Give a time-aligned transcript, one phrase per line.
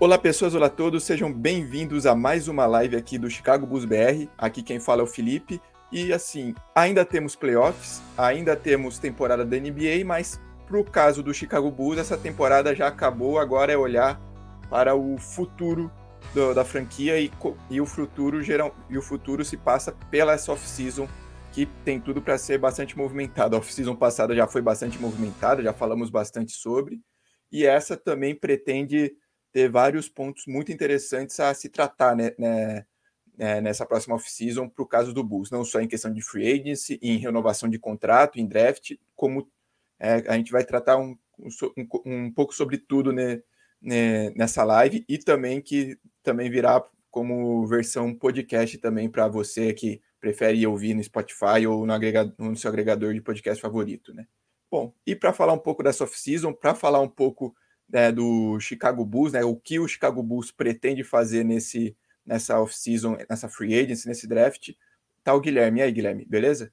[0.00, 3.84] Olá pessoas, olá a todos, sejam bem-vindos a mais uma live aqui do Chicago Bulls
[3.84, 4.30] BR.
[4.38, 5.60] Aqui quem fala é o Felipe.
[5.92, 11.70] E assim, ainda temos playoffs, ainda temos temporada da NBA, mas pro caso do Chicago
[11.70, 14.18] Bulls, essa temporada já acabou, agora é olhar
[14.70, 15.92] para o futuro
[16.32, 17.30] do, da franquia e,
[17.68, 21.06] e, o futuro geral, e o futuro se passa pela essa off-season
[21.52, 23.54] que tem tudo para ser bastante movimentada.
[23.54, 27.02] A off-season passada já foi bastante movimentada, já falamos bastante sobre,
[27.52, 29.12] e essa também pretende
[29.52, 32.86] ter vários pontos muito interessantes a se tratar né, né,
[33.36, 36.60] né nessa próxima off-season para o caso do Bulls, não só em questão de free
[36.60, 39.50] agency, em renovação de contrato, em draft, como
[39.98, 43.42] é, a gente vai tratar um, um, um pouco sobre tudo né,
[43.80, 50.00] né, nessa live e também que também virá como versão podcast também para você que
[50.20, 51.94] prefere ouvir no Spotify ou no,
[52.38, 54.26] no seu agregador de podcast favorito, né?
[54.70, 57.54] Bom, e para falar um pouco dessa off-season, para falar um pouco
[57.92, 63.16] né, do Chicago Bulls, né, o que o Chicago Bulls pretende fazer nesse, nessa off-season,
[63.28, 64.70] nessa free agency, nesse draft,
[65.24, 65.80] tá o Guilherme.
[65.80, 66.70] E aí, Guilherme, beleza?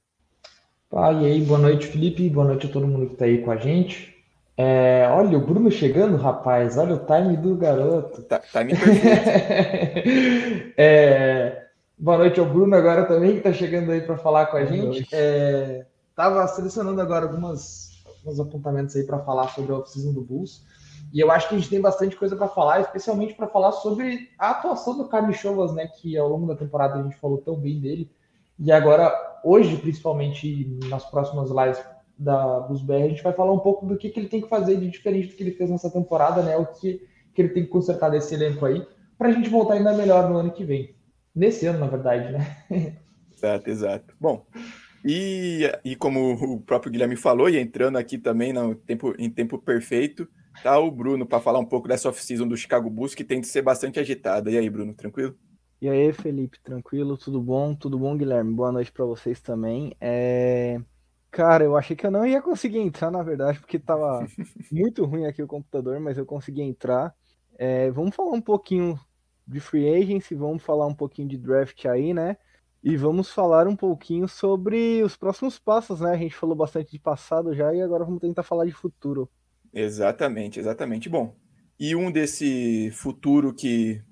[0.92, 3.50] Ah, e aí, boa noite, Felipe, boa noite a todo mundo que está aí com
[3.50, 4.16] a gente.
[4.56, 8.22] É, olha, o Bruno chegando, rapaz, olha o time do garoto.
[8.22, 10.72] Tá, time perfeito.
[10.76, 14.64] é, boa noite ao Bruno agora também, que está chegando aí para falar com a
[14.64, 15.06] boa gente.
[15.12, 20.64] É, tava selecionando agora algumas, alguns apontamentos aí para falar sobre a off-season do Bulls.
[21.12, 24.28] E eu acho que a gente tem bastante coisa para falar, especialmente para falar sobre
[24.38, 25.86] a atuação do Carlos Chovas, né?
[25.86, 28.10] Que ao longo da temporada a gente falou tão bem dele.
[28.58, 29.12] E agora,
[29.44, 31.82] hoje, principalmente nas próximas lives
[32.18, 34.48] da dos BR, a gente vai falar um pouco do que, que ele tem que
[34.48, 36.56] fazer de diferente do que ele fez nessa temporada, né?
[36.56, 37.00] O que,
[37.34, 38.84] que ele tem que consertar desse elenco aí,
[39.16, 40.94] para a gente voltar ainda melhor no ano que vem.
[41.34, 42.56] Nesse ano, na verdade, né?
[43.32, 44.16] Exato, exato.
[44.20, 44.44] Bom,
[45.04, 49.56] e, e como o próprio Guilherme falou, e entrando aqui também no tempo, em tempo
[49.56, 50.28] perfeito,
[50.62, 53.46] tá o Bruno para falar um pouco dessa off-season do Chicago Bulls, que tem de
[53.46, 54.50] ser bastante agitada.
[54.50, 55.36] E aí, Bruno, tranquilo?
[55.80, 57.16] E aí, Felipe, tranquilo?
[57.16, 57.74] Tudo bom?
[57.74, 58.52] Tudo bom, Guilherme?
[58.52, 59.94] Boa noite para vocês também.
[60.00, 60.80] É...
[61.30, 64.26] Cara, eu achei que eu não ia conseguir entrar, na verdade, porque tava
[64.72, 67.14] muito ruim aqui o computador, mas eu consegui entrar.
[67.56, 67.90] É...
[67.92, 68.98] Vamos falar um pouquinho
[69.46, 72.36] de free agency, vamos falar um pouquinho de draft aí, né?
[72.82, 76.12] E vamos falar um pouquinho sobre os próximos passos, né?
[76.12, 79.30] A gente falou bastante de passado já e agora vamos tentar falar de futuro.
[79.72, 81.08] Exatamente, exatamente.
[81.08, 81.34] Bom,
[81.78, 84.02] e um desse futuro que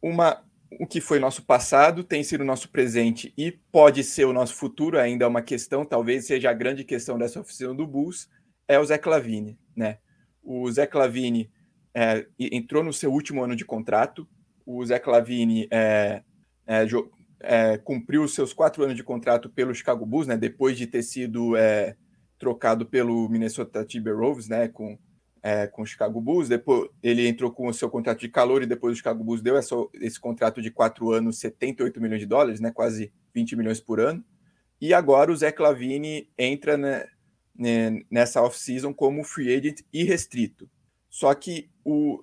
[0.00, 0.44] uma
[0.78, 4.98] o que foi nosso passado tem sido nosso presente e pode ser o nosso futuro,
[4.98, 8.28] ainda é uma questão, talvez seja a grande questão dessa oficina do Bulls,
[8.66, 9.98] é o Zé Clavini, né?
[10.42, 11.50] O Zé Clavini
[11.94, 14.28] é, entrou no seu último ano de contrato,
[14.66, 16.22] o Zé Clavini é,
[16.66, 16.86] é,
[17.40, 20.36] é, cumpriu os seus quatro anos de contrato pelo Chicago Bulls, né?
[20.36, 21.96] Depois de ter sido é,
[22.38, 24.98] trocado pelo Minnesota Timberwolves, né, com,
[25.42, 26.48] é, com o Chicago Bulls.
[26.48, 29.56] Depois ele entrou com o seu contrato de calor e depois o Chicago Bulls deu
[29.56, 34.00] essa, esse contrato de quatro anos, 78 milhões de dólares, né, quase 20 milhões por
[34.00, 34.24] ano.
[34.80, 37.06] E agora o Zé Clavini entra né,
[37.56, 40.70] né, nessa off-season como free agent irrestrito.
[41.10, 42.22] Só que o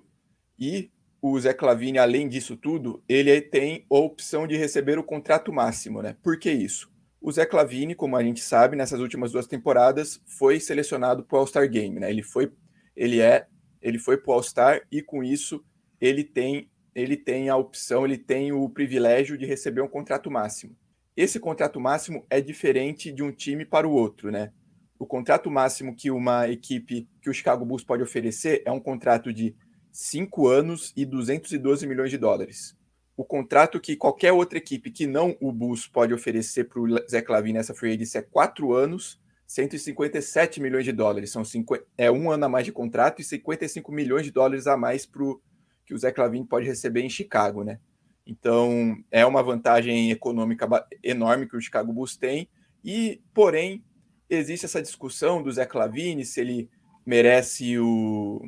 [0.58, 0.90] e
[1.20, 6.00] o Zé Clavini, além disso tudo, ele tem a opção de receber o contrato máximo,
[6.00, 6.16] né?
[6.22, 6.90] Por que isso?
[7.26, 11.40] O Zé Clavini, como a gente sabe, nessas últimas duas temporadas, foi selecionado para o
[11.40, 12.08] All-Star Game, né?
[12.08, 12.52] Ele foi,
[12.94, 13.48] ele é,
[13.82, 15.60] ele foi para o All-Star e com isso
[16.00, 20.76] ele tem, ele tem a opção, ele tem o privilégio de receber um contrato máximo.
[21.16, 24.52] Esse contrato máximo é diferente de um time para o outro, né?
[24.96, 29.32] O contrato máximo que uma equipe, que o Chicago Bulls pode oferecer é um contrato
[29.32, 29.52] de
[29.90, 32.76] cinco anos e 212 milhões de dólares
[33.16, 37.22] o contrato que qualquer outra equipe que não o Bulls pode oferecer para o Zé
[37.22, 41.30] Clavin nessa free agency é quatro anos, 157 milhões de dólares.
[41.30, 44.76] São 50, é um ano a mais de contrato e 55 milhões de dólares a
[44.76, 45.40] mais pro,
[45.86, 47.80] que o Zé Clavin pode receber em Chicago, né?
[48.26, 50.68] Então é uma vantagem econômica
[51.02, 52.50] enorme que o Chicago Bulls tem.
[52.84, 53.82] E, porém,
[54.28, 56.68] existe essa discussão do Zé Clavini se ele
[57.06, 58.42] merece o,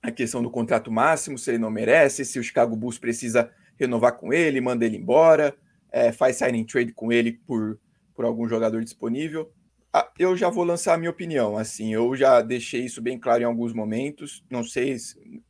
[0.00, 4.16] a questão do contrato máximo, se ele não merece, se o Chicago Bulls precisa renovar
[4.16, 5.56] com ele, manda ele embora,
[5.90, 7.78] é, faz signing trade com ele por,
[8.14, 9.52] por algum jogador disponível.
[9.92, 13.42] Ah, eu já vou lançar a minha opinião, assim, eu já deixei isso bem claro
[13.42, 14.96] em alguns momentos, não sei,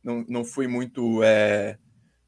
[0.03, 1.77] não, não fui muito, é,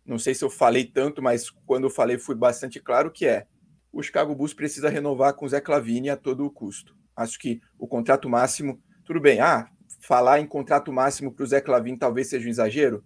[0.05, 3.45] não sei se eu falei tanto, mas quando eu falei fui bastante claro que é,
[3.91, 6.95] o Chicago Bulls precisa renovar com o Zé Clavini a todo custo.
[7.15, 9.69] Acho que o contrato máximo, tudo bem, ah,
[9.99, 13.03] falar em contrato máximo para o Zé Clavini talvez seja um exagero,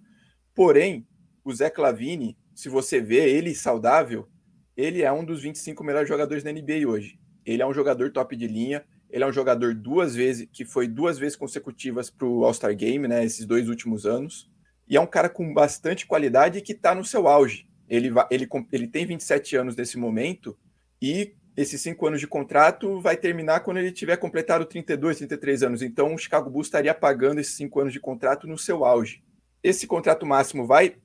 [0.53, 1.07] porém,
[1.43, 4.27] o Zé Clavini se você vê ele saudável,
[4.75, 7.17] ele é um dos 25 melhores jogadores da NBA hoje.
[7.45, 10.85] Ele é um jogador top de linha, ele é um jogador duas vezes, que foi
[10.85, 13.23] duas vezes consecutivas para o All-Star Game, né?
[13.23, 14.51] Esses dois últimos anos.
[14.89, 17.65] e é um cara com bastante qualidade que está no seu auge.
[17.87, 20.57] Ele, ele, ele tem 27 anos nesse momento
[21.01, 25.81] e esses cinco anos de contrato vai terminar quando ele tiver completado 32, 33 anos.
[25.81, 29.23] Então, o Chicago Bulls estaria pagando esses cinco anos de contrato no seu auge.
[29.63, 30.97] Esse contrato máximo vai,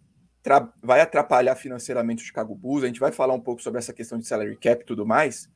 [0.82, 2.84] vai atrapalhar financeiramente o Chicago Bulls.
[2.84, 5.48] A gente vai falar um pouco sobre essa questão de salary cap e tudo mais,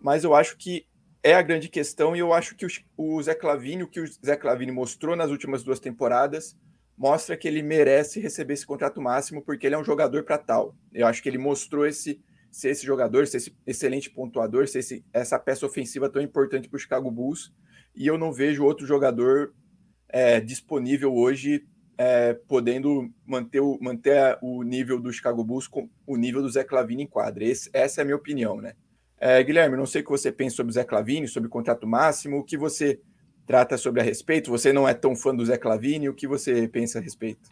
[0.00, 0.86] mas eu acho que
[1.22, 4.06] é a grande questão e eu acho que o, o Zé Clavini, o que o
[4.24, 6.56] Zé Clavini mostrou nas últimas duas temporadas,
[6.96, 10.74] mostra que ele merece receber esse contrato máximo porque ele é um jogador para tal.
[10.92, 15.04] Eu acho que ele mostrou esse ser esse jogador, ser esse excelente pontuador, ser esse,
[15.12, 17.52] essa peça ofensiva tão importante para o Chicago Bulls.
[17.94, 19.52] E eu não vejo outro jogador
[20.08, 21.66] é, disponível hoje
[21.98, 26.64] é, podendo manter o, manter o nível do Chicago Bulls com o nível do Zé
[26.64, 27.44] Clavini em quadra.
[27.44, 28.74] Esse, essa é a minha opinião, né?
[29.18, 31.86] É, Guilherme, não sei o que você pensa sobre o Zé Clavini, sobre o contrato
[31.86, 33.00] máximo, o que você
[33.46, 34.50] trata sobre a respeito?
[34.50, 37.48] Você não é tão fã do Zé Clavini, o que você pensa a respeito?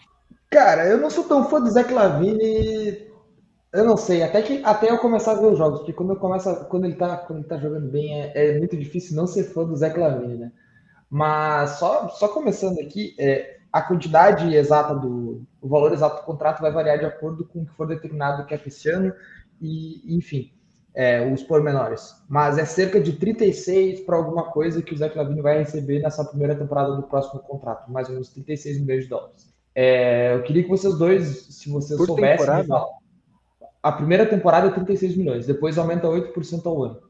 [0.50, 3.14] Cara, eu não sou tão fã do Zé Clavini
[3.74, 6.16] eu não sei, até que até eu começar a ver os jogos, porque quando eu
[6.16, 9.42] começo, quando ele tá, quando ele tá jogando bem, é, é muito difícil não ser
[9.52, 10.52] fã do Zé Clavini, né?
[11.10, 16.60] Mas só, só começando aqui, é, a quantidade exata do o valor exato do contrato
[16.60, 19.12] vai variar de acordo com o que for determinado que é esse ano
[19.60, 20.52] e, enfim,
[20.94, 22.14] é, os pormenores.
[22.28, 26.24] Mas é cerca de 36 para alguma coisa que o Zé Clavini vai receber nessa
[26.24, 29.52] primeira temporada do próximo contrato, mais ou menos 36 milhões de dólares.
[29.74, 32.86] É, eu queria que vocês dois, se vocês Por soubessem, temporada?
[33.82, 37.00] a primeira temporada é 36 milhões, depois aumenta 8% ao ano.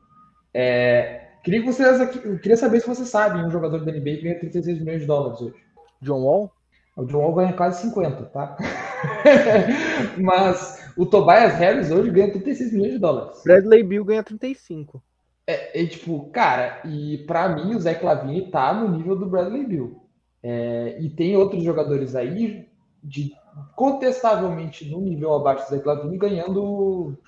[0.54, 1.98] É, queria que vocês
[2.40, 5.62] queria saber se vocês sabem um jogador da NBA ganha 36 milhões de dólares hoje.
[6.00, 6.53] John Wall?
[6.96, 8.56] O John Wall ganha quase 50, tá?
[10.20, 13.42] Mas o Tobias Harris hoje ganha 36 milhões de dólares.
[13.44, 15.02] Bradley Bill ganha 35.
[15.46, 19.66] É, é tipo, cara, e para mim o Zé Clavini tá no nível do Bradley
[19.66, 20.02] Bill.
[20.42, 22.68] É, e tem outros jogadores aí
[23.02, 23.32] de
[23.74, 27.18] contestavelmente no nível abaixo do Zé Clavini, ganhando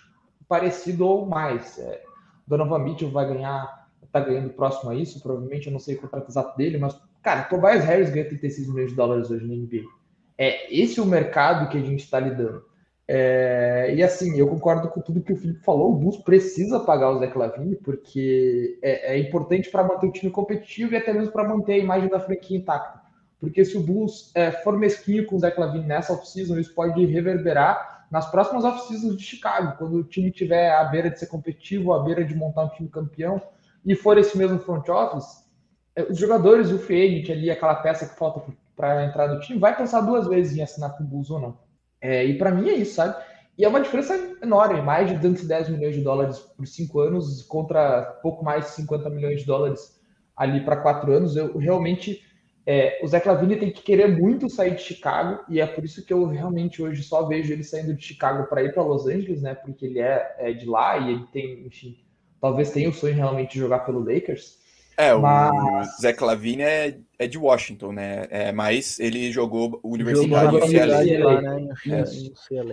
[0.48, 1.78] parecido ou mais.
[1.78, 2.02] É,
[2.46, 6.28] Donovan Mitchell vai ganhar, tá ganhando próximo a isso, provavelmente, eu não sei o contrato
[6.28, 9.82] exato dele, mas, cara, Tobias Harris ganha 36 milhões de dólares hoje na NBA.
[10.38, 12.62] É esse o mercado que a gente está lidando.
[13.08, 15.90] É, e assim, eu concordo com tudo que o Felipe falou.
[15.90, 20.30] O Bulls precisa pagar o Zé Clavini, porque é, é importante para manter o time
[20.30, 23.00] competitivo e até mesmo para manter a imagem da franquia intacta.
[23.40, 27.04] Porque se o Bulls é, for mesquinho com o Zé Clavini nessa off-season, isso pode
[27.06, 31.92] reverberar nas próximas off-seasons de Chicago, quando o time tiver à beira de ser competitivo,
[31.92, 33.42] à beira de montar um time campeão,
[33.84, 35.45] e for esse mesmo front office, é,
[36.10, 38.42] os jogadores, o Fênix ali, aquela peça que falta
[38.74, 41.58] para entrar no time, vai pensar duas vezes em assinar com o Bulls ou não.
[42.00, 43.16] É, e para mim é isso, sabe?
[43.56, 48.02] E é uma diferença enorme, mais de 210 milhões de dólares por cinco anos contra
[48.22, 49.98] pouco mais de 50 milhões de dólares
[50.36, 51.36] ali para quatro anos.
[51.36, 52.22] Eu realmente
[52.68, 56.04] é, o Zé Clavini tem que querer muito sair de Chicago, e é por isso
[56.04, 59.40] que eu realmente hoje só vejo ele saindo de Chicago para ir para Los Angeles,
[59.40, 59.54] né?
[59.54, 61.96] Porque ele é, é, de lá e ele tem, enfim,
[62.40, 64.58] talvez tenha o sonho realmente de jogar pelo Lakers.
[64.96, 65.98] É, mas...
[65.98, 68.26] o Zé Clavini é, é de Washington, né?
[68.30, 71.24] É, mas ele jogou universidade jogou UCLA.
[71.24, 71.68] Lá, né?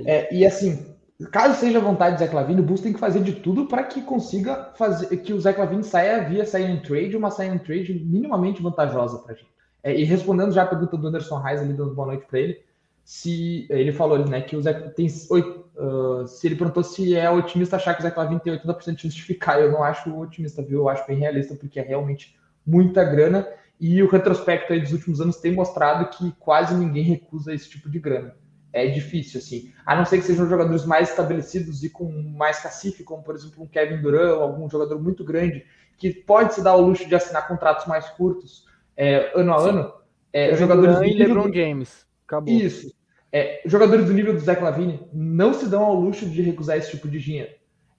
[0.06, 0.12] É.
[0.12, 0.86] é, e assim,
[1.31, 4.02] caso seja vontade do Zé Clavini, o Bulls tem que fazer de tudo para que
[4.02, 9.19] consiga fazer que o Zé Clavini saia via sign trade, uma sign trade minimamente vantajosa
[9.19, 9.54] para a gente.
[9.83, 12.59] É, e respondendo já a pergunta do Anderson Reis, ali dando boa noite para ele,
[13.04, 17.76] se ele falou né, que o Zé tem uh, se ele perguntou se é otimista
[17.76, 20.80] achar que o Zé Clavin tem 80% de justificar, eu não acho otimista, viu?
[20.80, 23.48] Eu acho bem realista, porque é realmente muita grana
[23.80, 27.90] e o retrospecto aí dos últimos anos tem mostrado que quase ninguém recusa esse tipo
[27.90, 28.36] de grana.
[28.72, 29.72] É difícil, assim.
[29.86, 33.64] A não ser que sejam jogadores mais estabelecidos e com mais cacife, como por exemplo
[33.64, 35.66] um Kevin Durant, algum jogador muito grande,
[35.98, 39.69] que pode se dar o luxo de assinar contratos mais curtos é, ano a Sim.
[39.69, 39.94] ano,
[40.31, 42.06] é, jogadores do nível LeBron James.
[42.33, 42.54] Acabou.
[42.54, 42.94] Isso.
[43.31, 46.92] É, jogadores do nível do Zach Lavine não se dão ao luxo de recusar esse
[46.92, 47.52] tipo de dinheiro.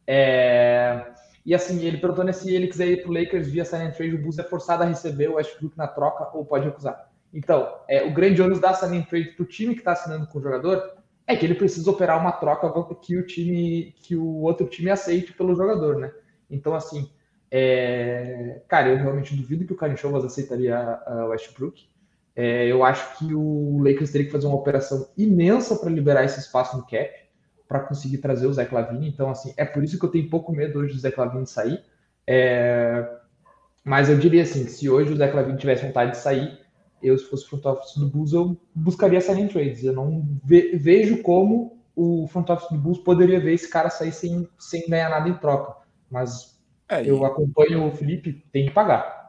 [0.07, 1.07] É,
[1.45, 4.15] e assim, ele perguntou né, se ele quiser ir para o Lakers via and trade,
[4.15, 7.11] o Bulls é forçado a receber o Westbrook na troca ou pode recusar.
[7.33, 10.39] Então, é, o grande ônus da and trade para o time que está assinando com
[10.39, 10.95] o jogador
[11.27, 15.33] é que ele precisa operar uma troca que o time, que o outro time aceite
[15.33, 16.13] pelo jogador, né?
[16.51, 17.11] Então, assim,
[17.51, 21.89] é, cara, eu realmente duvido que o Karen Chovas aceitaria a Westbrook.
[22.37, 26.41] É, eu acho que o Lakers teria que fazer uma operação imensa para liberar esse
[26.41, 27.11] espaço no cap
[27.69, 29.09] para conseguir trazer o Zé Clavini.
[29.09, 31.83] Então, assim, é por isso que eu tenho pouco medo hoje do Zé Clavini sair.
[32.27, 33.09] É,
[33.85, 36.59] mas eu diria assim, que se hoje o Zé Clavini tivesse vontade de sair,
[37.03, 39.85] eu, se fosse front office do Bulls, eu buscaria signing trades.
[39.85, 44.13] Eu não ve vejo como o front office do Bulls poderia ver esse cara sair
[44.13, 45.77] sem, sem ganhar nada em troca.
[46.11, 49.24] Mas é, eu acompanho o Felipe, tem que pagar.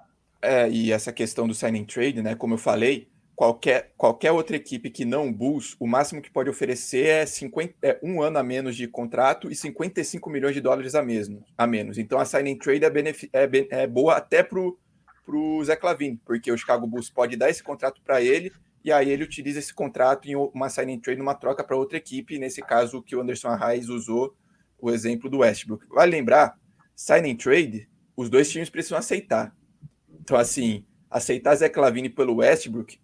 [0.46, 2.36] É, e essa questão do signing trade, né?
[2.36, 7.08] Como eu falei, qualquer, qualquer outra equipe que não Bulls, o máximo que pode oferecer
[7.08, 11.02] é, 50, é um ano a menos de contrato e 55 milhões de dólares a,
[11.02, 11.98] mesmo, a menos.
[11.98, 12.90] Então a signing trade é,
[13.34, 17.62] é, é boa até para o Zé Clavin, porque o Chicago Bulls pode dar esse
[17.62, 18.52] contrato para ele
[18.84, 22.38] e aí ele utiliza esse contrato em uma signing trade, numa troca para outra equipe,
[22.38, 24.36] nesse caso que o Anderson Arraes usou
[24.80, 25.88] o exemplo do Westbrook.
[25.90, 26.56] Vale lembrar,
[26.96, 29.52] signing trade, os dois times precisam aceitar.
[30.26, 32.98] Então, assim, aceitar Zé Clavini pelo Westbrook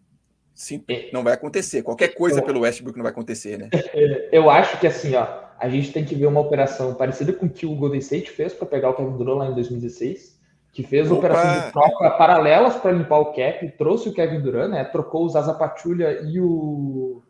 [0.55, 1.11] sim, é.
[1.13, 1.83] não vai acontecer.
[1.83, 3.69] Qualquer coisa pelo Westbrook não vai acontecer, né?
[3.93, 5.27] É, eu acho que assim, ó,
[5.59, 8.53] a gente tem que ver uma operação parecida com o que o Golden State fez
[8.53, 10.39] para pegar o Kevin Durant lá em 2016,
[10.73, 11.19] que fez Opa.
[11.19, 14.83] operações de troca paralelas para limpar o cap, trouxe o Kevin Durant, né?
[14.85, 17.21] Trocou os Asa Patrulha e o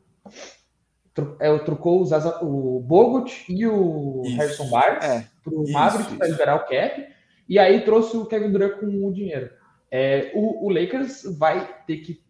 [1.40, 4.38] é, trocou os o Bogut e o isso.
[4.38, 5.26] Harrison Barnes é.
[5.44, 7.06] para o Mavericks para liberar o cap,
[7.50, 9.50] e aí trouxe o Kevin Durant com o dinheiro.
[9.92, 12.22] É, o, o Lakers vai ter que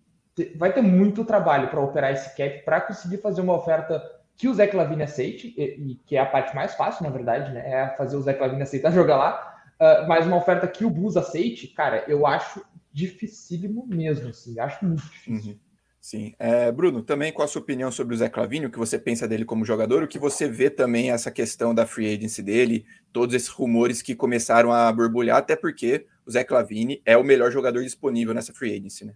[0.55, 4.01] vai ter muito trabalho para operar esse cap para conseguir fazer uma oferta
[4.37, 7.53] que o Zé Clavini aceite, e, e, que é a parte mais fácil, na verdade,
[7.53, 7.61] né?
[7.69, 9.61] É fazer o Zé Clavini aceitar jogar lá.
[9.79, 14.59] Uh, mas uma oferta que o Bulls aceite, cara, eu acho dificílimo mesmo, assim.
[14.59, 15.53] Acho muito difícil.
[15.53, 15.59] Uhum.
[15.99, 16.33] Sim.
[16.39, 19.27] É, Bruno, também qual a sua opinião sobre o Zé Clavini, o que você pensa
[19.27, 23.35] dele como jogador, o que você vê também essa questão da free agency dele, todos
[23.35, 27.83] esses rumores que começaram a borbulhar, até porque o Zé Clavini é o melhor jogador
[27.83, 29.15] disponível nessa free agency, né?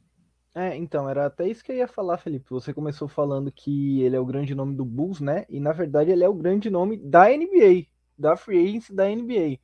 [0.54, 2.46] É, então, era até isso que eu ia falar, Felipe.
[2.50, 5.46] Você começou falando que ele é o grande nome do Bulls, né?
[5.50, 9.60] E na verdade ele é o grande nome da NBA, da free agency da NBA.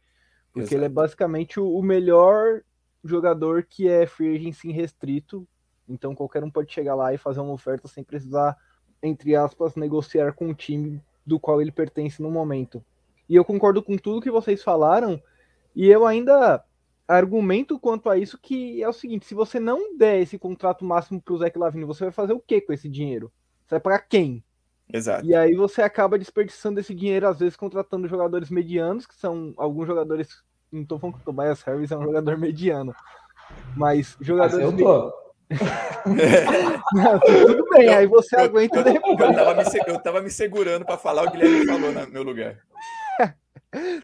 [0.52, 0.76] Porque Exato.
[0.76, 2.62] ele é basicamente o melhor
[3.06, 5.48] jogador que é free agency restrito.
[5.88, 8.58] Então qualquer um pode chegar lá e fazer uma oferta sem precisar,
[9.02, 12.84] entre aspas, negociar com o time do qual ele pertence no momento.
[13.30, 15.24] E eu concordo com tudo que vocês falaram.
[15.74, 16.62] E eu ainda
[17.16, 21.22] argumento quanto a isso que é o seguinte: se você não der esse contrato máximo
[21.22, 23.32] para o Zé Lavine, você vai fazer o que com esse dinheiro?
[23.66, 24.44] Você vai pagar quem?
[24.92, 25.26] Exato.
[25.26, 29.88] E aí você acaba desperdiçando esse dinheiro, às vezes, contratando jogadores medianos, que são alguns
[29.88, 30.44] jogadores.
[30.72, 32.94] Não tô falando que o Tobias Harris é um jogador mediano.
[33.76, 34.66] Mas jogadores.
[34.66, 35.22] Mas eu tô.
[36.94, 39.20] não, tudo bem, aí você aguenta depois.
[39.20, 42.58] Eu tava me, eu tava me segurando para falar, o Guilherme falou no meu lugar.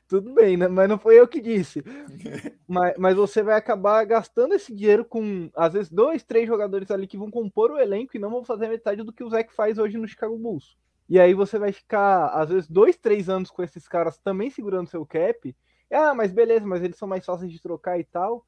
[0.08, 0.68] Tudo bem, né?
[0.68, 1.84] mas não foi eu que disse.
[2.68, 7.06] mas, mas você vai acabar gastando esse dinheiro com, às vezes, dois, três jogadores ali
[7.06, 9.78] que vão compor o elenco e não vão fazer metade do que o Zeke faz
[9.78, 10.78] hoje no Chicago Bulls.
[11.10, 14.90] E aí você vai ficar, às vezes, dois, três anos com esses caras também segurando
[14.90, 15.56] seu cap.
[15.92, 18.46] Ah, mas beleza, mas eles são mais fáceis de trocar e tal.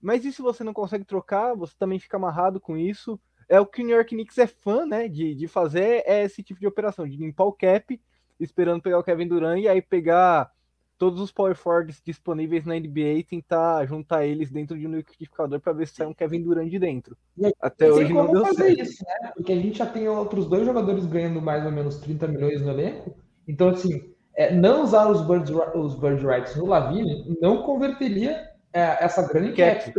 [0.00, 3.20] Mas e se você não consegue trocar, você também fica amarrado com isso.
[3.48, 6.42] É o que o New York Knicks é fã, né, de, de fazer é esse
[6.42, 7.98] tipo de operação, de limpar o cap,
[8.38, 10.50] esperando pegar o Kevin Durant e aí pegar
[10.98, 15.60] todos os power forwards disponíveis na NBA e tentar juntar eles dentro de um liquidificador
[15.60, 17.16] para ver se sai um Kevin Durant de dentro.
[17.60, 18.82] Até hoje não deu fazer certo.
[18.82, 19.30] isso, né?
[19.34, 22.70] Porque a gente já tem outros dois jogadores ganhando mais ou menos 30 milhões no
[22.70, 23.14] elenco.
[23.46, 29.04] Então, assim, é, não usar os bird, os bird rights no Lavine não converteria é,
[29.04, 29.92] essa grande cap.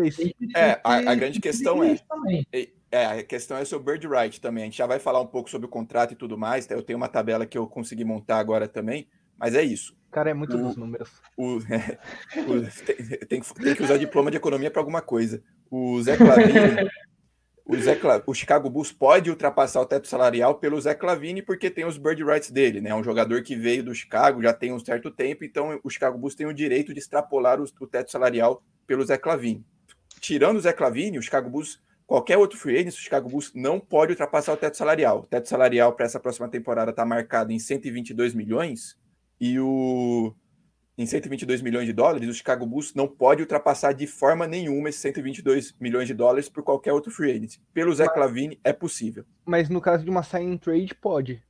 [0.56, 1.98] É, a, a grande questão é,
[2.92, 4.64] é, a questão é sobre o bird right também.
[4.64, 6.70] A gente já vai falar um pouco sobre o contrato e tudo mais.
[6.70, 9.08] Eu tenho uma tabela que eu consegui montar agora também,
[9.40, 11.10] mas é isso cara é muito o, dos números.
[11.38, 12.00] O, é,
[12.42, 15.42] o, tem, tem, tem, que usar diploma de economia para alguma coisa.
[15.70, 16.90] O Zé Clavini,
[17.66, 21.70] o, Zé Cla, o Chicago Bulls pode ultrapassar o teto salarial pelo Zé Clavini porque
[21.70, 22.90] tem os bird rights dele, né?
[22.90, 26.18] É um jogador que veio do Chicago já tem um certo tempo, então o Chicago
[26.18, 29.64] Bulls tem o direito de extrapolar o, teto salarial pelo Zé Clavini.
[30.20, 33.80] Tirando o Zé Clavini, o Chicago Bulls qualquer outro free agent, o Chicago Bulls não
[33.80, 35.20] pode ultrapassar o teto salarial.
[35.20, 38.98] O teto salarial para essa próxima temporada está marcado em 122 milhões
[39.40, 40.34] e o
[40.98, 45.00] em 122 milhões de dólares, o Chicago Bulls não pode ultrapassar de forma nenhuma esses
[45.00, 47.56] 122 milhões de dólares por qualquer outro free agent.
[47.74, 49.24] Pelo Zé Clavini é possível.
[49.46, 51.42] Mas no caso de uma sign trade pode.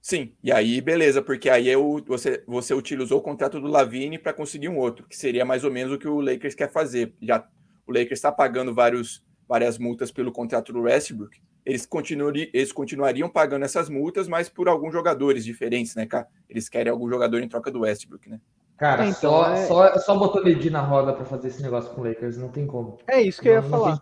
[0.00, 4.32] Sim, e aí beleza, porque aí eu, você, você utilizou o contrato do Lavine para
[4.32, 7.14] conseguir um outro, que seria mais ou menos o que o Lakers quer fazer.
[7.20, 7.46] Já
[7.86, 13.28] o Lakers está pagando vários, várias multas pelo contrato do Westbrook, eles, continuariam, eles continuariam
[13.28, 16.26] pagando essas multas, mas por alguns jogadores diferentes, né, cara?
[16.48, 18.40] Eles querem algum jogador em troca do Westbrook, né?
[18.76, 19.66] Cara, então, só, é...
[19.66, 22.66] só, só botou Ledi na roda para fazer esse negócio com o Lakers, não tem
[22.66, 22.98] como.
[23.06, 24.00] É isso que não, eu ia falar.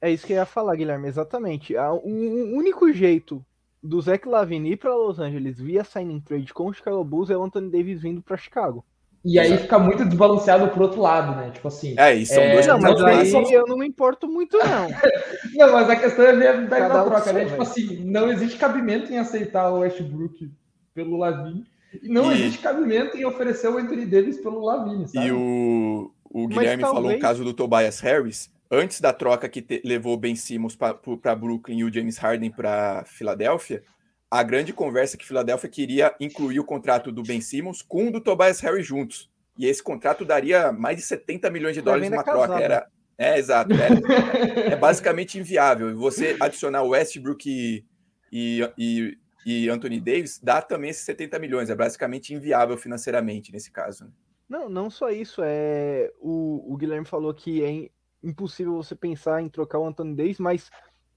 [0.00, 1.74] É isso que eu ia falar, Guilherme, exatamente.
[1.76, 3.44] O único jeito
[3.82, 7.36] do Zach Lavine ir para Los Angeles via signing trade com o Chicago Bulls é
[7.36, 8.84] o Anthony Davis vindo para Chicago.
[9.24, 11.50] E aí fica muito desbalanceado pro outro lado, né?
[11.50, 11.94] Tipo assim.
[11.96, 12.52] É, isso são é...
[12.52, 14.88] dois Não, mas aí eu não me importo muito, não.
[15.56, 17.46] não, mas a questão é ver da, da troca, né?
[17.46, 20.50] Tipo assim, não existe cabimento em aceitar o Westbrook
[20.94, 21.64] pelo Lavine.
[22.02, 22.34] E não e...
[22.34, 25.26] existe cabimento em oferecer o Anthony Davis pelo Lavine, sabe?
[25.26, 27.02] E o, o Guilherme talvez...
[27.02, 28.50] falou o caso do Tobias Harris.
[28.70, 32.50] antes da troca que te, levou o Ben Simmons para Brooklyn e o James Harden
[32.50, 33.82] para Filadélfia,
[34.30, 38.20] a grande conversa que Filadélfia queria incluir o contrato do Ben Simmons com o do
[38.20, 39.30] Tobias Harris juntos.
[39.56, 42.60] E esse contrato daria mais de 70 milhões de dólares numa troca.
[42.60, 43.70] Era, é, exato.
[43.72, 45.90] É, é basicamente inviável.
[45.90, 47.84] E você adicionar Westbrook e,
[48.32, 51.70] e, e, e, Anthony Davis dá também esses 70 milhões.
[51.70, 54.04] É basicamente inviável financeiramente nesse caso.
[54.04, 54.10] Né?
[54.48, 55.40] Não, não só isso.
[55.44, 57.90] É o, o Guilherme falou que é
[58.22, 60.70] impossível você pensar em trocar o Anthony Davis, mas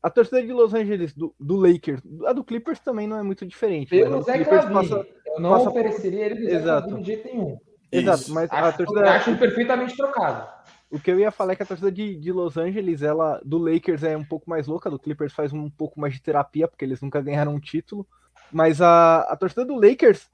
[0.07, 3.45] a torcida de Los Angeles, do, do Lakers, a do Clippers também não é muito
[3.45, 3.89] diferente.
[3.89, 6.97] Pelo Zé passa, eu não passa ofereceria ele do Exato.
[6.97, 7.59] de jeito nenhum.
[7.91, 9.11] Exato, mas acho, a torcida.
[9.11, 10.47] Acho perfeitamente trocado.
[10.89, 13.57] O que eu ia falar é que a torcida de, de Los Angeles, ela do
[13.57, 16.85] Lakers é um pouco mais louca, do Clippers faz um pouco mais de terapia, porque
[16.85, 18.07] eles nunca ganharam um título.
[18.49, 20.29] Mas a, a torcida do Lakers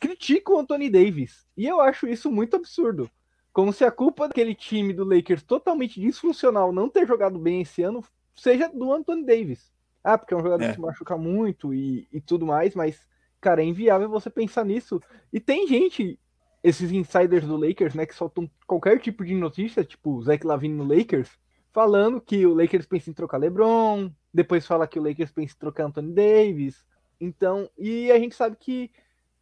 [0.00, 1.46] critica o Anthony Davis.
[1.56, 3.08] E eu acho isso muito absurdo.
[3.52, 7.80] Como se a culpa daquele time do Lakers totalmente disfuncional não ter jogado bem esse
[7.84, 8.02] ano
[8.34, 9.72] seja do Anthony Davis.
[10.02, 10.72] Ah, porque é um jogador é.
[10.74, 13.08] que machuca muito e, e tudo mais, mas,
[13.40, 15.00] cara, é inviável você pensar nisso.
[15.32, 16.18] E tem gente
[16.62, 20.74] esses insiders do Lakers, né, que soltam qualquer tipo de notícia, tipo o Zach Lavine
[20.74, 21.30] no Lakers,
[21.72, 25.58] falando que o Lakers pensa em trocar LeBron, depois fala que o Lakers pensa em
[25.58, 26.84] trocar Anthony Davis.
[27.20, 28.90] Então, e a gente sabe que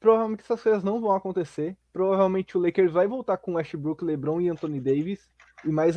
[0.01, 1.77] provavelmente essas coisas não vão acontecer.
[1.93, 5.29] Provavelmente o Lakers vai voltar com Westbrook, LeBron e Anthony Davis
[5.65, 5.97] e mais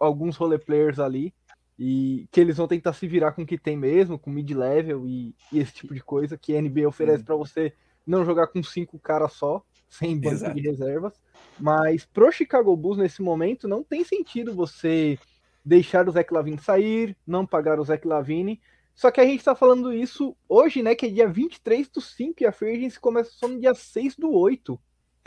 [0.00, 1.32] alguns role players ali
[1.78, 5.34] e que eles vão tentar se virar com o que tem mesmo, com mid-level e,
[5.52, 7.72] e, esse tipo de coisa que a NBA oferece para você
[8.06, 10.54] não jogar com cinco caras só sem banco Exato.
[10.54, 11.14] de reservas.
[11.58, 15.18] Mas pro Chicago Bulls nesse momento não tem sentido você
[15.64, 18.60] deixar o Zach Lavine sair, não pagar o Zach Lavine.
[18.94, 20.94] Só que a gente tá falando isso hoje, né?
[20.94, 24.16] Que é dia 23 do 5 e a Free Agency começa só no dia 6
[24.16, 24.78] do 8.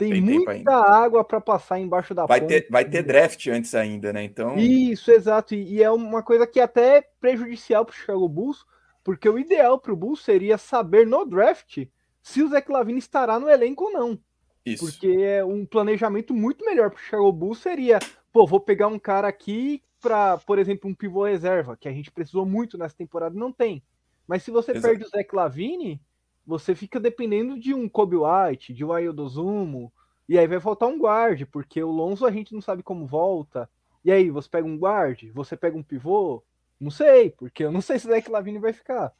[0.08, 2.48] Tem, tem muita água para passar embaixo da vai ponte.
[2.48, 4.22] Ter, vai ter draft antes ainda, né?
[4.22, 4.56] Então.
[4.56, 5.54] Isso, exato.
[5.54, 8.64] E, e é uma coisa que é até prejudicial para o Chicago Bulls,
[9.04, 11.86] porque o ideal para o Bulls seria saber no draft
[12.22, 14.18] se o Zach Lavine estará no elenco ou não.
[14.64, 14.86] Isso.
[14.86, 17.98] Porque é um planejamento muito melhor para o Chicago Bulls seria,
[18.32, 22.10] pô, vou pegar um cara aqui para, por exemplo, um pivô reserva, que a gente
[22.10, 23.82] precisou muito nessa temporada, não tem.
[24.26, 24.86] Mas se você Exato.
[24.86, 26.00] perde o Zach Lavine,
[26.46, 29.92] você fica dependendo de um Kobe White, de um Ayodozumo,
[30.28, 33.68] e aí vai faltar um guard, porque o Lonzo a gente não sabe como volta.
[34.04, 36.42] E aí, você pega um guard, você pega um pivô?
[36.80, 39.12] Não sei, porque eu não sei se o Zach Lavine vai ficar.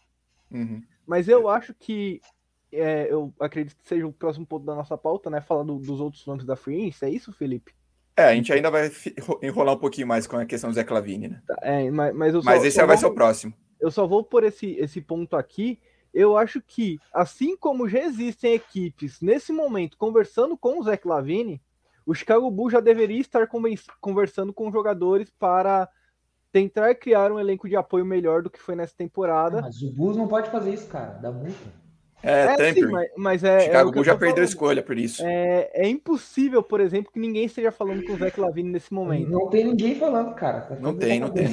[0.51, 0.83] Uhum.
[1.07, 2.21] Mas eu acho que
[2.73, 5.41] é, eu acredito que seja o próximo ponto da nossa pauta, né?
[5.41, 7.73] Falar do, dos outros nomes da Free é isso, Felipe?
[8.17, 8.91] É, a gente ainda vai
[9.43, 11.43] enrolar um pouquinho mais com a questão do Zé Clavini, né?
[11.61, 13.55] É, mas, mas, só, mas esse vai vou, ser o próximo.
[13.81, 15.79] Eu só vou por esse, esse ponto aqui.
[16.13, 21.61] Eu acho que, assim como já existem equipes nesse momento conversando com o Zé Clavini,
[22.05, 23.49] o Chicago Bulls já deveria estar
[24.01, 25.89] conversando com jogadores para
[26.53, 29.63] tentar criar um elenco de apoio melhor do que foi nessa temporada.
[29.63, 31.83] Mas o Bulls não pode fazer isso, cara, dá multa.
[32.23, 33.61] É, é sim, mas, mas é.
[33.61, 35.23] Chicago é Bulls já perdeu a escolha por isso.
[35.25, 39.31] É, é impossível, por exemplo, que ninguém esteja falando com o Zach Lavine nesse momento.
[39.31, 40.61] Não tem ninguém falando, cara.
[40.61, 41.49] Tá não tem, não tem.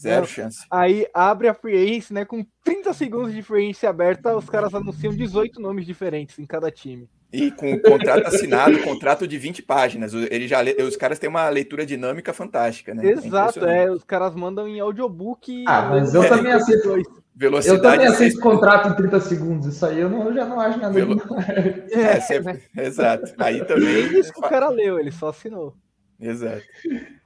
[0.00, 0.64] Zero chance.
[0.70, 2.24] Aí abre a free agency, né?
[2.24, 6.70] Com 30 segundos de free agency aberta, os caras anunciam 18 nomes diferentes em cada
[6.70, 7.08] time.
[7.32, 10.14] E com o contrato assinado, contrato de 20 páginas.
[10.14, 13.10] Ele já, os caras têm uma leitura dinâmica fantástica, né?
[13.10, 15.64] Exato, é, é os caras mandam em audiobook.
[15.66, 17.02] Ah, mas eu é, também aceito.
[17.34, 18.50] Velocidade eu também aceito sempre...
[18.50, 19.66] contrato em 30 segundos.
[19.66, 20.92] Isso aí eu, não, eu já não acho nada.
[20.92, 21.20] Velo...
[21.92, 22.62] É, sempre...
[22.76, 23.32] Exato.
[23.38, 24.18] Aí também.
[24.18, 25.76] Isso que o cara leu, ele só assinou.
[26.20, 26.62] Exato.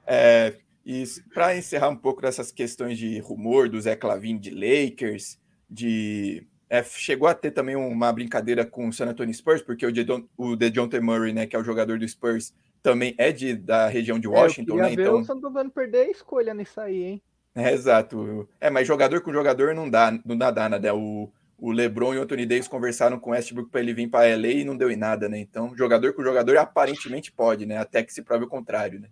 [0.05, 0.53] É,
[0.85, 6.45] e para encerrar um pouco dessas questões de rumor do Zé Clavin de Lakers, de
[6.69, 10.27] é, chegou a ter também uma brincadeira com o San Antonio Spurs, porque o, Dedon,
[10.35, 14.19] o DeJounte Murray, né, que é o jogador do Spurs, também é de, da região
[14.19, 14.95] de Washington, é, eu né?
[14.95, 17.21] Ver então o San Antonio perder a escolha nisso aí, hein?
[17.55, 18.49] É, exato.
[18.59, 20.91] É, mas jogador com jogador não dá, não dá nada, né?
[20.91, 24.35] O, o LeBron e o Anthony Davis conversaram com o Westbrook para ele vir para
[24.35, 25.39] LA e não deu em nada, né?
[25.39, 27.77] Então, jogador com jogador aparentemente pode, né?
[27.77, 29.07] Até que se prove o contrário, né?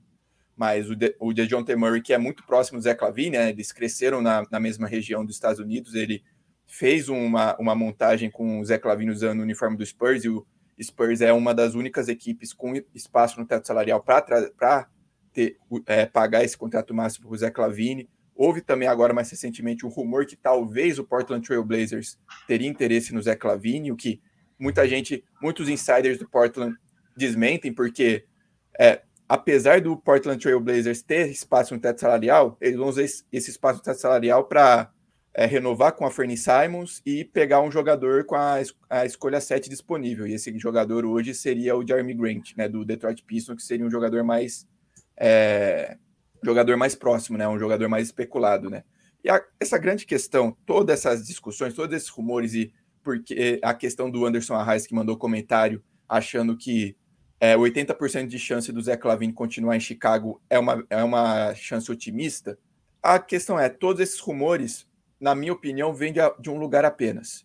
[0.61, 1.33] Mas o, De, o
[1.75, 3.49] Murray, que é muito próximo do Zé Clavin, né?
[3.49, 6.23] Eles cresceram na, na mesma região dos Estados Unidos, ele
[6.67, 10.45] fez uma, uma montagem com o Zé Clavin usando o uniforme do Spurs e o
[10.79, 14.87] Spurs é uma das únicas equipes com espaço no teto salarial para
[15.87, 18.07] é, pagar esse contrato máximo para o Zé Clavini.
[18.35, 23.15] Houve também agora, mais recentemente, um rumor que talvez o Portland Trail Blazers teria interesse
[23.15, 24.21] no Zé Clavini, o que
[24.59, 26.77] muita gente, muitos insiders do Portland
[27.17, 28.25] desmentem, porque
[28.79, 33.23] é, apesar do Portland Trail Blazers ter espaço no teto salarial, eles vão usar esse
[33.31, 34.91] espaço no teto salarial para
[35.33, 38.55] é, renovar com a Fernie Simons e pegar um jogador com a,
[38.89, 40.27] a escolha 7 disponível.
[40.27, 43.89] E esse jogador hoje seria o Jeremy Grant, né, do Detroit Pistons, que seria um
[43.89, 44.67] jogador mais
[45.15, 45.95] é,
[46.43, 47.47] jogador mais próximo, né?
[47.47, 48.83] Um jogador mais especulado, né?
[49.23, 54.11] E a, essa grande questão, todas essas discussões, todos esses rumores e porque a questão
[54.11, 56.97] do Anderson Arraes que mandou comentário achando que
[57.43, 61.91] é, 80% de chance do Zé Clavin continuar em Chicago é uma, é uma chance
[61.91, 62.55] otimista.
[63.01, 64.87] A questão é, todos esses rumores,
[65.19, 67.43] na minha opinião, vêm de, de um lugar apenas.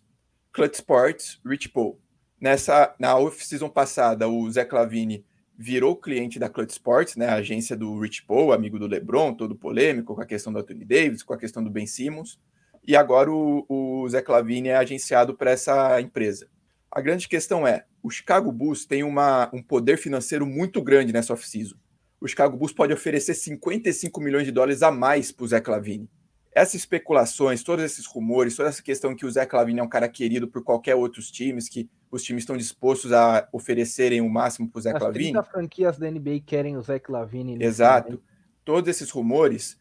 [0.53, 1.99] Clutch Sports, Rich Paul.
[2.39, 5.25] Nessa, na off-season passada, o Zé Clavini
[5.57, 9.55] virou cliente da Clutch Sports, né, a agência do Rich Paul, amigo do LeBron, todo
[9.55, 12.39] polêmico com a questão do Anthony Davis, com a questão do Ben Simmons,
[12.85, 16.47] e agora o, o Zé Clavini é agenciado para essa empresa.
[16.91, 21.33] A grande questão é, o Chicago Bulls tem uma, um poder financeiro muito grande nessa
[21.33, 21.75] off-season.
[22.21, 26.09] O Chicago Bulls pode oferecer 55 milhões de dólares a mais para o Zé Clavini.
[26.53, 30.07] Essas especulações, todos esses rumores, toda essa questão que o Zé Clavini é um cara
[30.07, 34.79] querido por qualquer outros times, que os times estão dispostos a oferecerem o máximo para
[34.79, 35.37] o Zé As Clavini.
[35.37, 37.61] As franquias da NBA querem o Zé Clavini.
[37.61, 38.11] Exato.
[38.11, 38.23] Momento.
[38.63, 39.77] Todos esses rumores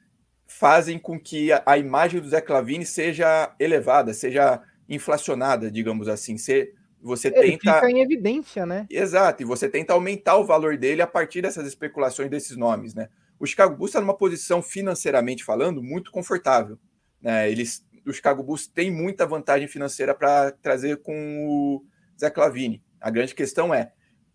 [0.48, 6.36] fazem com que a, a, imagem do Zé Clavini seja elevada, seja inflacionada, digamos assim.
[6.36, 6.74] Ser,
[7.06, 7.74] você Ele tenta.
[7.74, 8.86] Fica em evidência, né?
[8.90, 13.08] Exato, e você tenta aumentar o valor dele a partir dessas especulações desses nomes, né?
[13.38, 16.78] O Chicago Bulls está numa posição financeiramente falando muito confortável.
[17.20, 17.50] Né?
[17.50, 21.84] Eles, o Chicago Bulls tem muita vantagem financeira para trazer com o
[22.18, 22.82] Zé Clavini.
[23.00, 23.92] A grande questão é,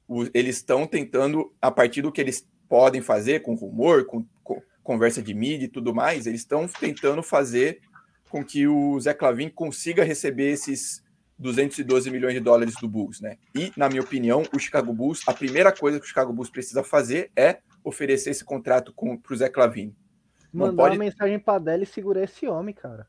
[0.07, 4.61] o, eles estão tentando, a partir do que eles podem fazer, com rumor, com, com
[4.83, 7.81] conversa de mídia e tudo mais, eles estão tentando fazer
[8.29, 11.03] com que o Zé Clavin consiga receber esses
[11.41, 13.37] 212 milhões de dólares do Bulls, né?
[13.55, 16.83] E, na minha opinião, o Chicago Bulls, a primeira coisa que o Chicago Bulls precisa
[16.83, 19.95] fazer é oferecer esse contrato para o Zé Clavin.
[20.53, 20.97] Mandar pode...
[20.97, 23.07] uma mensagem para Dell e segurar esse homem, cara.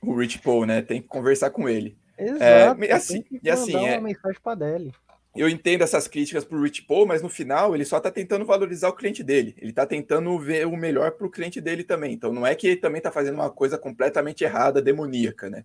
[0.00, 0.82] O Rich Paul, né?
[0.82, 1.98] Tem que conversar com ele.
[2.16, 2.84] Exato.
[2.84, 4.92] É, e assim, e assim é, uma mensagem para Dell.
[5.34, 8.44] Eu entendo essas críticas para o Rich Paul, mas no final ele só está tentando
[8.44, 9.54] valorizar o cliente dele.
[9.58, 12.12] Ele está tentando ver o melhor para o cliente dele também.
[12.12, 15.64] Então não é que ele também está fazendo uma coisa completamente errada, demoníaca, né?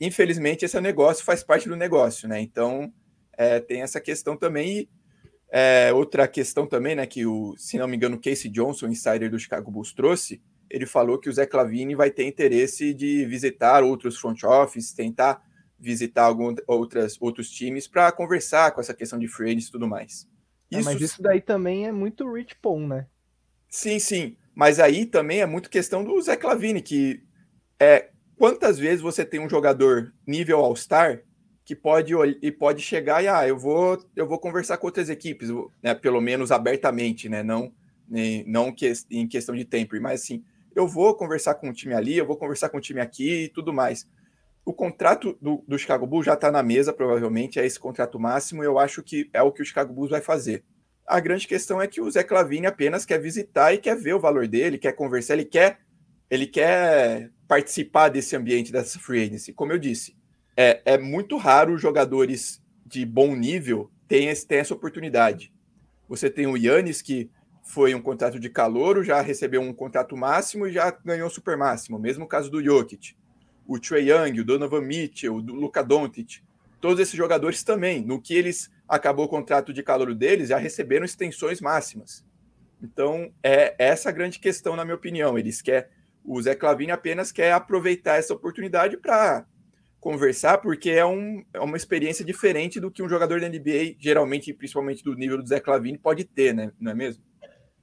[0.00, 2.40] Infelizmente esse é negócio, faz parte do negócio, né?
[2.40, 2.92] Então
[3.36, 4.80] é, tem essa questão também.
[4.80, 4.88] E
[5.50, 7.06] é, outra questão também, né?
[7.06, 10.40] Que o, se não me engano, Casey Johnson, insider do Chicago Bulls, trouxe.
[10.70, 15.42] Ele falou que o Zé Clavini vai ter interesse de visitar outros front office, tentar
[15.78, 20.26] visitar algum, outras, outros times para conversar com essa questão de free e tudo mais.
[20.70, 20.80] Isso...
[20.80, 23.06] É, mas isso daí também é muito Rich Paul, né?
[23.68, 24.36] Sim, sim.
[24.54, 27.22] Mas aí também é muito questão do Zé Clavini, que
[27.78, 28.11] é
[28.42, 31.22] quantas vezes você tem um jogador nível All-Star
[31.64, 35.48] que pode e pode chegar e ah, eu vou eu vou conversar com outras equipes,
[35.80, 37.72] né, pelo menos abertamente, né, não
[38.44, 40.42] não que, em questão de tempo, mas assim,
[40.74, 43.48] eu vou conversar com um time ali, eu vou conversar com um time aqui e
[43.48, 44.08] tudo mais
[44.64, 48.64] o contrato do, do Chicago Bulls já está na mesa, provavelmente, é esse contrato máximo,
[48.64, 50.64] eu acho que é o que o Chicago Bulls vai fazer.
[51.06, 54.20] A grande questão é que o Zé Clavini apenas quer visitar e quer ver o
[54.20, 55.78] valor dele, quer conversar, ele quer,
[56.32, 59.52] ele quer participar desse ambiente dessa free agency.
[59.52, 60.16] Como eu disse,
[60.56, 65.52] é, é muito raro jogadores de bom nível terem, essa oportunidade.
[66.08, 67.30] Você tem o Yannis, que
[67.62, 71.98] foi um contrato de calouro, já recebeu um contrato máximo e já ganhou super máximo.
[71.98, 73.14] Mesmo caso do Jokic
[73.66, 76.42] o Trey Young, o Donovan Mitchell, o Luka Doncic,
[76.80, 81.04] todos esses jogadores também, no que eles acabou o contrato de calor deles, já receberam
[81.04, 82.24] extensões máximas.
[82.82, 85.38] Então, é essa a grande questão, na minha opinião.
[85.38, 85.90] Eles quer
[86.24, 89.44] o Zé Clavini apenas quer aproveitar essa oportunidade para
[90.00, 94.52] conversar, porque é, um, é uma experiência diferente do que um jogador da NBA, geralmente,
[94.52, 96.72] principalmente do nível do Zé Clavini, pode ter, né?
[96.80, 97.22] Não é mesmo?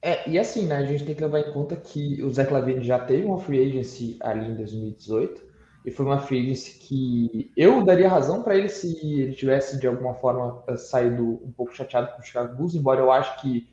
[0.02, 0.76] É, e assim, né?
[0.76, 3.70] A gente tem que levar em conta que o Zé Clavini já teve uma free
[3.70, 5.50] agency ali em 2018
[5.84, 10.14] e foi uma free que eu daria razão para ele se ele tivesse de alguma
[10.14, 13.66] forma saído um pouco chateado com o Chicago Bulls, embora eu acho que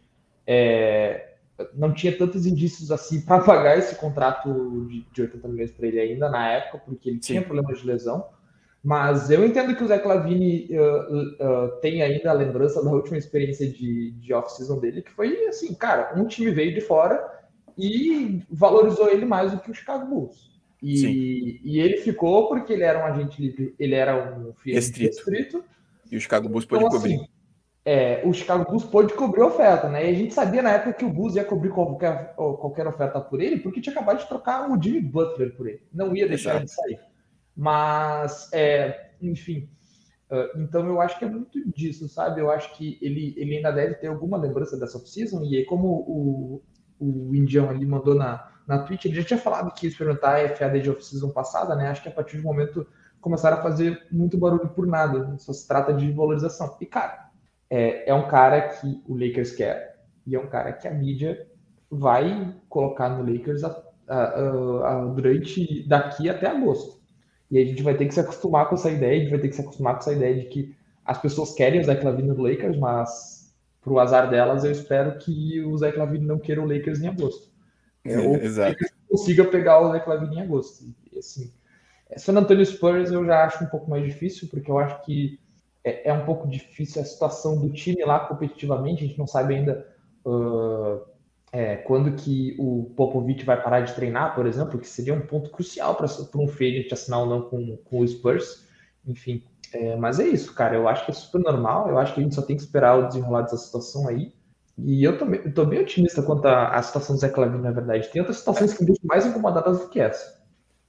[0.45, 1.26] é,
[1.73, 5.99] não tinha tantos indícios assim para pagar esse contrato de, de 80 milhões para ele
[5.99, 7.33] ainda na época, porque ele Sim.
[7.33, 8.25] tinha problemas de lesão.
[8.83, 13.17] Mas eu entendo que o Zé Clavini uh, uh, tem ainda a lembrança da última
[13.17, 17.21] experiência de, de off-season dele, que foi assim, cara, um time veio de fora
[17.77, 20.47] e valorizou ele mais do que o Chicago Bulls.
[20.81, 25.15] E, e, ele ficou porque ele era um agente livre, ele era um restrito.
[25.15, 25.63] restrito.
[26.11, 27.19] E o Chicago Bulls pôde então, cobrir.
[27.89, 30.05] É, o Chicago Bulls pôde cobrir a oferta, né?
[30.05, 33.39] E a gente sabia na época que o Bulls ia cobrir qualquer, qualquer oferta por
[33.39, 35.81] ele, porque tinha acabado de trocar o Jimmy Butler por ele.
[35.93, 36.63] Não ia deixar Exato.
[36.63, 36.99] ele sair.
[37.55, 39.69] Mas, é, enfim.
[40.29, 42.41] Uh, então eu acho que é muito disso, sabe?
[42.41, 46.61] Eu acho que ele, ele ainda deve ter alguma lembrança dessa off-season, e como o,
[46.99, 50.49] o Indião ali mandou na, na Twitch, ele já tinha falado que ia experimentar a
[50.53, 51.87] FA desde a off-season passada, né?
[51.87, 52.85] Acho que a partir do momento
[53.21, 55.37] começaram a fazer muito barulho por nada, né?
[55.37, 56.75] só se trata de valorização.
[56.81, 57.26] E, cara,
[57.69, 61.47] é, é um cara que o Lakers quer, e é um cara que a mídia
[61.89, 66.97] vai colocar no Lakers a, a, a, durante daqui até agosto.
[67.49, 69.47] E a gente vai ter que se acostumar com essa ideia, a gente vai ter
[69.49, 70.75] que se acostumar com essa ideia de que
[71.05, 75.61] as pessoas querem o Zach Lavine no Lakers, mas pro azar delas, eu espero que
[75.63, 77.49] o Zach Lavine não queira o Lakers em agosto.
[78.03, 78.75] É, ou exato.
[78.75, 80.83] que consiga pegar o Zach Lavine em agosto.
[81.13, 81.53] E, assim,
[82.17, 85.39] San Antonio Spurs eu já acho um pouco mais difícil, porque eu acho que
[85.87, 89.55] é, é um pouco difícil a situação do time lá competitivamente, a gente não sabe
[89.55, 89.87] ainda
[90.25, 91.01] uh,
[91.51, 95.49] é, quando que o Popovich vai parar de treinar, por exemplo, que seria um ponto
[95.49, 98.67] crucial para um free assinar ou não com, com o Spurs.
[99.05, 100.75] Enfim, é, mas é isso, cara.
[100.75, 101.89] Eu acho que é super normal.
[101.89, 104.33] Eu acho que a gente só tem que esperar o desenrolar dessa situação aí.
[104.77, 108.09] E eu eu tô bem otimista quanto à situação do Zé Clavin, na verdade.
[108.11, 110.37] Tem outras situações que me deixam mais incomodadas do que essa.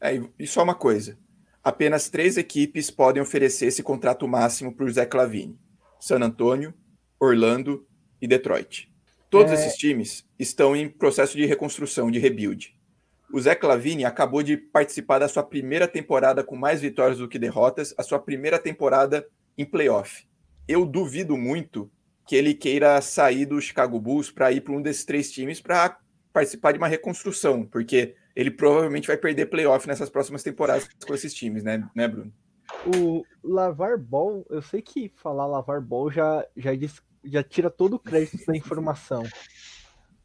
[0.00, 1.16] É, e só uma coisa.
[1.62, 5.58] Apenas três equipes podem oferecer esse contrato máximo para o Zé Clavini:
[6.00, 6.72] San Antônio,
[7.20, 7.86] Orlando
[8.20, 8.90] e Detroit.
[9.30, 9.54] Todos é...
[9.54, 12.74] esses times estão em processo de reconstrução, de rebuild.
[13.30, 17.38] O Zé Clavini acabou de participar da sua primeira temporada com mais vitórias do que
[17.38, 20.26] derrotas, a sua primeira temporada em playoff.
[20.66, 21.90] Eu duvido muito
[22.26, 25.98] que ele queira sair do Chicago Bulls para ir para um desses três times para
[26.32, 31.34] participar de uma reconstrução, porque ele provavelmente vai perder playoff nessas próximas temporadas com esses
[31.34, 32.32] times, né, né Bruno?
[32.86, 37.94] O Lavar Ball, eu sei que falar Lavar Ball já, já, diz, já tira todo
[37.94, 39.24] o crédito da informação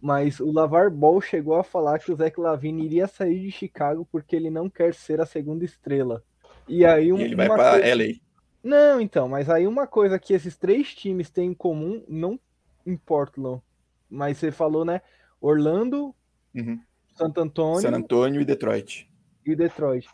[0.03, 4.05] mas o Lavar Ball chegou a falar que o Zach Lavine iria sair de Chicago
[4.11, 6.21] porque ele não quer ser a segunda estrela.
[6.67, 7.95] E aí um, e ele vai para coisa...
[7.95, 8.13] LA.
[8.61, 12.37] Não, então, mas aí uma coisa que esses três times têm em comum, não
[12.85, 13.61] em Portland,
[14.09, 15.01] mas você falou, né?
[15.39, 16.13] Orlando,
[16.53, 16.77] uhum.
[17.13, 19.09] Santo Antônio, San Antônio e Detroit.
[19.45, 20.07] E Detroit.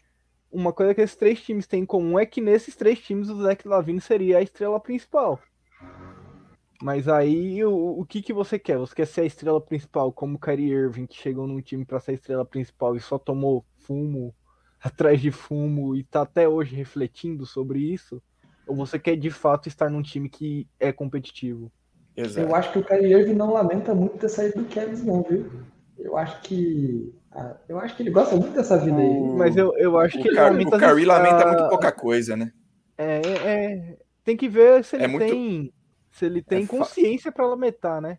[0.51, 3.41] Uma coisa que esses três times têm em comum é que nesses três times o
[3.41, 5.39] Zach Lavine seria a estrela principal.
[6.81, 8.77] Mas aí, o, o que, que você quer?
[8.77, 11.99] Você quer ser a estrela principal, como o Kyrie Irving, que chegou num time para
[11.99, 14.33] ser a estrela principal e só tomou fumo
[14.81, 18.21] atrás de fumo e tá até hoje refletindo sobre isso?
[18.65, 21.71] Ou você quer de fato estar num time que é competitivo?
[22.15, 22.47] Exato.
[22.47, 25.49] Eu acho que o Kyrie Irving não lamenta muito ter saído do Cavs, não, viu?
[25.99, 29.19] Eu acho que ah, eu acho que ele gosta muito dessa vida aí.
[29.38, 32.51] Mas eu, eu acho o que Car, o Kyrie lamenta muito pouca coisa, né?
[32.97, 35.25] É, é, tem que ver se ele é muito...
[35.25, 35.73] tem
[36.12, 38.17] se ele tem é consciência para lamentar, né?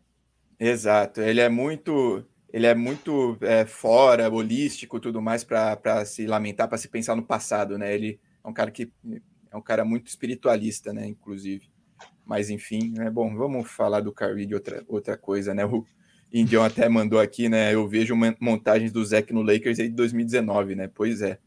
[0.58, 1.20] Exato.
[1.20, 6.78] Ele é muito, ele é muito é, fora, holístico, tudo mais para se lamentar, para
[6.78, 7.92] se pensar no passado, né?
[7.94, 8.92] Ele é um cara que
[9.50, 11.06] é um cara muito espiritualista, né?
[11.06, 11.68] Inclusive.
[12.24, 13.10] Mas enfim, é né?
[13.10, 13.34] bom.
[13.34, 15.64] Vamos falar do Curry de outra outra coisa, né?
[15.64, 15.84] O
[16.32, 17.74] Indião até mandou aqui, né?
[17.74, 20.88] Eu vejo montagens do Zeke no Lakers de 2019, né?
[20.92, 21.38] Pois é.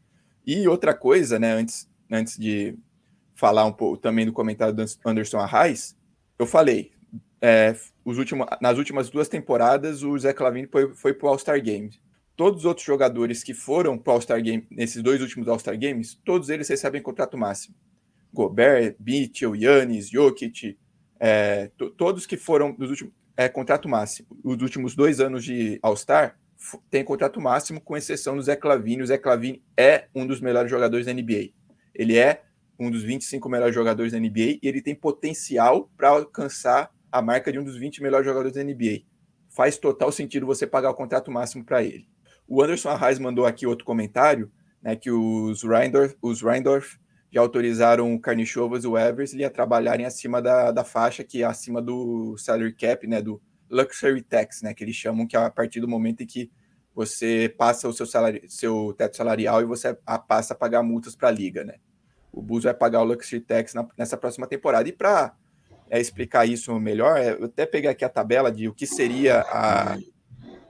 [0.46, 1.52] E outra coisa, né?
[1.52, 2.76] Antes, antes de
[3.34, 5.96] falar um pouco também do comentário do Anderson Arraes,
[6.38, 6.92] eu falei,
[7.40, 11.60] é, os últimos, nas últimas duas temporadas, o Zé Clavini foi, foi para o All-Star
[11.62, 11.90] Game.
[12.36, 16.20] Todos os outros jogadores que foram para o All-Star Game, nesses dois últimos All-Star Games,
[16.24, 17.74] todos eles recebem contrato máximo.
[18.32, 20.76] Gobert, Mitchell, Yannis, Jokic,
[21.20, 24.28] é, todos que foram dos últimos, é, contrato máximo.
[24.42, 26.38] Os últimos dois anos de All-Star
[26.90, 29.02] tem contrato máximo, com exceção do Zé Clavini.
[29.02, 31.50] O Zé Clavini é um dos melhores jogadores da NBA.
[31.94, 32.42] Ele é
[32.78, 37.52] um dos 25 melhores jogadores da NBA e ele tem potencial para alcançar a marca
[37.52, 39.02] de um dos 20 melhores jogadores da NBA.
[39.48, 42.08] Faz total sentido você pagar o contrato máximo para ele.
[42.46, 44.50] O Anderson Arraes mandou aqui outro comentário,
[44.82, 46.98] né, que os Reindorf, os Reindorf
[47.34, 51.44] já autorizaram o Carnichovas e o Eversley a trabalharem acima da, da faixa, que é
[51.44, 55.50] acima do salary cap, né, do luxury tax, né, que eles chamam, que é a
[55.50, 56.50] partir do momento em que
[56.94, 59.96] você passa o seu, salário, seu teto salarial e você
[60.28, 61.74] passa a pagar multas para a liga, né
[62.34, 64.88] o Bulls vai pagar o Luxury Tax na, nessa próxima temporada.
[64.88, 65.34] E para
[65.88, 69.40] é, explicar isso melhor, é, eu até peguei aqui a tabela de o que seria
[69.42, 69.96] a,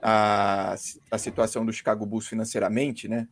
[0.01, 0.75] a,
[1.11, 3.27] a situação do Chicago Bulls financeiramente, né?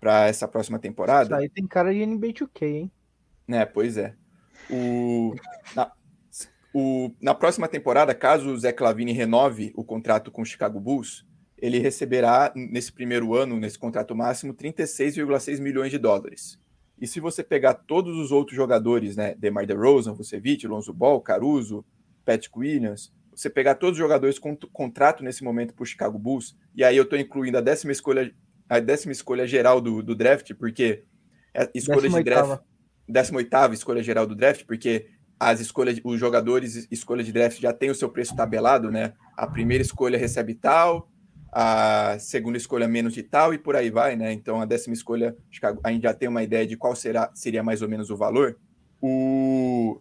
[0.00, 1.24] Para essa próxima temporada.
[1.24, 2.92] Isso aí tem cara de NBA 2K, hein?
[3.46, 4.14] Né, pois é.
[4.70, 5.34] O,
[5.74, 5.92] na,
[6.72, 11.26] o, na próxima temporada, caso o Zé Clavini renove o contrato com o Chicago Bulls,
[11.56, 16.58] ele receberá, nesse primeiro ano, nesse contrato máximo, 36,6 milhões de dólares.
[17.00, 21.84] E se você pegar todos os outros jogadores, né, DeMar DeRozan, Vucevic, Lonzo Ball, Caruso,
[22.24, 26.56] Patrick Williams, você pegar todos os jogadores com contrato nesse momento para o Chicago Bulls,
[26.74, 28.34] e aí eu estou incluindo a décima escolha,
[28.68, 31.04] a décima escolha geral do, do draft, porque
[31.54, 32.60] é escolha de draft,
[33.08, 35.06] décima oitava escolha geral do draft, porque
[35.40, 39.14] as escolhas, os jogadores escolha de draft já tem o seu preço tabelado, né?
[39.36, 41.08] A primeira escolha recebe tal,
[41.52, 44.32] a segunda escolha menos de tal e por aí vai, né?
[44.32, 45.36] Então a décima escolha,
[45.82, 48.58] a gente já tem uma ideia de qual será seria mais ou menos o valor.
[49.00, 50.00] O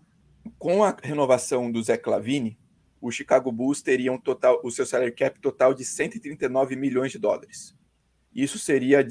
[0.57, 2.57] com a renovação do Zé Clavini,
[3.01, 7.19] o Chicago Bulls teria um total, o seu salary cap total de 139 milhões de
[7.19, 7.75] dólares.
[8.37, 9.03] Isso seria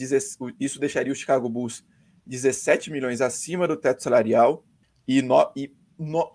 [0.61, 1.85] isso deixaria o Chicago Bulls
[2.25, 4.65] 17 milhões acima do teto salarial
[5.07, 6.33] e, no, e, no,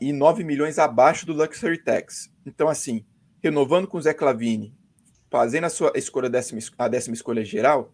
[0.00, 2.30] e 9 milhões abaixo do Luxury Tax.
[2.46, 3.04] Então, assim,
[3.42, 4.72] renovando com o Zé Clavini,
[5.28, 7.92] fazendo a sua escolha décima, a décima escolha geral,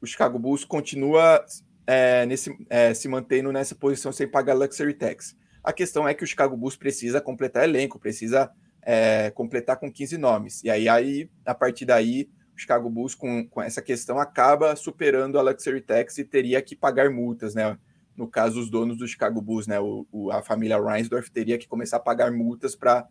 [0.00, 1.44] o Chicago Bulls continua
[1.86, 5.36] é, nesse, é, se mantendo nessa posição sem pagar Luxury Tax.
[5.62, 8.50] A questão é que o Chicago Bulls precisa completar elenco, precisa
[8.82, 10.64] é, completar com 15 nomes.
[10.64, 15.42] E aí, aí, a partir daí, Chicago Bulls, com, com essa questão, acaba superando a
[15.42, 17.78] Luxury Tax e teria que pagar multas, né?
[18.16, 19.80] No caso, os donos do Chicago Bulls, né?
[19.80, 23.08] O, o a família Reinsdorf teria que começar a pagar multas para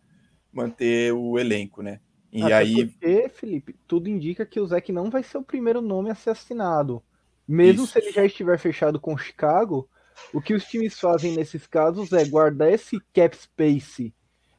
[0.52, 2.00] manter o elenco, né?
[2.32, 2.86] E Até aí.
[2.86, 6.30] Porque, Felipe, tudo indica que o Zeke não vai ser o primeiro nome a ser
[6.30, 7.02] assinado.
[7.46, 7.92] Mesmo Isso.
[7.92, 9.88] se ele já estiver fechado com o Chicago,
[10.32, 14.14] o que os times fazem nesses casos é guardar esse cap space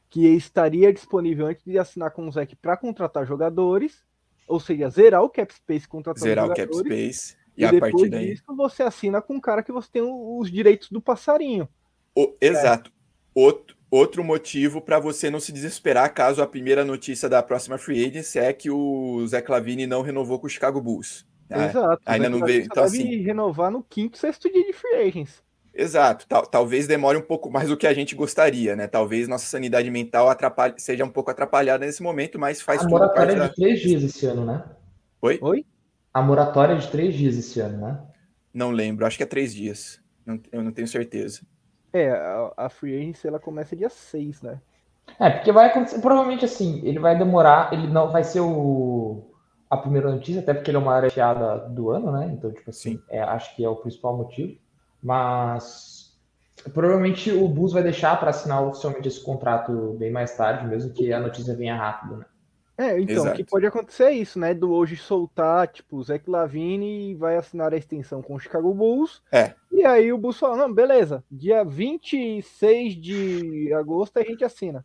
[0.08, 4.04] que estaria disponível antes de assinar com o Zeke para contratar jogadores,
[4.46, 8.08] ou seja, zerar o cap space contratando zerar o cap space e, e a partir
[8.08, 11.68] daí disso você assina com um cara que você tem os direitos do passarinho.
[12.14, 12.90] O, exato.
[12.90, 12.94] É.
[13.34, 18.04] Outro, outro motivo para você não se desesperar caso a primeira notícia da próxima free
[18.04, 21.26] agency é que o Zé Clavini não renovou com o Chicago Bulls.
[21.50, 22.02] É, Exato.
[22.06, 22.64] Ainda não veio.
[22.64, 25.42] Então, assim, renovar no quinto, sexto dia de free agency.
[25.74, 26.26] Exato.
[26.28, 28.86] Tal, talvez demore um pouco mais do que a gente gostaria, né?
[28.86, 33.32] Talvez nossa sanidade mental atrapalhe, seja um pouco atrapalhada nesse momento, mas faz A moratória
[33.32, 34.64] é de três dias esse ano, né?
[35.20, 35.38] Oi?
[35.42, 35.66] Oi?
[36.12, 38.00] A moratória é de três dias esse ano, né?
[38.52, 40.00] Não lembro, acho que é três dias.
[40.24, 41.40] Não, eu não tenho certeza.
[41.92, 44.60] É, a, a free agency ela começa dia 6, né?
[45.18, 49.30] É, porque vai acontecer, provavelmente assim, ele vai demorar, ele não vai ser o
[49.68, 52.32] a primeira notícia, até porque ele é uma área fiada do ano, né?
[52.32, 54.56] Então, tipo assim, é, acho que é o principal motivo.
[55.04, 56.18] Mas
[56.72, 61.12] provavelmente o Bulls vai deixar para assinar oficialmente esse contrato bem mais tarde, mesmo que
[61.12, 62.24] a notícia venha rápido, né?
[62.76, 64.52] É, então, o que pode acontecer é isso, né?
[64.52, 69.22] Do hoje soltar, tipo, o Zach Lavine vai assinar a extensão com o Chicago Bulls.
[69.30, 69.54] É.
[69.70, 74.84] E aí o Bulls fala, não, beleza, dia 26 de agosto a gente assina.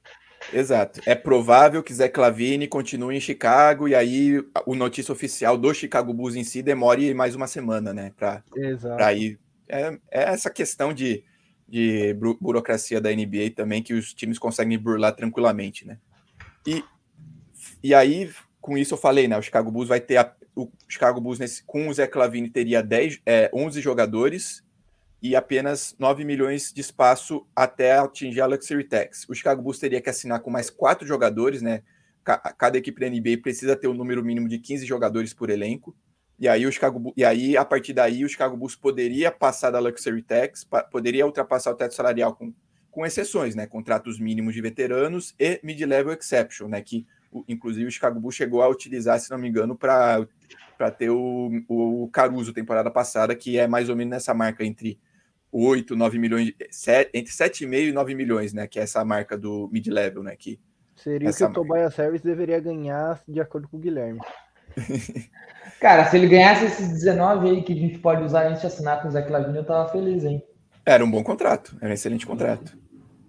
[0.53, 1.01] Exato.
[1.03, 6.13] É provável que Zé Clavini continue em Chicago e aí o notícia oficial do Chicago
[6.13, 8.13] Bulls em si demore mais uma semana, né?
[8.15, 9.39] Para ir.
[9.69, 11.23] É, é, essa questão de,
[11.67, 15.97] de burocracia da NBA também que os times conseguem burlar tranquilamente, né?
[16.67, 16.83] E
[17.83, 18.29] e aí,
[18.59, 19.37] com isso eu falei, né?
[19.37, 22.81] O Chicago Bulls vai ter a, o Chicago Bulls nesse, com o Zé Clavini teria
[22.81, 24.63] 10, é, 11 jogadores
[25.21, 29.27] e apenas 9 milhões de espaço até atingir a Luxury Tax.
[29.29, 31.83] O Chicago Bulls teria que assinar com mais quatro jogadores, né?
[32.23, 35.95] Cada equipe da NBA precisa ter um número mínimo de 15 jogadores por elenco.
[36.39, 39.79] E aí, o Chicago, e aí, a partir daí, o Chicago Bulls poderia passar da
[39.79, 42.53] Luxury Tax, poderia ultrapassar o teto salarial com,
[42.89, 43.67] com exceções, né?
[43.67, 46.81] Contratos mínimos de veteranos e mid-level exception, né?
[46.81, 47.05] Que
[47.47, 50.25] inclusive o Chicago Bulls chegou a utilizar, se não me engano, para
[50.97, 54.97] ter o, o Caruso temporada passada, que é mais ou menos nessa marca entre
[55.51, 58.65] 8, 9 milhões, 7, entre 7,5 e 9 milhões, né?
[58.65, 60.35] Que é essa marca do mid-level, né?
[60.37, 60.57] Que
[60.95, 64.19] Seria o que o Tobias Service deveria ganhar de acordo com o Guilherme.
[65.79, 69.01] Cara, se ele ganhasse esses 19 aí que a gente pode usar antes de assinar
[69.01, 70.43] com o Zé Clavini, eu tava feliz, hein?
[70.85, 72.77] Era um bom contrato, era um excelente contrato.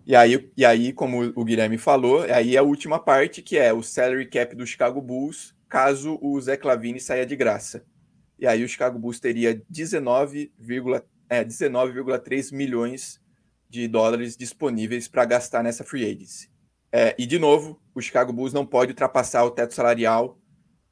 [0.07, 3.72] E aí, e aí, como o Guilherme falou, aí é a última parte, que é
[3.72, 7.85] o salary cap do Chicago Bulls, caso o Zé Clavini saia de graça.
[8.37, 12.03] E aí o Chicago Bulls teria 19,3 é, 19
[12.53, 13.20] milhões
[13.68, 16.50] de dólares disponíveis para gastar nessa free agency.
[16.90, 20.39] É, e, de novo, o Chicago Bulls não pode ultrapassar o teto salarial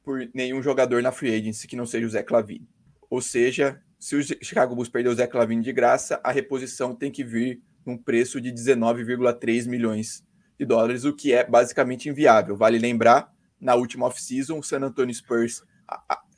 [0.03, 2.67] por nenhum jogador na free agency que não seja o Zé Clavini.
[3.09, 7.11] Ou seja, se o Chicago Bulls perder o Zé Clavini de graça, a reposição tem
[7.11, 10.23] que vir num preço de 19,3 milhões
[10.57, 12.55] de dólares, o que é basicamente inviável.
[12.55, 15.63] Vale lembrar, na última off-season, o San Antonio Spurs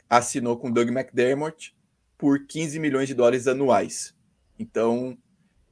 [0.10, 1.76] assinou com Doug McDermott
[2.18, 4.16] por 15 milhões de dólares anuais.
[4.58, 5.18] Então.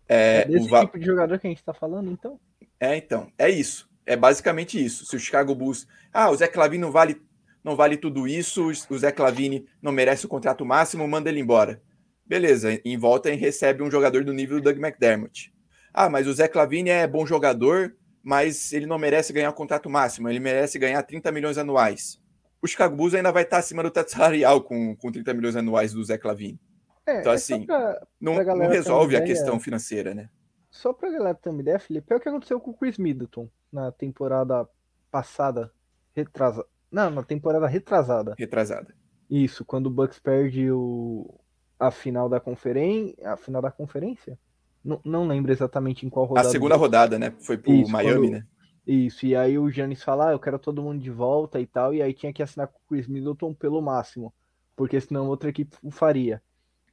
[0.08, 0.80] É, é desse o...
[0.82, 2.40] tipo de jogador que a gente está falando, então?
[2.80, 3.32] É, então.
[3.38, 3.88] É isso.
[4.06, 5.06] É basicamente isso.
[5.06, 5.88] Se o Chicago Bulls.
[6.12, 7.22] Ah, o Zé Clavini não vale,
[7.64, 11.82] não vale tudo isso, o Zé Clavini não merece o contrato máximo, manda ele embora.
[12.26, 15.53] Beleza, em volta recebe um jogador do nível do Doug McDermott.
[15.93, 19.89] Ah, mas o Zé Clavini é bom jogador, mas ele não merece ganhar o contrato
[19.89, 22.22] máximo, ele merece ganhar 30 milhões anuais.
[22.62, 25.93] O Chicago Bulls ainda vai estar acima do teto salarial com, com 30 milhões anuais
[25.93, 26.60] do Zé Clavini.
[27.05, 30.30] É, então, é assim, pra, não, pra não, resolve a questão financeira, né?
[30.70, 33.49] Só pra galera ter uma ideia, Felipe, é o que aconteceu com o Chris Middleton
[33.72, 34.68] na temporada
[35.10, 35.72] passada,
[36.16, 36.68] retrasada.
[36.92, 38.36] Não, na temporada retrasada.
[38.38, 38.94] Retrasada.
[39.30, 41.40] Isso, quando o Bucks perde o...
[41.80, 43.16] a final da conferência.
[43.30, 44.38] A final da conferência?
[44.84, 46.48] Não, não lembro exatamente em qual rodada.
[46.48, 47.34] A segunda rodada, né?
[47.40, 48.32] Foi pro Isso, Miami, quando...
[48.32, 48.48] né?
[48.88, 51.94] Isso, e aí o Giannis fala, ah, eu quero todo mundo de volta e tal,
[51.94, 54.34] e aí tinha que assinar com o Chris Middleton pelo máximo,
[54.76, 56.42] porque senão outra equipe o faria.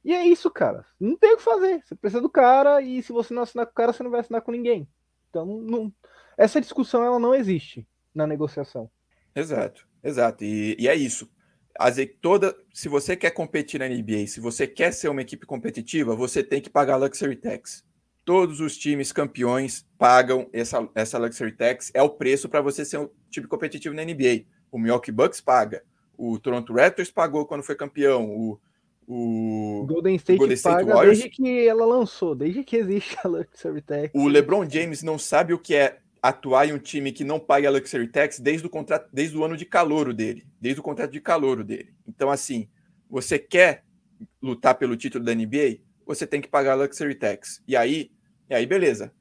[0.05, 0.85] E é isso, cara.
[0.99, 1.81] Não tem o que fazer.
[1.83, 4.19] Você precisa do cara, e se você não assinar com o cara, você não vai
[4.19, 4.87] assinar com ninguém.
[5.29, 5.91] Então, não...
[6.37, 8.91] essa discussão ela não existe na negociação.
[9.35, 10.43] Exato, exato.
[10.43, 11.29] E, e é isso.
[11.79, 16.15] As, toda, se você quer competir na NBA, se você quer ser uma equipe competitiva,
[16.15, 17.85] você tem que pagar Luxury Tax.
[18.25, 21.91] Todos os times campeões pagam essa, essa Luxury Tax.
[21.93, 24.45] É o preço para você ser um time competitivo na NBA.
[24.71, 25.83] O Milwaukee Bucks paga.
[26.17, 28.29] O Toronto Raptors pagou quando foi campeão.
[28.29, 28.59] O,
[29.07, 33.27] o Golden State, Golden State paga Warriors, desde que ela lançou, desde que existe a
[33.27, 34.09] Luxury Tax.
[34.13, 37.69] O LeBron James não sabe o que é atuar em um time que não paga
[37.69, 41.21] Luxury Tax desde o contrato, desde o ano de calouro dele, desde o contrato de
[41.21, 41.93] calouro dele.
[42.07, 42.69] Então assim,
[43.09, 43.83] você quer
[44.41, 47.61] lutar pelo título da NBA, você tem que pagar Luxury Tax.
[47.67, 48.11] E aí
[48.49, 49.11] e aí, beleza.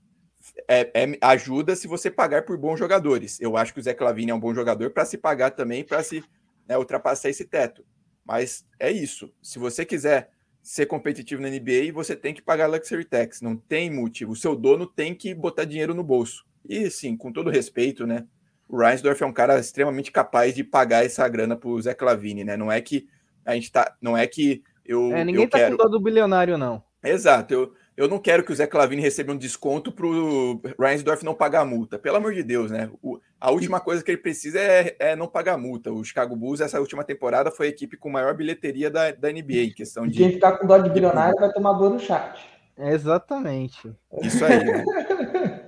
[0.69, 3.41] É, é, ajuda se você pagar por bons jogadores.
[3.41, 6.03] Eu acho que o Zé Clavini é um bom jogador para se pagar também, para
[6.03, 6.23] se
[6.69, 7.85] né, ultrapassar esse teto.
[8.25, 9.33] Mas é isso.
[9.43, 10.31] Se você quiser
[10.63, 13.41] ser competitivo na NBA, você tem que pagar Luxury Tax.
[13.41, 14.33] Não tem motivo.
[14.33, 16.47] O seu dono tem que botar dinheiro no bolso.
[16.69, 18.25] E, sim, com todo respeito, né?
[18.69, 22.57] O Reinsdorf é um cara extremamente capaz de pagar essa grana pro Zé Clavini, né?
[22.57, 23.07] Não é que
[23.45, 23.95] a gente tá.
[24.01, 25.13] Não é que eu.
[25.13, 25.77] É, ninguém eu tá quero...
[25.77, 26.83] com dó do bilionário, não.
[27.03, 27.55] Exato.
[27.55, 31.35] Eu, eu não quero que o Zé Clavini receba um desconto para o Reinsdorf não
[31.35, 31.99] pagar a multa.
[31.99, 32.91] Pelo amor de Deus, né?
[33.01, 35.93] O, a última coisa que ele precisa é, é, não pagar a multa.
[35.93, 39.63] O Chicago Bulls, essa última temporada, foi a equipe com maior bilheteria da, da NBA
[39.63, 40.19] em questão e de.
[40.19, 42.39] Quem ficar com dó de bilionário vai tomar dor no chat.
[42.77, 43.91] exatamente.
[44.23, 44.65] Isso aí.
[44.65, 44.85] Né?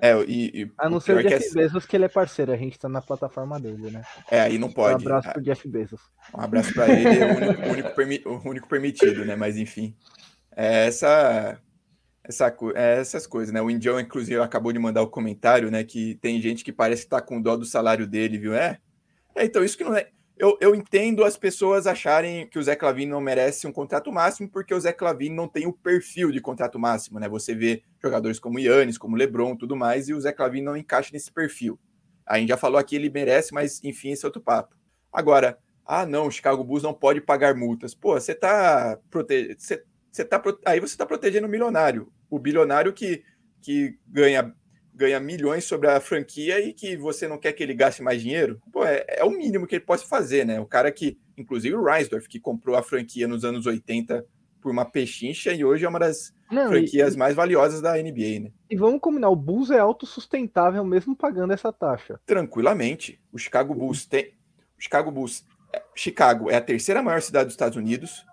[0.00, 1.62] É, e, e, a não ser o Jeff que é...
[1.62, 4.02] Bezos, que ele é parceiro, a gente tá na plataforma dele, né?
[4.30, 5.04] É, aí não pode.
[5.04, 6.00] Um abraço pro Jeff Bezos.
[6.34, 8.22] Um abraço para ele, é o único, único, permi...
[8.24, 9.36] o único permitido, né?
[9.36, 9.96] Mas enfim.
[10.56, 11.60] É essa
[12.28, 13.62] essa, é, essas coisas, né?
[13.62, 15.82] O Indião, inclusive, acabou de mandar o um comentário, né?
[15.82, 18.54] Que tem gente que parece que tá com dó do salário dele, viu?
[18.54, 18.78] É,
[19.34, 20.10] é então isso que não é.
[20.38, 24.48] Eu, eu entendo as pessoas acharem que o Zé Clavini não merece um contrato máximo,
[24.48, 27.28] porque o Zé Clavini não tem o perfil de contrato máximo, né?
[27.28, 31.10] Você vê jogadores como Yannis, como Lebron, tudo mais, e o Zé Clavini não encaixa
[31.12, 31.78] nesse perfil.
[32.24, 34.76] A gente já falou aqui, ele merece, mas enfim, esse é outro papo.
[35.12, 37.94] Agora, ah, não, o Chicago Bulls não pode pagar multas.
[37.94, 39.56] Pô, você tá protegendo.
[40.28, 43.22] Tá, aí você está protegendo o milionário o bilionário que,
[43.60, 44.54] que ganha,
[44.98, 48.60] ganha milhões sobre a franquia e que você não quer que ele gaste mais dinheiro,
[48.72, 50.60] pô, é, é o mínimo que ele pode fazer, né?
[50.60, 54.26] O cara que, inclusive o Reinsdorf, que comprou a franquia nos anos 80
[54.60, 58.40] por uma pechincha e hoje é uma das não, franquias e, mais valiosas da NBA,
[58.40, 58.50] né?
[58.68, 62.18] E vamos combinar, o Bulls é autossustentável mesmo pagando essa taxa.
[62.26, 63.20] Tranquilamente.
[63.32, 64.32] O Chicago Bulls tem.
[64.76, 65.46] O Chicago Bulls.
[65.72, 68.24] É, Chicago é a terceira maior cidade dos Estados Unidos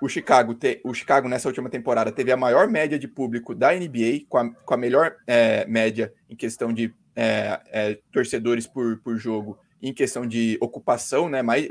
[0.00, 3.72] o Chicago, te, o Chicago nessa última temporada teve a maior média de público da
[3.74, 8.98] NBA, com a, com a melhor é, média em questão de é, é, torcedores por,
[8.98, 11.68] por jogo, em questão de ocupação, né, mais,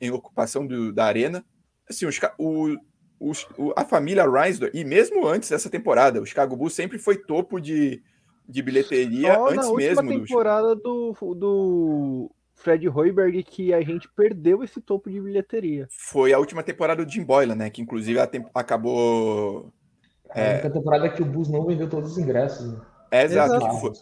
[0.00, 1.44] em ocupação do, da arena.
[1.88, 2.06] Assim,
[2.38, 2.78] o,
[3.18, 7.16] o, o, a família Reinsdorf, e mesmo antes dessa temporada, o Chicago Bulls sempre foi
[7.16, 8.02] topo de,
[8.48, 10.08] de bilheteria Só antes na mesmo.
[10.08, 15.86] temporada do, do Fred Hoiberg que a gente perdeu esse topo de bilheteria.
[15.90, 17.70] Foi a última temporada do Jim Boylan, né?
[17.70, 18.18] Que inclusive
[18.54, 19.72] acabou.
[20.34, 20.48] É...
[20.48, 22.72] A única temporada que o Bulls não vendeu todos os ingressos.
[22.72, 22.80] Né?
[23.10, 23.60] É, exato.
[23.78, 23.92] Foi,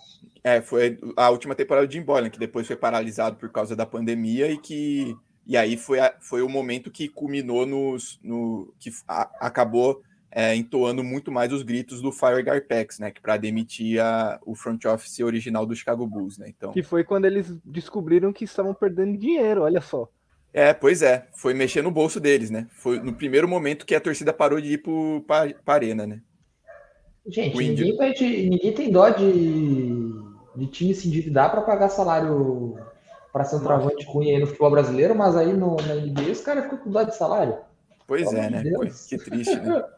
[0.42, 3.86] é, foi a última temporada do Jim Boylan, que depois foi paralisado por causa da
[3.86, 5.16] pandemia e que.
[5.46, 8.74] E aí foi, a, foi o momento que culminou nos, no.
[8.80, 10.02] que a, acabou
[10.38, 13.10] é, entoando muito mais os gritos do Fire Garpex, né?
[13.10, 16.46] Que para demitir a, o front office original do Chicago Bulls, né?
[16.54, 16.72] Então.
[16.72, 20.06] Que foi quando eles descobriram que estavam perdendo dinheiro, olha só.
[20.52, 22.66] É, pois é, foi mexer no bolso deles, né?
[22.70, 24.82] Foi no primeiro momento que a torcida parou de ir
[25.26, 26.20] para a arena, né?
[27.26, 30.12] Gente, ninguém, pede, ninguém tem dó de,
[30.54, 32.76] de time se endividar para pagar salário
[33.32, 36.78] para centroavante Cunha aí no futebol brasileiro, mas aí no, na NBA os caras ficam
[36.78, 37.56] com dó de salário.
[38.06, 38.62] Pois é, né?
[39.08, 39.82] que triste, né?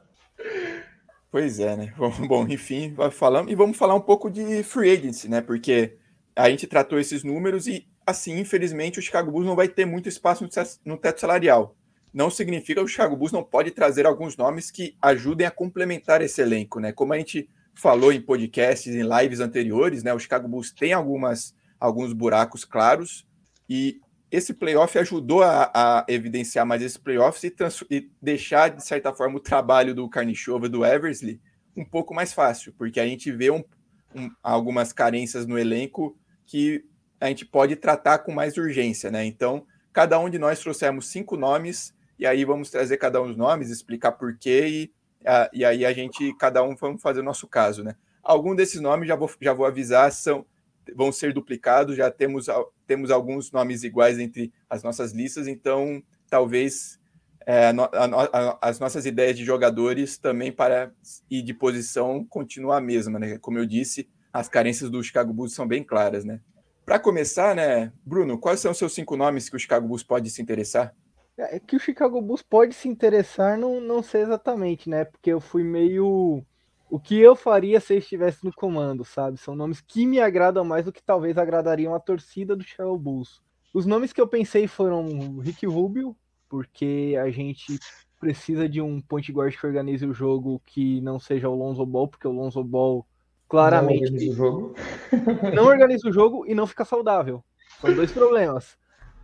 [1.30, 1.94] Pois é, né?
[2.26, 5.40] Bom, enfim, falamos e vamos falar um pouco de free agency, né?
[5.40, 5.96] Porque
[6.34, 10.08] a gente tratou esses números e, assim, infelizmente, o Chicago Bulls não vai ter muito
[10.08, 10.48] espaço
[10.84, 11.76] no teto salarial.
[12.12, 16.22] Não significa que o Chicago Bulls não pode trazer alguns nomes que ajudem a complementar
[16.22, 16.92] esse elenco, né?
[16.92, 20.14] Como a gente falou em podcasts, em lives anteriores, né?
[20.14, 23.26] O Chicago Bulls tem algumas, alguns buracos claros
[23.68, 24.00] e
[24.30, 27.54] esse playoff ajudou a, a evidenciar mais esse playoff e,
[27.90, 31.40] e, deixar, de certa forma, o trabalho do Carnichova do Eversley
[31.76, 33.64] um pouco mais fácil, porque a gente vê um,
[34.14, 36.84] um, algumas carências no elenco que
[37.20, 39.24] a gente pode tratar com mais urgência, né?
[39.24, 43.36] Então, cada um de nós trouxemos cinco nomes, e aí vamos trazer cada um dos
[43.36, 44.92] nomes, explicar por quê, e,
[45.24, 47.94] a, e aí a gente, cada um, vamos fazer o nosso caso, né?
[48.22, 50.44] Algum desses nomes, já vou, já vou avisar, são
[50.94, 52.46] vão ser duplicados, já temos,
[52.86, 56.98] temos alguns nomes iguais entre as nossas listas, então talvez
[57.46, 60.92] é, a, a, as nossas ideias de jogadores também para
[61.30, 63.38] e de posição continuam a mesma, né?
[63.38, 66.40] Como eu disse, as carências do Chicago Bulls são bem claras, né?
[66.84, 70.30] Para começar, né, Bruno, quais são os seus cinco nomes que o Chicago Bulls pode
[70.30, 70.94] se interessar?
[71.38, 75.04] É, é que o Chicago Bulls pode se interessar, não, não sei exatamente, né?
[75.04, 76.42] Porque eu fui meio.
[76.90, 79.36] O que eu faria se eu estivesse no comando, sabe?
[79.38, 83.42] São nomes que me agradam mais do que talvez agradariam a torcida do Chicago Bulls.
[83.74, 86.16] Os nomes que eu pensei foram o Rick Rubio,
[86.48, 87.78] porque a gente
[88.18, 92.08] precisa de um point guard que organize o jogo que não seja o Lonzo Ball,
[92.08, 93.06] porque o Lonzo Ball
[93.48, 94.74] claramente não organiza o jogo,
[95.54, 97.44] não organiza o jogo e não fica saudável.
[97.80, 98.76] São dois problemas.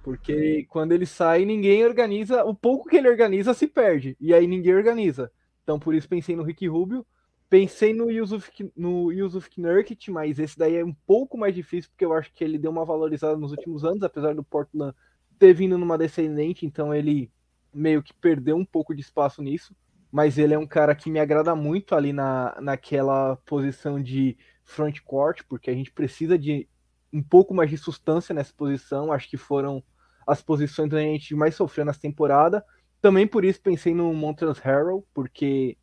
[0.02, 2.44] Porque quando ele sai, ninguém organiza.
[2.44, 4.16] O pouco que ele organiza se perde.
[4.20, 5.32] E aí ninguém organiza.
[5.62, 7.06] Então por isso pensei no Rick Rubio.
[7.48, 12.04] Pensei no Yusuf, no Yusuf Nurkic, mas esse daí é um pouco mais difícil, porque
[12.04, 14.94] eu acho que ele deu uma valorizada nos últimos anos, apesar do Portland
[15.38, 17.30] ter vindo numa descendente, então ele
[17.72, 19.74] meio que perdeu um pouco de espaço nisso
[20.14, 25.00] mas ele é um cara que me agrada muito ali na, naquela posição de front
[25.00, 26.68] court, porque a gente precisa de
[27.12, 29.12] um pouco mais de substância nessa posição.
[29.12, 29.82] Acho que foram
[30.24, 32.64] as posições onde a gente mais sofreu nessa temporada.
[33.02, 35.76] Também por isso pensei no Montrezl Harrell, porque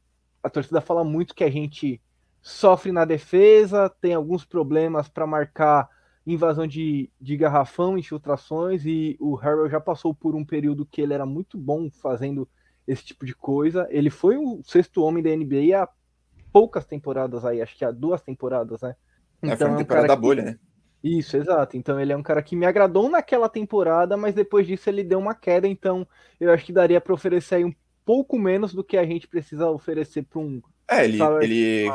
[0.44, 2.02] a torcida fala muito que a gente
[2.42, 5.90] sofre na defesa, tem alguns problemas para marcar
[6.26, 11.14] invasão de, de garrafão, infiltrações, e o Harrell já passou por um período que ele
[11.14, 12.48] era muito bom fazendo
[12.88, 13.88] esse tipo de coisa.
[13.90, 15.90] Ele foi o sexto homem da NBA há
[16.52, 18.96] poucas temporadas aí, acho que há duas temporadas, né?
[19.42, 20.50] Então, é, foi uma então, temporada é um da bolha, que...
[20.52, 20.60] né?
[21.04, 21.76] Isso, exato.
[21.76, 25.18] Então ele é um cara que me agradou naquela temporada, mas depois disso ele deu
[25.18, 26.08] uma queda, então
[26.40, 27.74] eu acho que daria para oferecer aí um
[28.12, 30.62] pouco menos do que a gente precisa oferecer para um.
[30.90, 31.90] É, ele, ele,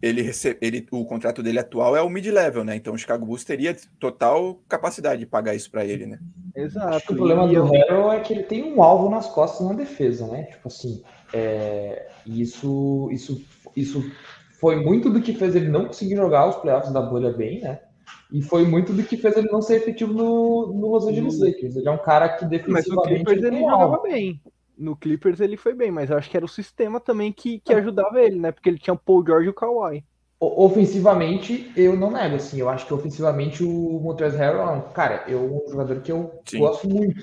[0.00, 2.76] ele, recebe, ele, o contrato dele atual é o mid-level, né?
[2.76, 6.20] Então o Chicago Bulls teria total capacidade de pagar isso para ele, né?
[6.54, 7.12] Exato.
[7.12, 10.44] o problema do Harrell é que ele tem um alvo nas costas na defesa, né?
[10.44, 11.02] Tipo assim,
[11.34, 13.44] é, isso, isso,
[13.74, 14.08] isso
[14.60, 17.80] foi muito do que fez ele não conseguir jogar os playoffs da bolha bem, né?
[18.32, 21.74] E foi muito do que fez ele não ser efetivo no, no Los Angeles Lakers.
[21.74, 22.90] Ele é um cara que defensivamente.
[22.92, 24.40] Mas o Clippers ele jogava bem
[24.80, 27.72] no Clippers ele foi bem, mas eu acho que era o sistema também que, que
[27.72, 28.50] ajudava ele, né?
[28.50, 30.02] Porque ele tinha o Paul George e o Kawhi.
[30.40, 35.24] Ofensivamente, eu não nego, assim, eu acho que ofensivamente o Montrezl Harrell é um, cara,
[35.28, 36.60] eu, um jogador que eu Sim.
[36.60, 37.22] gosto muito,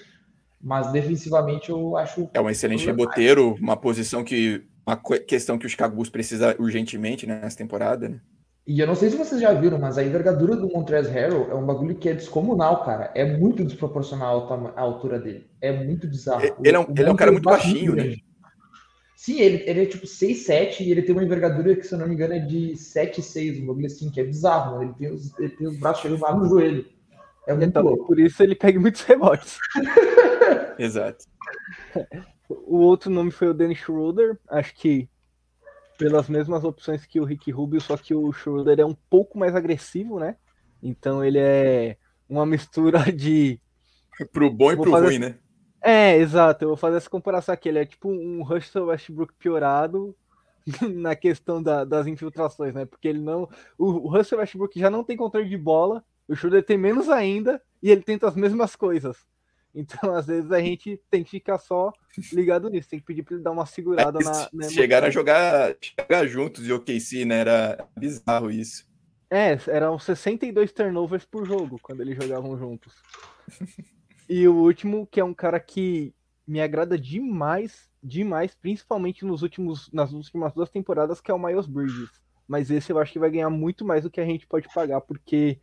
[0.62, 2.30] mas defensivamente eu acho...
[2.32, 7.26] É um excelente reboteiro, uma posição que, uma questão que o Chicago Bulls precisa urgentemente
[7.26, 8.22] né, nessa temporada, né?
[8.68, 11.56] E eu não sei se vocês já viram, mas a envergadura do Montrezl Harrell é
[11.56, 13.10] um bagulho que é descomunal, cara.
[13.16, 15.50] É muito desproporcional à altura dele.
[15.62, 16.44] É muito bizarro.
[16.62, 18.16] Ele é um, ele é um cara muito baixinho, né?
[19.16, 22.08] Sim, ele, ele é tipo 6'7 e ele tem uma envergadura que, se eu não
[22.08, 25.50] me engano, é de 7'6, um bagulho assim, que é bizarro, Ele tem os, ele
[25.50, 26.86] tem os braços chegando lá no joelho.
[27.48, 28.06] É muito então, louco.
[28.06, 29.58] Por isso ele pega muitos rebotes.
[30.78, 31.24] Exato.
[32.50, 34.38] O outro nome foi o Dennis Schroeder.
[34.50, 35.10] Acho que
[35.98, 39.56] pelas mesmas opções que o Rick Rubio, só que o Schroeder é um pouco mais
[39.56, 40.38] agressivo, né?
[40.82, 41.98] Então ele é
[42.30, 43.60] uma mistura de.
[44.32, 45.06] pro bom e pro fazer...
[45.06, 45.36] ruim, né?
[45.82, 46.64] É, exato.
[46.64, 47.70] Eu vou fazer essa comparação aqui.
[47.70, 50.16] Ele é tipo um Russell Westbrook piorado
[50.94, 52.86] na questão da, das infiltrações, né?
[52.86, 53.50] Porque ele não.
[53.78, 57.90] O, Russell Westbrook já não tem controle de bola, o Schroeder tem menos ainda, e
[57.90, 59.18] ele tenta as mesmas coisas.
[59.76, 61.94] Então, às vezes, a gente tem que ficar só
[62.34, 64.70] ligado nisso, tem que pedir para ele dar uma segurada é, na, na.
[64.70, 67.40] Chegaram a jogar, jogar juntos e OKC, né?
[67.40, 68.88] Era bizarro isso.
[69.30, 72.94] É, eram 62 turnovers por jogo quando eles jogavam juntos.
[74.28, 76.14] e o último, que é um cara que
[76.48, 81.68] me agrada demais, demais, principalmente nos últimos, nas últimas duas temporadas, que é o Miles
[81.68, 82.10] Bridges.
[82.48, 85.02] Mas esse eu acho que vai ganhar muito mais do que a gente pode pagar,
[85.02, 85.60] porque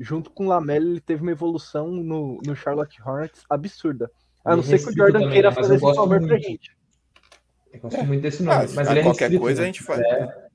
[0.00, 4.10] junto com o Lamelo, ele teve uma evolução no, no Charlotte Hornets absurda.
[4.42, 6.74] A não ser que o Jordan também, queira fazer esse favor pra gente.
[7.70, 8.02] Eu gosto é.
[8.02, 8.64] muito desse nome.
[8.64, 9.64] Ah, mas ele é qualquer restrito, coisa né?
[9.64, 10.00] a gente faz.
[10.00, 10.48] É.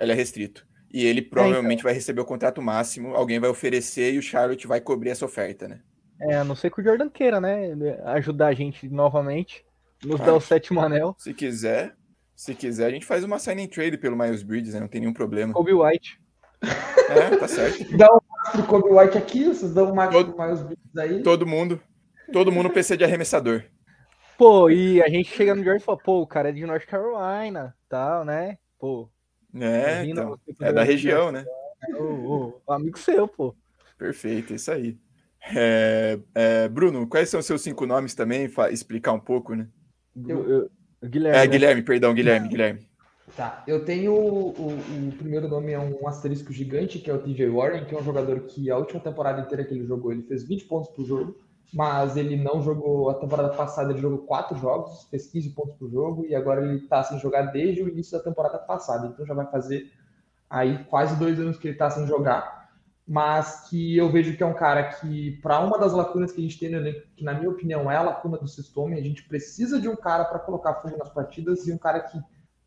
[0.00, 0.66] Ele é restrito.
[0.92, 1.84] E ele provavelmente é, então.
[1.84, 5.66] vai receber o contrato máximo, alguém vai oferecer e o Charlotte vai cobrir essa oferta,
[5.66, 5.80] né?
[6.20, 7.72] É, a não ser que o Jordan queira, né?
[8.04, 9.64] Ajudar a gente novamente,
[10.04, 11.16] nos ah, dar o sétimo anel.
[11.18, 11.96] Se quiser,
[12.36, 14.80] se quiser, a gente faz uma signing trade pelo Miles Bridges, né?
[14.80, 15.52] Não tem nenhum problema.
[15.52, 16.20] Kobe White.
[16.62, 17.84] É, tá certo.
[17.96, 18.20] Dá um
[18.52, 21.22] pro Kobe White aqui, vocês dão um max todo, Miles Bridges aí.
[21.22, 21.80] Todo mundo.
[22.32, 23.64] Todo mundo PC de arremessador.
[24.36, 26.86] Pô, e a gente chega no Jordan e fala, pô, o cara é de North
[26.86, 28.58] Carolina, tal, né?
[28.78, 29.08] Pô.
[29.54, 31.44] É, então, é da região, né?
[31.96, 33.54] O, o, amigo seu, pô.
[33.96, 34.98] Perfeito, isso aí.
[35.54, 38.50] É, é, Bruno, quais são os seus cinco nomes também?
[38.70, 39.68] Explicar um pouco, né?
[40.26, 40.70] Eu, eu,
[41.08, 41.38] Guilherme.
[41.38, 41.46] É, né?
[41.46, 42.88] Guilherme, perdão, Guilherme, Guilherme.
[43.36, 44.68] Tá, eu tenho o, o,
[45.08, 48.04] o, primeiro nome é um asterisco gigante, que é o TJ Warren, que é um
[48.04, 51.34] jogador que a última temporada inteira que ele jogou, ele fez 20 pontos por jogo,
[51.72, 55.90] mas ele não jogou a temporada passada, ele jogou quatro jogos, fez 15 pontos por
[55.90, 59.34] jogo, e agora ele tá sem jogar desde o início da temporada passada, então já
[59.34, 59.90] vai fazer
[60.48, 62.70] aí quase dois anos que ele tá sem jogar,
[63.08, 66.44] mas que eu vejo que é um cara que, para uma das lacunas que a
[66.44, 69.24] gente tem no elenco, que na minha opinião é a lacuna do sistema, a gente
[69.24, 72.18] precisa de um cara para colocar fogo nas partidas e um cara que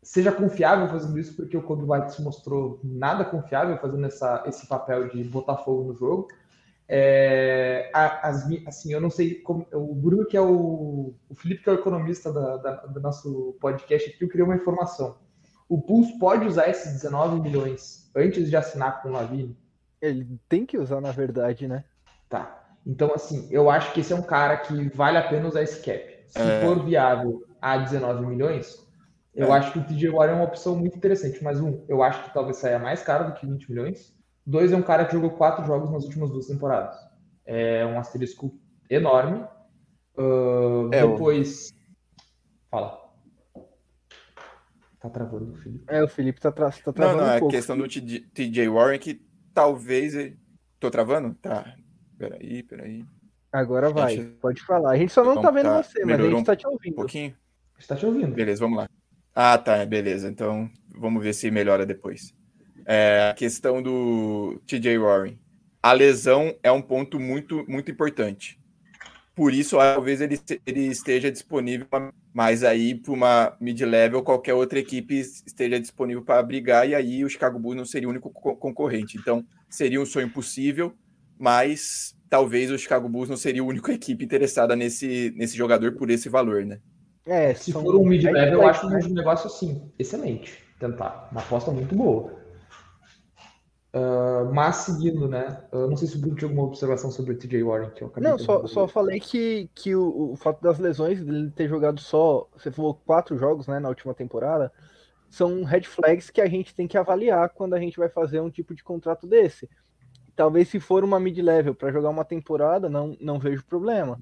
[0.02, 4.66] seja confiável fazendo isso, porque o Kobe White se mostrou nada confiável fazendo essa, esse
[4.66, 6.28] papel de botar fogo no jogo.
[6.90, 9.66] É, as, assim, eu não sei como.
[9.72, 11.14] O Bruno, que é o.
[11.28, 14.56] O Felipe, que é o economista da, da, do nosso podcast aqui, eu queria uma
[14.56, 15.18] informação.
[15.68, 19.54] O Bulls pode usar esses 19 milhões antes de assinar com o Lavine?
[20.00, 21.84] Ele tem que usar, na verdade, né?
[22.26, 22.64] Tá.
[22.86, 25.84] Então, assim, eu acho que esse é um cara que vale a pena usar esse
[25.84, 26.18] cap.
[26.26, 26.62] Se é...
[26.62, 28.87] for viável a 19 milhões,
[29.38, 29.56] eu é.
[29.56, 31.42] acho que o TJ Warren é uma opção muito interessante.
[31.44, 34.12] Mas, um, eu acho que talvez saia mais caro do que 20 milhões.
[34.44, 36.96] Dois, é um cara que jogou quatro jogos nas últimas duas temporadas.
[37.46, 38.58] É um asterisco
[38.90, 39.46] enorme.
[40.16, 41.70] Uh, é, depois.
[41.70, 42.70] O...
[42.70, 43.08] Fala.
[44.98, 45.84] Tá travando o Felipe.
[45.86, 47.18] É, o Felipe tá, tra tá travando.
[47.18, 47.54] Não, não, um é pouco.
[47.54, 49.24] a questão do TJ Warren que
[49.54, 50.16] talvez.
[50.16, 50.36] Ele...
[50.80, 51.34] Tô travando?
[51.40, 51.76] Tá.
[52.18, 53.04] Peraí, peraí.
[53.52, 54.32] Agora vai, gente...
[54.40, 54.90] pode falar.
[54.90, 55.82] A gente só não então, tá vendo tá...
[55.82, 56.92] você, mas a gente tá te ouvindo.
[56.92, 57.36] Um pouquinho?
[57.78, 58.34] Está te ouvindo.
[58.34, 58.87] Beleza, vamos lá.
[59.34, 60.28] Ah, tá, beleza.
[60.28, 62.34] Então vamos ver se melhora depois.
[62.84, 65.38] É, a questão do TJ Warren.
[65.82, 68.58] A lesão é um ponto muito, muito importante.
[69.34, 71.86] Por isso, talvez ele, ele esteja disponível
[72.34, 77.28] mais aí para uma mid-level, qualquer outra equipe esteja disponível para brigar, e aí o
[77.28, 79.16] Chicago Bulls não seria o único concorrente.
[79.16, 80.92] Então, seria um sonho possível,
[81.38, 86.10] mas talvez o Chicago Bulls não seria a única equipe interessada nesse, nesse jogador por
[86.10, 86.80] esse valor, né?
[87.28, 90.64] É, se for um mid-level, eu acho um negócio assim, excelente.
[90.80, 91.28] Tentar.
[91.30, 92.38] Uma aposta muito boa.
[93.94, 95.62] Uh, mas seguindo, né?
[95.72, 97.90] Uh, não sei se o Bruno tinha alguma observação sobre o TJ Warren.
[97.90, 101.68] Que eu não, só, só falei que, que o, o, fato das lesões, dele ter
[101.68, 104.72] jogado só, você falou quatro jogos né, na última temporada,
[105.28, 108.50] são red flags que a gente tem que avaliar quando a gente vai fazer um
[108.50, 109.68] tipo de contrato desse.
[110.36, 114.20] Talvez se for uma mid-level para jogar uma temporada, não, não vejo problema,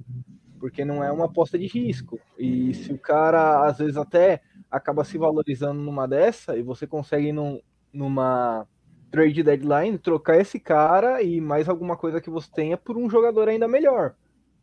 [0.59, 2.21] porque não é uma aposta de risco.
[2.39, 7.33] E se o cara, às vezes, até acaba se valorizando numa dessa e você consegue
[7.33, 7.61] num,
[7.93, 8.67] numa
[9.11, 13.49] trade deadline, trocar esse cara e mais alguma coisa que você tenha por um jogador
[13.49, 14.15] ainda melhor.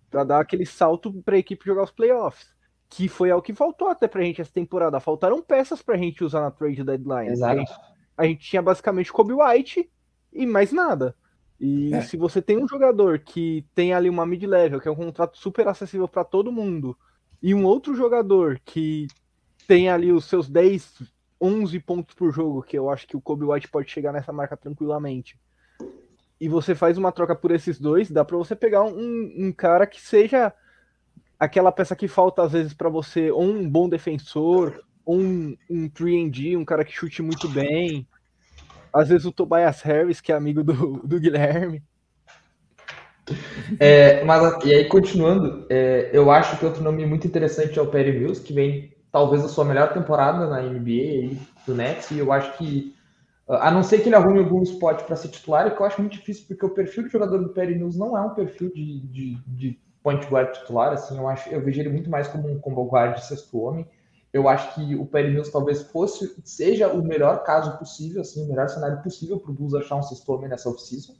[0.09, 2.53] para dar aquele salto para a equipe jogar os playoffs.
[2.87, 4.99] Que foi ao que faltou até pra gente essa temporada.
[4.99, 7.31] Faltaram peças pra gente usar na trade deadline.
[7.31, 7.51] Exato.
[7.51, 7.73] A gente,
[8.17, 9.89] a gente tinha basicamente Kobe White
[10.31, 11.15] e mais nada.
[11.65, 12.01] E é.
[12.01, 15.65] se você tem um jogador que tem ali uma mid-level, que é um contrato super
[15.65, 16.93] acessível para todo mundo,
[17.41, 19.07] e um outro jogador que
[19.65, 21.03] tem ali os seus 10,
[21.39, 24.57] 11 pontos por jogo, que eu acho que o Kobe White pode chegar nessa marca
[24.57, 25.39] tranquilamente.
[26.37, 29.87] E você faz uma troca por esses dois, dá para você pegar um, um, cara
[29.87, 30.51] que seja
[31.39, 35.89] aquela peça que falta às vezes para você, ou um bom defensor, ou um, um
[35.89, 38.05] 3D, um cara que chute muito bem.
[38.93, 41.83] Às vezes o Tobias Harris, que é amigo do, do Guilherme.
[43.79, 47.87] É, mas e aí, continuando, é, eu acho que outro nome muito interessante é o
[47.87, 52.19] Perry Mills, que vem talvez a sua melhor temporada na NBA aí, do Nets, e
[52.19, 52.93] eu acho que,
[53.47, 56.13] a não ser que ele arrume algum spot para ser titular, que eu acho muito
[56.13, 59.37] difícil, porque o perfil do jogador do Perry Mills não é um perfil de, de,
[59.47, 62.83] de point guard titular, assim, eu acho, eu vejo ele muito mais como um combo
[62.85, 63.87] guard de sexto homem.
[64.33, 68.47] Eu acho que o Perry Mills talvez fosse, seja o melhor caso possível, assim, o
[68.49, 71.13] melhor cenário possível para o Bulls achar um sexto homem nessa off-season.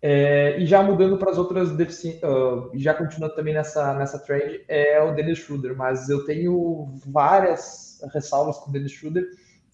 [0.00, 4.64] É, e já mudando para as outras deficiências, uh, já continuando também nessa, nessa trade,
[4.68, 9.28] é o Dennis Schroeder, mas eu tenho várias ressalvas com o Dennis Schroeder,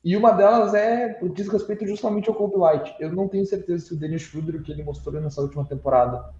[0.05, 2.95] e uma delas é diz respeito justamente ao Kobe White.
[3.01, 6.33] Eu não tenho certeza se o Dennis Schroeder, que ele mostrou nessa última temporada,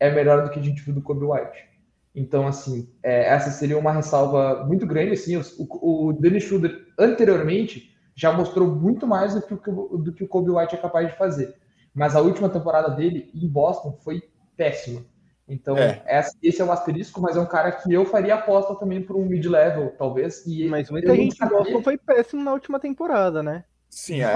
[0.00, 1.73] é melhor do que a gente viu do Kobe White.
[2.14, 5.12] Então, assim, é, essa seria uma ressalva muito grande.
[5.12, 10.22] Assim, o, o Dennis Schroeder, anteriormente, já mostrou muito mais do que, o, do que
[10.22, 11.54] o Kobe White é capaz de fazer
[11.94, 14.22] mas a última temporada dele em Boston foi
[14.56, 15.04] péssima.
[15.46, 16.02] Então, é.
[16.42, 19.26] esse é o asterisco, mas é um cara que eu faria aposta também para um
[19.26, 20.44] mid-level, talvez.
[20.46, 23.64] E mas muita gente em Boston foi péssimo na última temporada, né?
[23.90, 24.32] Sim, é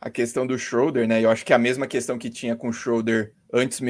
[0.00, 1.22] a, questão do Schroeder, né?
[1.22, 3.80] Eu acho que é a mesma questão que tinha com o Schroeder antes,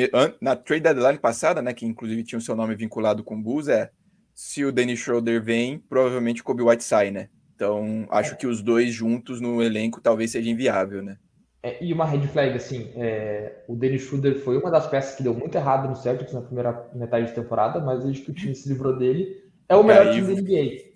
[0.40, 1.72] na trade deadline passada, né?
[1.72, 3.90] Que inclusive tinha o seu nome vinculado com o Bulls, é
[4.34, 7.28] se o Dennis Schroeder vem, provavelmente o Kobe White sai, né?
[7.54, 8.36] Então, acho é.
[8.36, 11.18] que os dois juntos no elenco talvez seja inviável, né?
[11.62, 15.22] É, e uma red flag, assim, é, o Dennis Schroeder foi uma das peças que
[15.22, 18.54] deu muito errado no Celtics na primeira metade de temporada, mas desde que o time
[18.54, 20.89] se livrou dele, é o melhor aí, time da NBA.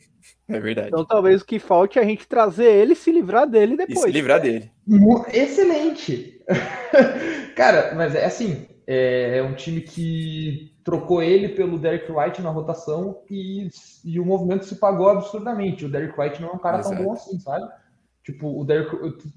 [0.48, 0.88] É verdade.
[0.88, 3.98] Então talvez o que falte é a gente trazer ele e se livrar dele depois.
[3.98, 4.70] E se livrar dele.
[5.32, 6.42] Excelente!
[7.56, 12.50] Cara, mas é assim, é, é, um time que trocou ele pelo Derek White na
[12.50, 13.68] rotação e,
[14.04, 15.86] e o movimento se pagou absurdamente.
[15.86, 16.96] O Derek White não é um cara Exato.
[16.96, 17.66] tão bom assim, sabe?
[18.22, 18.90] Tipo, o Derek,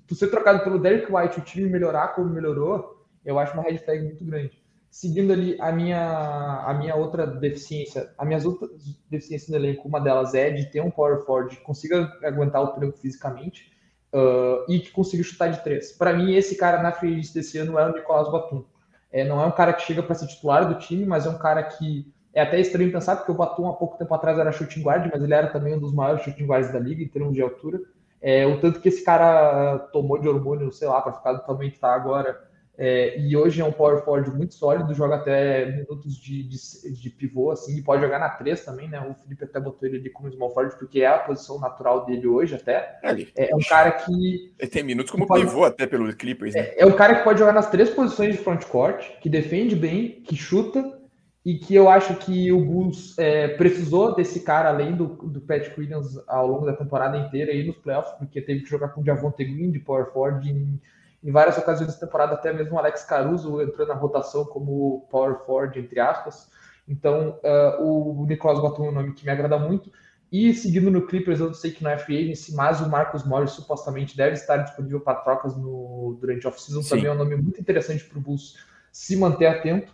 [0.08, 3.78] tu ser trocado pelo Derek White, o time melhorar como melhorou, eu acho uma red
[3.78, 4.62] flag muito grande.
[4.98, 8.72] Seguindo ali a minha, a minha outra deficiência, as minhas outras
[9.08, 12.70] deficiências no elenco, uma delas é de ter um power forward que consiga aguentar o
[12.70, 13.72] tranco fisicamente
[14.12, 15.92] uh, e que consiga chutar de três.
[15.92, 18.66] Para mim, esse cara na free desse ano é o Nicolas Batum.
[19.12, 21.38] É, não é um cara que chega para ser titular do time, mas é um
[21.38, 24.82] cara que é até estranho pensar, porque o Batum há pouco tempo atrás era shooting
[24.82, 27.42] guard, mas ele era também um dos maiores shooting guards da liga em termos de
[27.44, 27.80] altura.
[28.20, 31.70] É, o tanto que esse cara tomou de hormônio, sei lá, para ficar do tamanho
[31.70, 32.47] que está agora.
[32.80, 37.10] É, e hoje é um power forward muito sólido, joga até minutos de, de, de
[37.10, 39.00] pivô, assim, e pode jogar na 3 também, né?
[39.00, 42.28] O Felipe até botou ele ali como small forward, porque é a posição natural dele
[42.28, 43.00] hoje até.
[43.04, 44.54] É, é um cara que...
[44.60, 46.62] Ele tem minutos como pode, pivô até pelo Clippers, né?
[46.62, 49.76] É, é um cara que pode jogar nas três posições de front court, que defende
[49.76, 50.98] bem, que chuta,
[51.44, 55.80] e que eu acho que o Bulls é, precisou desse cara, além do, do Patrick
[55.80, 59.06] Williams, ao longo da temporada inteira e nos playoffs, porque teve que jogar com o
[59.06, 60.80] Javonte Green de power forward em,
[61.24, 65.40] em, várias ocasiões da temporada, até mesmo o Alex Caruso entrou na rotação como power
[65.46, 66.50] forward, entre aspas.
[66.88, 69.92] Então, uh, o Nicolas Batum é um nome que me agrada muito.
[70.32, 73.52] E seguindo no Clippers, eu sei que não é free agency, mas o Marcos Morris
[73.52, 76.82] supostamente deve estar disponível para trocas no, durante a off-season.
[76.88, 78.58] Também é um nome muito interessante para o Bulls
[78.92, 79.94] se manter atento.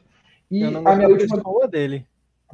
[0.49, 2.07] E eu não a minha última boa dele.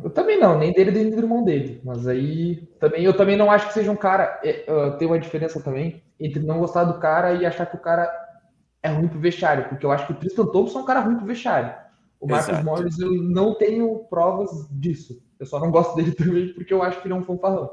[0.03, 1.82] Eu também não, nem dele nem do irmão dele.
[1.84, 4.39] Mas aí também eu também não acho que seja um cara.
[4.43, 7.80] É, uh, tem uma diferença também entre não gostar do cara e achar que o
[7.80, 8.09] cara
[8.82, 11.17] é ruim pro vestiário, porque eu acho que o Tristan Thompson é um cara ruim
[11.17, 11.73] pro vestiário.
[12.19, 12.65] O Marcos Exato.
[12.65, 15.21] Morris eu não tenho provas disso.
[15.39, 17.71] Eu só não gosto dele também porque eu acho que ele é um fanfarrão.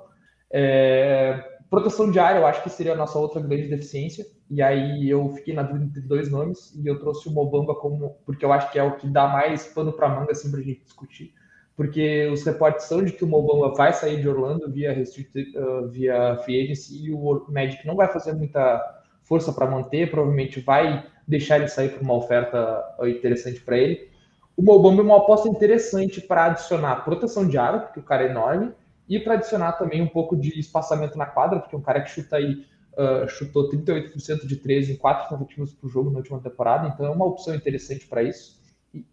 [0.51, 1.53] É...
[1.69, 4.25] Proteção de área, eu acho que seria a nossa outra grande deficiência.
[4.49, 8.17] E aí eu fiquei na dúvida entre dois nomes e eu trouxe o Mobamba como
[8.25, 10.63] porque eu acho que é o que dá mais pano para manga assim para a
[10.63, 11.35] gente discutir.
[11.75, 15.89] Porque os reportes são de que o Mobamba vai sair de Orlando via restricted, uh,
[15.89, 18.96] via free agency e o Magic não vai fazer muita
[19.27, 24.09] força para manter, provavelmente vai deixar ele sair por uma oferta interessante para ele.
[24.57, 28.31] O Mobamba é uma aposta interessante para adicionar proteção de área, porque o cara é
[28.31, 28.73] enorme,
[29.09, 32.11] e para adicionar também um pouco de espaçamento na quadra, porque é um cara que
[32.11, 32.65] chuta aí
[32.97, 37.11] uh, chutou 38% de 13 em quatro tentativas por jogo na última temporada, então é
[37.11, 38.57] uma opção interessante para isso.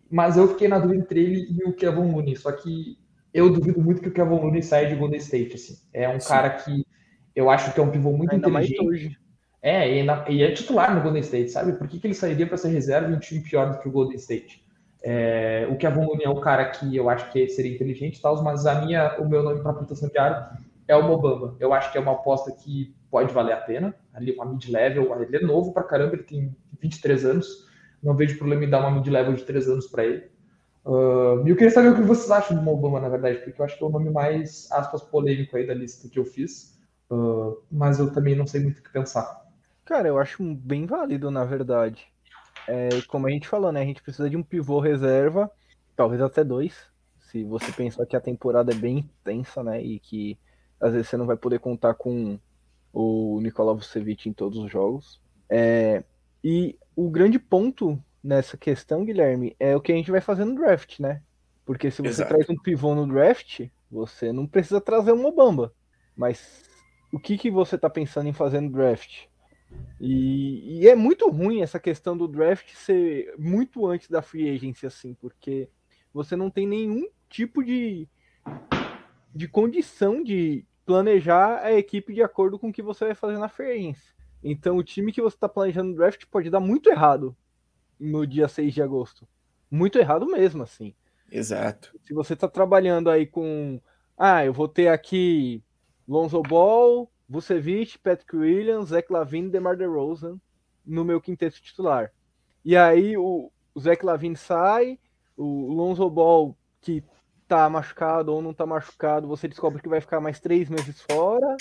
[0.09, 2.97] Mas eu fiquei na dúvida entre ele e o Kevin Looney, só que
[3.33, 5.55] eu duvido muito que o Kevin Looney saia de Golden State.
[5.55, 5.75] Assim.
[5.91, 6.29] É um Sim.
[6.29, 6.85] cara que
[7.35, 9.19] eu acho que é um pivô muito Ainda inteligente.
[9.63, 11.71] É, e, na, e, é titular no Golden State, sabe?
[11.71, 13.91] Por que, que ele sairia para ser reserva em um time pior do que o
[13.91, 14.61] Golden State?
[15.01, 18.43] É, o Kevin Looney é um cara que eu acho que seria inteligente e tal,
[18.43, 20.45] mas a minha, o meu nome para proteção de aro
[20.85, 21.55] é o Mobamba.
[21.61, 23.95] Eu acho que é uma aposta que pode valer a pena.
[24.13, 27.47] Ali uma mid-level, ele é novo pra caramba, ele tem 23 anos.
[28.01, 30.23] Não vejo problema em dar uma mid-level de 3 anos para ele.
[30.85, 33.77] Uh, eu queria saber o que vocês acham do Mobama, na verdade, porque eu acho
[33.77, 36.77] que é o nome mais, aspas, polêmico aí da lista que eu fiz.
[37.09, 39.42] Uh, mas eu também não sei muito o que pensar.
[39.85, 42.07] Cara, eu acho bem válido, na verdade.
[42.67, 43.81] É, como a gente falou, né?
[43.81, 45.51] A gente precisa de um pivô reserva,
[45.95, 46.87] talvez até dois.
[47.19, 49.81] Se você pensar que a temporada é bem intensa, né?
[49.81, 50.37] E que
[50.79, 52.39] às vezes você não vai poder contar com
[52.93, 55.19] o Nikola Vucevic em todos os jogos.
[55.49, 56.03] É,
[56.43, 60.55] e o grande ponto nessa questão, Guilherme, é o que a gente vai fazer no
[60.55, 61.21] draft, né?
[61.65, 62.29] Porque se você Exato.
[62.29, 65.73] traz um pivô no draft, você não precisa trazer uma Mobamba.
[66.15, 66.63] Mas
[67.11, 69.25] o que, que você está pensando em fazer no draft?
[69.99, 74.85] E, e, é muito ruim essa questão do draft ser muito antes da free agency,
[74.85, 75.69] assim, porque
[76.13, 78.07] você não tem nenhum tipo de,
[79.33, 83.47] de condição de, planejar a equipe de acordo com o que você vai fazer na
[83.47, 83.95] free
[84.43, 87.35] Então, o time que você está planejando no draft pode dar muito errado
[87.99, 89.27] no dia 6 de agosto.
[89.69, 90.93] Muito errado mesmo, assim.
[91.31, 91.97] Exato.
[92.03, 93.81] Se você está trabalhando aí com.
[94.17, 95.63] Ah, eu vou ter aqui
[96.07, 100.39] Lonzo Ball, Vucevic, Patrick Williams, Zach Lavine e DeMar DeRozan
[100.85, 102.11] no meu quinteto titular.
[102.63, 104.99] E aí o, o Zach Lavine sai,
[105.35, 107.03] o Lonzo Ball, que
[107.47, 111.55] tá machucado ou não tá machucado, você descobre que vai ficar mais três meses fora.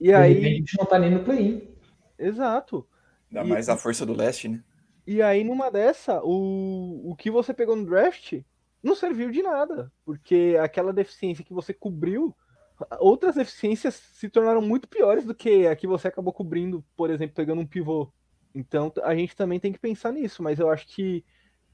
[0.00, 0.46] E de aí.
[0.46, 1.68] a gente não tá nem no play-in.
[2.18, 2.86] Exato.
[3.30, 3.48] Dá e...
[3.48, 4.62] mais a força do leste, né?
[5.06, 8.42] E aí, numa dessa, o, o que você pegou no draft
[8.82, 9.92] não serviu de nada.
[10.04, 12.34] Porque aquela deficiência que você cobriu,
[12.98, 17.34] outras deficiências se tornaram muito piores do que a que você acabou cobrindo, por exemplo,
[17.34, 18.12] pegando um pivô.
[18.54, 21.24] Então a gente também tem que pensar nisso, mas eu acho que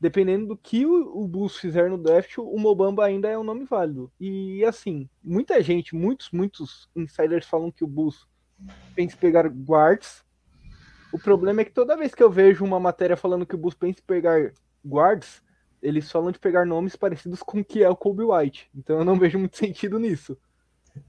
[0.03, 3.65] dependendo do que o, o Bulls fizer no draft, o Mobamba ainda é um nome
[3.65, 4.13] válido.
[4.19, 8.27] E assim, muita gente, muitos, muitos insiders falam que o Bulls
[8.97, 10.25] pensa em pegar guards.
[11.13, 13.77] O problema é que toda vez que eu vejo uma matéria falando que o Bulls
[13.77, 14.53] pensa em pegar
[14.85, 15.41] guards,
[15.81, 18.71] eles falam de pegar nomes parecidos com o que é o Kobe White.
[18.75, 20.37] Então eu não vejo muito sentido nisso.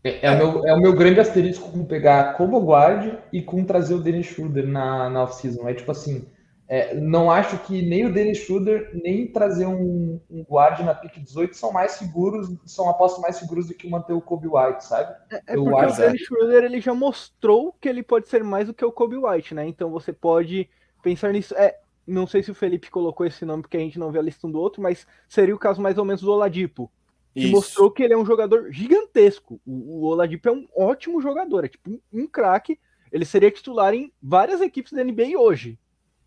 [0.04, 3.64] É, é, o, meu, é o meu grande asterisco com pegar Kobe Guard e com
[3.66, 5.68] trazer o Dennis Schroeder na, na off-season.
[5.68, 6.26] É tipo assim,
[6.68, 11.20] é, não acho que nem o Dennis Schroeder, nem trazer um, um guard na pick
[11.20, 15.14] 18 são mais seguros, são apostas mais seguras do que manter o Kobe White, sabe?
[15.32, 18.74] É, é porque o Dennis Schroeder ele já mostrou que ele pode ser mais do
[18.74, 19.68] que o Kobe White, né?
[19.68, 20.70] Então você pode
[21.02, 21.54] pensar nisso.
[21.56, 21.78] É,
[22.08, 24.48] não sei se o Felipe colocou esse nome porque a gente não vê a lista
[24.48, 26.90] um do outro, mas seria o caso mais ou menos do Oladipo.
[27.34, 29.60] Que mostrou que ele é um jogador gigantesco.
[29.66, 32.80] O, o Oladipo é um ótimo jogador, é tipo um, um craque.
[33.12, 35.80] Ele seria titular em várias equipes da NBA hoje.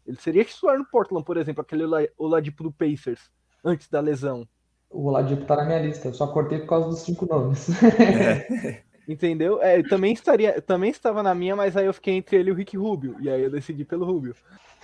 [0.07, 1.85] Ele seria titular no Portland, por exemplo, aquele
[2.17, 3.31] Oladipo do Pacers,
[3.65, 4.47] antes da lesão.
[4.89, 7.69] O Oladipo tá na minha lista, eu só cortei por causa dos cinco nomes.
[8.01, 8.83] É.
[9.09, 9.63] Entendeu?
[9.63, 12.57] É, também estaria, também estava na minha, mas aí eu fiquei entre ele e o
[12.57, 14.35] Rick Rubio, e aí eu decidi pelo Rubio.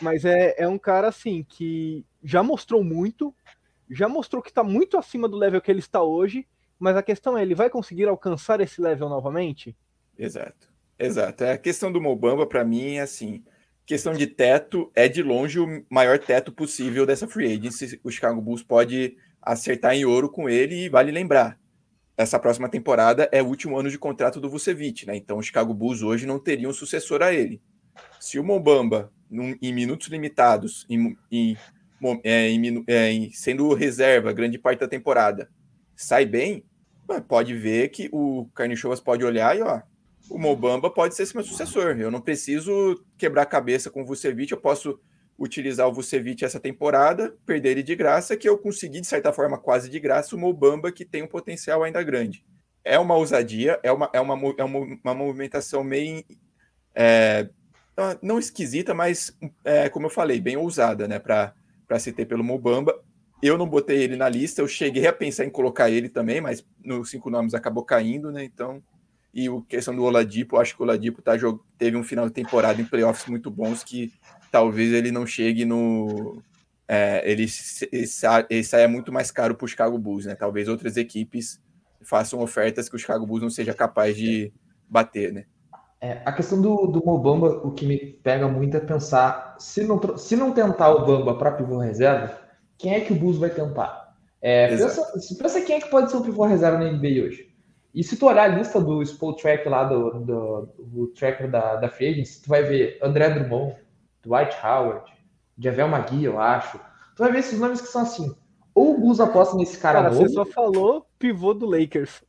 [0.00, 3.34] Mas é, é um cara assim que já mostrou muito,
[3.92, 6.46] já mostrou que está muito acima do level que ele está hoje,
[6.78, 9.76] mas a questão é, ele vai conseguir alcançar esse level novamente?
[10.18, 10.68] Exato,
[10.98, 11.44] exato.
[11.44, 13.44] É, a questão do Mobamba, para mim, é assim,
[13.86, 18.00] questão de teto, é de longe o maior teto possível dessa free agency.
[18.02, 21.58] O Chicago Bulls pode acertar em ouro com ele e vale lembrar,
[22.16, 25.16] essa próxima temporada é o último ano de contrato do Vucevic, né?
[25.16, 27.60] Então o Chicago Bulls hoje não teria um sucessor a ele.
[28.20, 31.56] Se o Mobamba, em minutos limitados, em, em,
[32.24, 35.48] é, em, é, sendo reserva grande parte da temporada,
[35.94, 36.64] sai bem,
[37.28, 39.82] pode ver que o Carnichovas pode olhar e ó,
[40.30, 41.98] o Mobamba pode ser esse meu sucessor.
[41.98, 44.98] Eu não preciso quebrar a cabeça com o Vucevic, eu posso
[45.38, 49.58] utilizar o Vucevic essa temporada, perder ele de graça, que eu consegui, de certa forma,
[49.58, 52.44] quase de graça, o Mobamba, que tem um potencial ainda grande.
[52.84, 56.24] É uma ousadia, é uma, é uma, é uma, uma movimentação meio.
[56.94, 57.48] É,
[58.20, 61.54] não esquisita, mas, é, como eu falei, bem ousada, né, para
[61.98, 63.02] se ter pelo Mobamba.
[63.42, 66.64] Eu não botei ele na lista, eu cheguei a pensar em colocar ele também, mas
[66.84, 68.82] nos cinco nomes acabou caindo, né, então.
[69.34, 71.32] E a questão do Oladipo, acho que o Oladipo tá,
[71.78, 74.12] teve um final de temporada em playoffs muito bons que
[74.50, 76.42] talvez ele não chegue no.
[76.86, 77.46] É, ele,
[78.50, 80.34] ele saia muito mais caro para o Chicago Bulls, né?
[80.34, 81.58] Talvez outras equipes
[82.02, 84.52] façam ofertas que o Chicago Bulls não seja capaz de
[84.88, 85.46] bater, né?
[86.02, 90.18] É, a questão do, do Mobamba, o que me pega muito é pensar, se não,
[90.18, 92.36] se não tentar o Bamba para pivô reserva,
[92.76, 94.12] quem é que o Bulls vai tentar?
[94.40, 97.54] É, pensa, pensa, quem é que pode ser um pivô reserva na NBA hoje.
[97.94, 101.76] E se tu olhar a lista do Spot Track lá, do, do, do tracker da,
[101.76, 103.76] da Free tu vai ver André Drummond,
[104.24, 105.08] Dwight Howard,
[105.56, 106.80] Javel Magui, eu acho.
[107.14, 108.34] Tu vai ver esses nomes que são assim.
[108.74, 110.26] Ou o Bulls aposta nesse cara, cara novo.
[110.26, 112.24] Você só falou pivô do Lakers.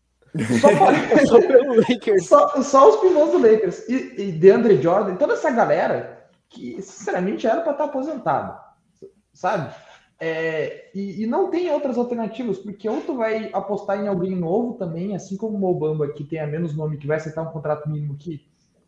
[0.60, 0.70] Só,
[1.28, 2.26] só pelo Lakers.
[2.26, 3.88] Só, só, os pivôs do Lakers.
[3.88, 8.60] E, e DeAndre Jordan, toda essa galera que, sinceramente, era para estar tá aposentado.
[9.34, 9.74] Sabe?
[10.20, 14.76] É, e, e, não tem outras alternativas, porque ou tu vai apostar em alguém novo
[14.76, 17.90] também, assim como o Mobamba, que tem a menos nome, que vai aceitar um contrato
[17.90, 18.48] mínimo que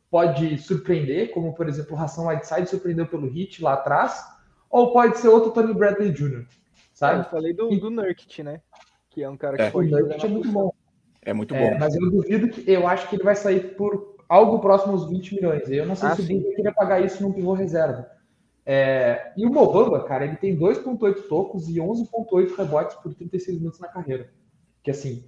[0.09, 4.23] pode surpreender, como por exemplo o Ração Whiteside surpreendeu pelo hit lá atrás,
[4.69, 6.45] ou pode ser outro Tony Bradley Jr.
[6.93, 7.19] Sabe?
[7.19, 8.61] Eu falei do, do Nurkic, né?
[9.09, 9.71] Que é um cara que é.
[9.71, 9.93] pode.
[9.93, 10.73] O Nurkic é muito bom.
[11.26, 11.76] É muito é, bom.
[11.76, 12.69] É, mas eu duvido que.
[12.69, 15.69] Eu acho que ele vai sair por algo próximo aos 20 milhões.
[15.69, 16.38] Eu não sei ah, se sim.
[16.38, 18.09] o Bulls queria pagar isso num pivô reserva.
[18.65, 23.80] É, e o Mobamba, cara, ele tem 2,8 tocos e 11,8 rebotes por 36 minutos
[23.80, 24.32] na carreira.
[24.84, 25.23] Que assim,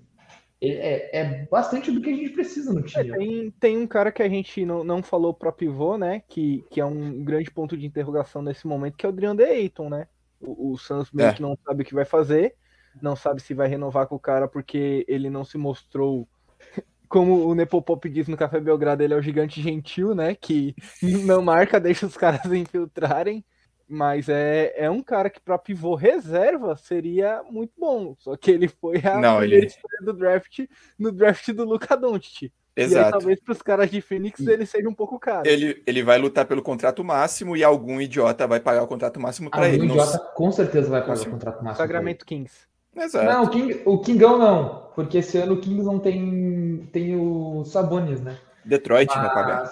[0.60, 3.12] é, é bastante do que a gente precisa no time.
[3.12, 6.24] É, tem, tem um cara que a gente não, não falou pro pivô, né?
[6.28, 9.90] Que, que é um grande ponto de interrogação nesse momento, que é o Drian Ayton,
[9.90, 10.08] né?
[10.42, 11.34] O, o Santos meio é.
[11.34, 12.56] que não sabe o que vai fazer,
[13.02, 16.28] não sabe se vai renovar com o cara porque ele não se mostrou.
[17.10, 20.36] Como o Nepopop diz no Café Belgrado, ele é o gigante gentil, né?
[20.36, 23.46] Que não marca, deixa os caras infiltrarem.
[23.90, 28.16] Mas é, é um cara que para pivô reserva seria muito bom.
[28.20, 29.70] Só que ele foi a Não, ele...
[30.02, 30.66] do draft
[31.00, 32.52] no draft do Luca Doncic.
[32.78, 33.02] Exato.
[33.02, 35.48] E aí, talvez para os caras de Phoenix ele seja um pouco caro.
[35.48, 39.50] Ele, ele vai lutar pelo contrato máximo e algum idiota vai pagar o contrato máximo
[39.50, 39.82] para ele.
[39.82, 41.78] Algum idiota com certeza vai pagar o contrato máximo.
[41.78, 42.68] Sacramento Kings.
[42.98, 43.26] Exato.
[43.26, 47.64] Não, o, King, o Kingão não, porque esse ano o Kings não tem, tem o
[47.64, 48.38] Sabonis, né?
[48.66, 49.22] Detroit Mas...
[49.22, 49.70] vai pagar.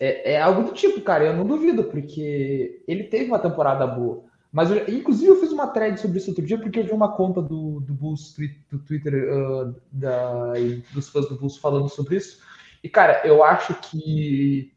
[0.00, 4.24] É, é, algo do tipo, cara, eu não duvido, porque ele teve uma temporada boa.
[4.50, 7.16] Mas, eu, inclusive, eu fiz uma thread sobre isso outro dia, porque eu vi uma
[7.16, 8.36] conta do, do Bulls,
[8.70, 10.52] do Twitter, uh, da,
[10.92, 12.40] dos fãs do Bulls falando sobre isso.
[12.82, 14.72] E, cara, eu acho que,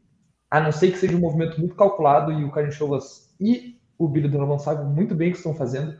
[0.50, 4.08] a não ser que seja um movimento muito calculado, e o Karen Chovas e o
[4.08, 5.96] Billy Donovan sabem muito bem o que estão fazendo,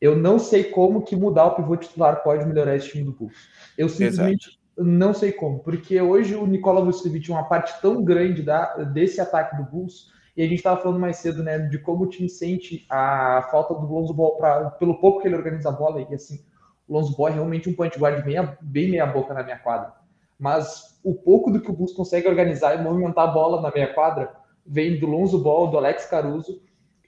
[0.00, 3.48] Eu não sei como que mudar o pivô titular pode melhorar esse time do Bulls.
[3.78, 4.90] Eu simplesmente Exato.
[4.90, 9.20] não sei como, porque hoje o Nikola Vucevic é uma parte tão grande da, desse
[9.20, 12.28] ataque do Bulls, e a gente estava falando mais cedo, né, de como o time
[12.28, 16.14] sente a falta do Lonzo Ball pra, pelo pouco que ele organiza a bola, e
[16.14, 16.44] assim,
[16.86, 19.94] o Lonzo Ball é realmente um point guard bem, bem meia boca na minha quadra.
[20.38, 23.94] Mas o pouco do que o Bulls consegue organizar e movimentar a bola na meia
[23.94, 24.34] quadra
[24.66, 26.60] vem do Lonzo Ball, do Alex Caruso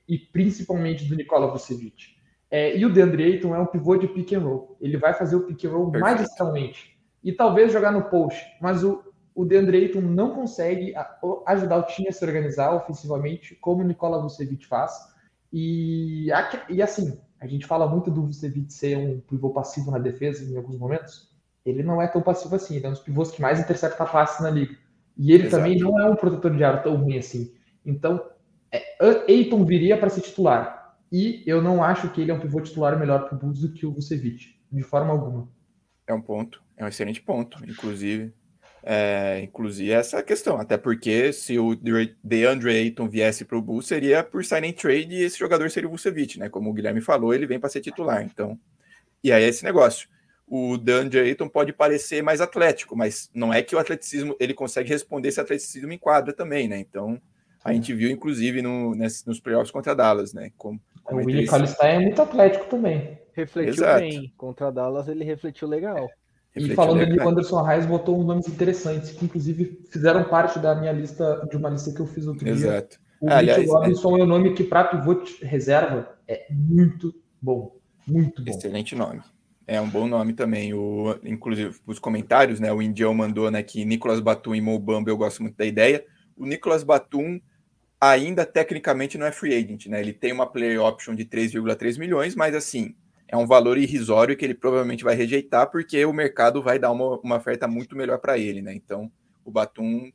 [0.09, 2.18] e principalmente do Nikola Vucevic.
[2.51, 4.76] É, e o DeAndre Ayton é um pivô de pick and roll.
[4.80, 6.16] Ele vai fazer o pick and roll Perfeito.
[6.16, 6.99] magistralmente.
[7.22, 8.42] E talvez jogar no post.
[8.61, 9.03] Mas o,
[9.34, 10.94] o DeAndre Ayton não consegue
[11.46, 14.92] ajudar o time a se organizar ofensivamente como o Nikola Vucevic faz.
[15.53, 16.28] E,
[16.68, 20.57] e assim, a gente fala muito do Vucevic ser um pivô passivo na defesa em
[20.57, 21.28] alguns momentos.
[21.64, 22.76] Ele não é tão passivo assim.
[22.76, 24.74] Ele é um dos pivôs que mais intercepta passes na liga.
[25.16, 25.62] E ele Exato.
[25.62, 27.53] também não é um protetor de aro tão ruim assim.
[27.84, 28.24] Então,
[28.72, 28.82] é,
[29.28, 30.78] Eiton viria para ser titular.
[31.11, 33.73] E eu não acho que ele é um pivô titular melhor para o Bulls do
[33.73, 35.49] que o Vucevic, de forma alguma.
[36.07, 38.33] É um ponto, é um excelente ponto, inclusive.
[38.83, 41.75] É, inclusive essa questão, até porque se o
[42.23, 45.89] DeAndre Ayton viesse para o Bulls seria por sign and trade e esse jogador seria
[45.89, 46.49] o Vucevic, né?
[46.49, 48.59] Como o Guilherme falou, ele vem para ser titular, então.
[49.23, 50.09] E aí esse negócio
[50.51, 54.89] o DeAndre Ayton pode parecer mais atlético, mas não é que o atleticismo ele consegue
[54.89, 56.79] responder esse atleticismo em quadra também, né?
[56.79, 57.21] Então
[57.63, 60.51] a gente viu inclusive no, nesse, nos playoffs contra Dallas, né?
[60.57, 63.18] Como o Willie Calistain é muito atlético também.
[63.32, 64.01] Refletiu Exato.
[64.01, 64.32] bem.
[64.36, 66.09] Contra Dallas ele refletiu legal.
[66.51, 67.12] Refletiu e falando legal.
[67.12, 71.46] ali, o Anderson Reis botou uns nomes interessantes, que inclusive fizeram parte da minha lista,
[71.49, 72.99] de uma lista que eu fiz outro Exato.
[72.99, 73.09] dia.
[73.20, 74.20] O ah, Mitchell Robinson é...
[74.20, 77.76] é um nome que para pivô reserva é muito bom.
[78.07, 78.51] Muito bom.
[78.51, 79.20] Excelente nome.
[79.66, 80.72] É um bom nome também.
[80.72, 82.72] O, inclusive, os comentários, né?
[82.72, 86.05] O Indião mandou né, que Nicolas Batum e Mo Bamba, eu gosto muito da ideia.
[86.36, 87.38] O Nicolas Batum
[88.01, 90.01] ainda tecnicamente não é free agent, né?
[90.01, 92.94] Ele tem uma player option de 3,3 milhões, mas assim,
[93.26, 97.18] é um valor irrisório que ele provavelmente vai rejeitar, porque o mercado vai dar uma,
[97.20, 98.74] uma oferta muito melhor para ele, né?
[98.74, 99.11] Então,
[99.44, 100.11] o Batum,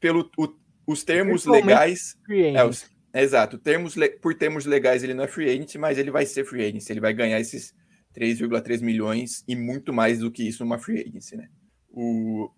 [0.00, 0.48] pelo o,
[0.86, 2.16] os termos legais.
[2.30, 6.24] É, os, exato, termos, por termos legais ele não é free agent, mas ele vai
[6.26, 7.74] ser free agent, ele vai ganhar esses
[8.14, 11.48] 3,3 milhões e muito mais do que isso numa free agency, né?
[11.90, 12.50] O,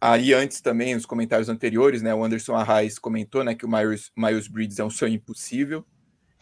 [0.00, 4.10] aí antes também, nos comentários anteriores, né, o Anderson Arraes comentou, né, que o Miles,
[4.16, 5.84] Miles Bridges é um sonho impossível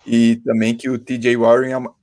[0.06, 1.94] e também que o TJ Warren é uma,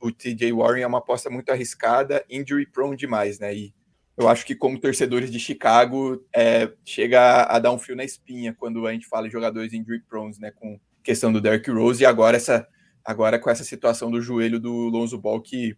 [0.00, 3.54] o TJ Warren é uma aposta muito arriscada, injury prone demais, né?
[3.54, 3.74] E
[4.16, 8.04] eu acho que como torcedores de Chicago, é, chega a, a, dar um fio na
[8.04, 12.02] espinha quando a gente fala em jogadores injury prone, né, com questão do Derrick Rose
[12.02, 12.66] e agora essa
[13.04, 15.76] agora com essa situação do joelho do Lonzo Ball que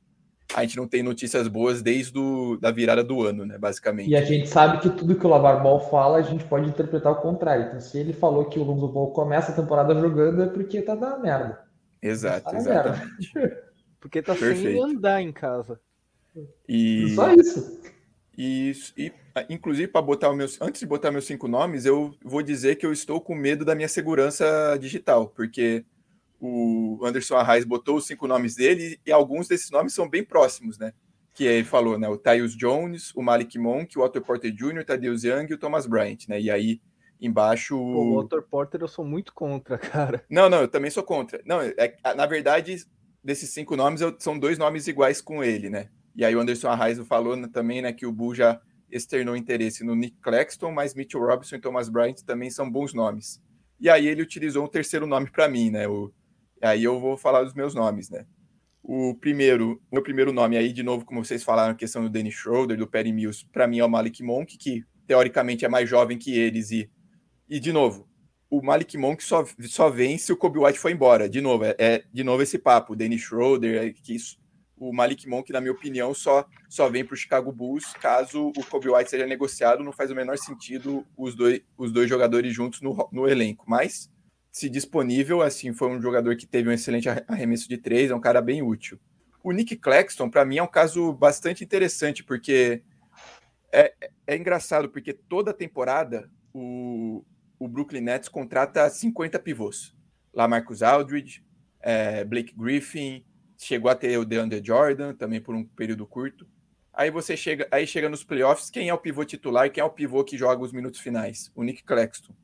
[0.55, 4.11] a gente não tem notícias boas desde do, da virada do ano, né, basicamente.
[4.11, 7.13] E a gente sabe que tudo que o Lavar Ball fala, a gente pode interpretar
[7.13, 7.67] o contrário.
[7.67, 10.95] Então, se ele falou que o Lonzo Ball começa a temporada jogando, é porque tá
[10.95, 11.61] dando merda.
[12.01, 13.35] Exato, tá exatamente.
[13.35, 13.65] Merda.
[14.01, 14.63] porque tá Perfeito.
[14.63, 15.81] sem andar em casa.
[16.69, 17.15] E...
[17.15, 17.81] Só isso.
[18.39, 19.13] E, e
[19.49, 22.85] inclusive, para botar o meu, antes de botar meus cinco nomes, eu vou dizer que
[22.85, 25.85] eu estou com medo da minha segurança digital, porque
[26.41, 30.79] o Anderson Arraes botou os cinco nomes dele e alguns desses nomes são bem próximos,
[30.79, 30.93] né?
[31.35, 32.09] Que ele falou, né?
[32.09, 35.59] O Tyus Jones, o Malik Monk, o Otto Porter Jr., o Tadeusz Young e o
[35.59, 36.41] Thomas Bryant, né?
[36.41, 36.81] E aí
[37.21, 37.77] embaixo.
[37.77, 40.25] O Otto Porter eu sou muito contra, cara.
[40.31, 41.41] Não, não, eu também sou contra.
[41.45, 42.85] Não, é, na verdade,
[43.23, 45.89] desses cinco nomes, eu, são dois nomes iguais com ele, né?
[46.15, 48.61] E aí o Anderson Arraes falou também, né, que o Bull já
[48.91, 53.43] externou interesse no Nick Claxton, mas Mitchell Robinson e Thomas Bryant também são bons nomes.
[53.79, 55.87] E aí ele utilizou um terceiro nome para mim, né?
[55.87, 56.11] O
[56.63, 58.27] Aí eu vou falar dos meus nomes, né?
[58.83, 62.09] O primeiro, o meu primeiro nome aí, de novo, como vocês falaram, a questão do
[62.09, 65.89] Danny Schroeder, do Perry Mills, para mim é o Malik Monk, que teoricamente é mais
[65.89, 66.71] jovem que eles.
[66.71, 66.89] E,
[67.49, 68.09] e de novo,
[68.49, 71.29] o Malik Monk só, só vem se o Kobe White for embora.
[71.29, 72.93] De novo, é, é de novo esse papo.
[72.93, 74.39] O Danny Schroeder, é, que isso,
[74.77, 78.65] o Malik Monk, na minha opinião, só, só vem para o Chicago Bulls caso o
[78.67, 79.83] Kobe White seja negociado.
[79.83, 83.65] Não faz o menor sentido os dois, os dois jogadores juntos no, no elenco.
[83.67, 84.11] Mas
[84.57, 88.21] se disponível, assim, foi um jogador que teve um excelente arremesso de três, é um
[88.21, 88.99] cara bem útil.
[89.45, 92.83] O Nick Claxton, para mim, é um caso bastante interessante, porque
[93.71, 93.93] é,
[94.27, 97.23] é engraçado, porque toda temporada o,
[97.59, 99.95] o Brooklyn Nets contrata 50 pivôs.
[100.33, 101.45] Lá Marcus Aldridge,
[101.79, 103.27] é, Blake Griffin,
[103.59, 106.49] chegou a ter o DeAndre Jordan, também por um período curto.
[106.95, 109.91] Aí você chega, aí chega nos playoffs, quem é o pivô titular, quem é o
[109.91, 111.53] pivô que joga os minutos finais?
[111.55, 112.35] O Nick Claxton.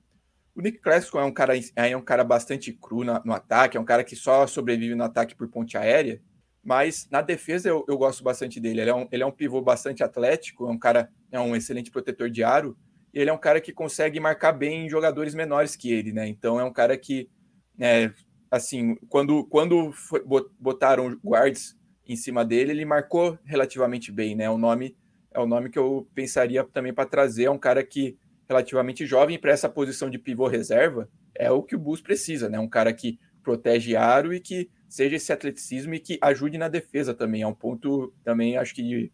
[0.54, 3.80] O Nick Claxton é um cara, é um cara bastante cru na, no ataque, é
[3.80, 6.20] um cara que só sobrevive no ataque por ponte aérea,
[6.62, 8.82] mas na defesa eu, eu gosto bastante dele.
[8.82, 11.90] Ele é, um, ele é um pivô bastante atlético, é um cara, é um excelente
[11.90, 12.76] protetor de aro,
[13.14, 16.28] e ele é um cara que consegue marcar bem jogadores menores que ele, né?
[16.28, 17.30] Então é um cara que,
[17.78, 18.12] é,
[18.50, 20.22] assim, quando, quando foi,
[20.58, 21.76] botaram guards
[22.06, 24.50] em cima dele, ele marcou relativamente bem, né?
[24.50, 24.96] O nome
[25.34, 27.44] é o nome que eu pensaria também para trazer.
[27.44, 28.18] É um cara que
[28.52, 32.58] relativamente jovem para essa posição de pivô reserva é o que o Bulls precisa, né?
[32.58, 37.14] Um cara que protege aro e que seja esse atleticismo e que ajude na defesa
[37.14, 37.42] também.
[37.42, 39.12] É um ponto também, acho que de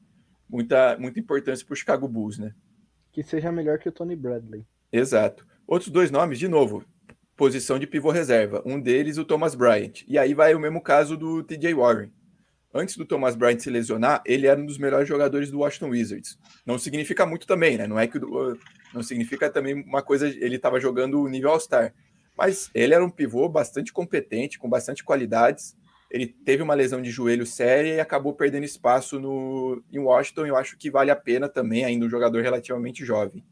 [0.49, 2.53] muita, muita importância para o Chicago Bulls, né?
[3.13, 4.67] Que seja melhor que o Tony Bradley.
[4.93, 5.47] Exato.
[5.67, 6.85] Outros dois nomes, de novo,
[7.37, 8.63] posição de pivô reserva.
[8.67, 10.03] Um deles, o Thomas Bryant.
[10.07, 12.11] E aí vai o mesmo caso do TJ Warren.
[12.75, 16.39] Antes do Thomas Bryant se lesionar, ele era um dos melhores jogadores do Washington Wizards.
[16.67, 17.87] Não significa muito também, né?
[17.87, 18.19] Não é que
[18.93, 21.95] não significa também uma coisa, ele estava jogando nível All-Star.
[22.37, 25.77] Mas ele era um pivô bastante competente, com bastante qualidades.
[26.11, 30.47] Ele teve uma lesão de joelho séria e acabou perdendo espaço no, em Washington.
[30.47, 33.45] Eu acho que vale a pena também, ainda um jogador relativamente jovem.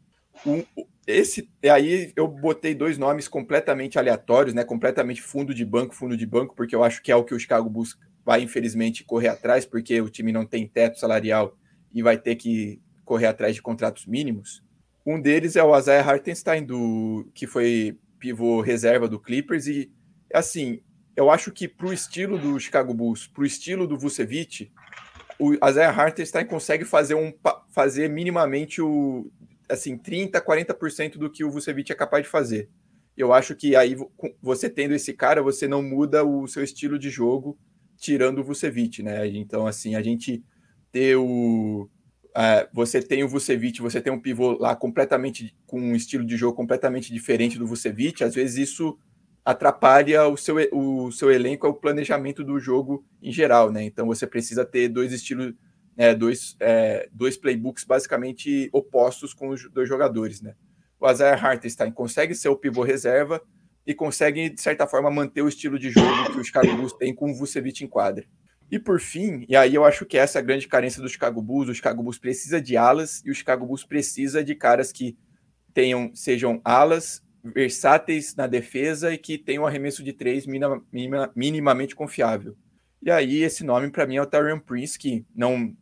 [0.46, 0.64] Um,
[1.06, 4.64] esse aí eu botei dois nomes completamente aleatórios, né?
[4.64, 7.38] Completamente fundo de banco, fundo de banco, porque eu acho que é o que o
[7.38, 11.56] Chicago busca, vai infelizmente correr atrás, porque o time não tem teto salarial
[11.92, 14.62] e vai ter que correr atrás de contratos mínimos.
[15.06, 19.90] Um deles é o Isaiah Hartenstein, do, que foi pivô reserva do Clippers, e
[20.34, 20.80] assim,
[21.14, 24.72] eu acho que para o estilo do Chicago Bulls, para o estilo do Vucevic,
[25.38, 27.32] o Isaiah Hartenstein consegue fazer, um,
[27.70, 29.30] fazer minimamente o
[29.68, 32.68] assim 30, 40% do que o Vucevic é capaz de fazer.
[33.16, 33.96] Eu acho que aí
[34.42, 37.58] você tendo esse cara, você não muda o seu estilo de jogo
[37.96, 39.26] tirando o Vucevic, né?
[39.26, 40.44] Então assim, a gente
[40.92, 41.88] ter o
[42.36, 46.36] uh, você tem o Vucevic, você tem um pivô lá completamente com um estilo de
[46.36, 48.98] jogo completamente diferente do Vucevic, às vezes isso
[49.44, 53.84] atrapalha o seu, o seu elenco, o planejamento do jogo em geral, né?
[53.84, 55.54] Então você precisa ter dois estilos
[55.96, 60.54] é, dois, é, dois playbooks basicamente opostos com os dois jogadores, né?
[61.00, 63.40] O Isaiah Hartenstein consegue ser o pivô reserva
[63.86, 67.14] e consegue, de certa forma, manter o estilo de jogo que o Chicago Bulls tem
[67.14, 68.24] com o Vucevic em quadra.
[68.70, 71.40] E por fim, e aí eu acho que essa é a grande carência do Chicago
[71.40, 75.16] Bulls, o Chicago Bulls precisa de alas e o Chicago Bulls precisa de caras que
[75.72, 81.32] tenham sejam alas versáteis na defesa e que tenham um arremesso de três minima, minima,
[81.36, 82.56] minimamente confiável.
[83.00, 85.76] E aí esse nome para mim é o Tyrion Prince, que não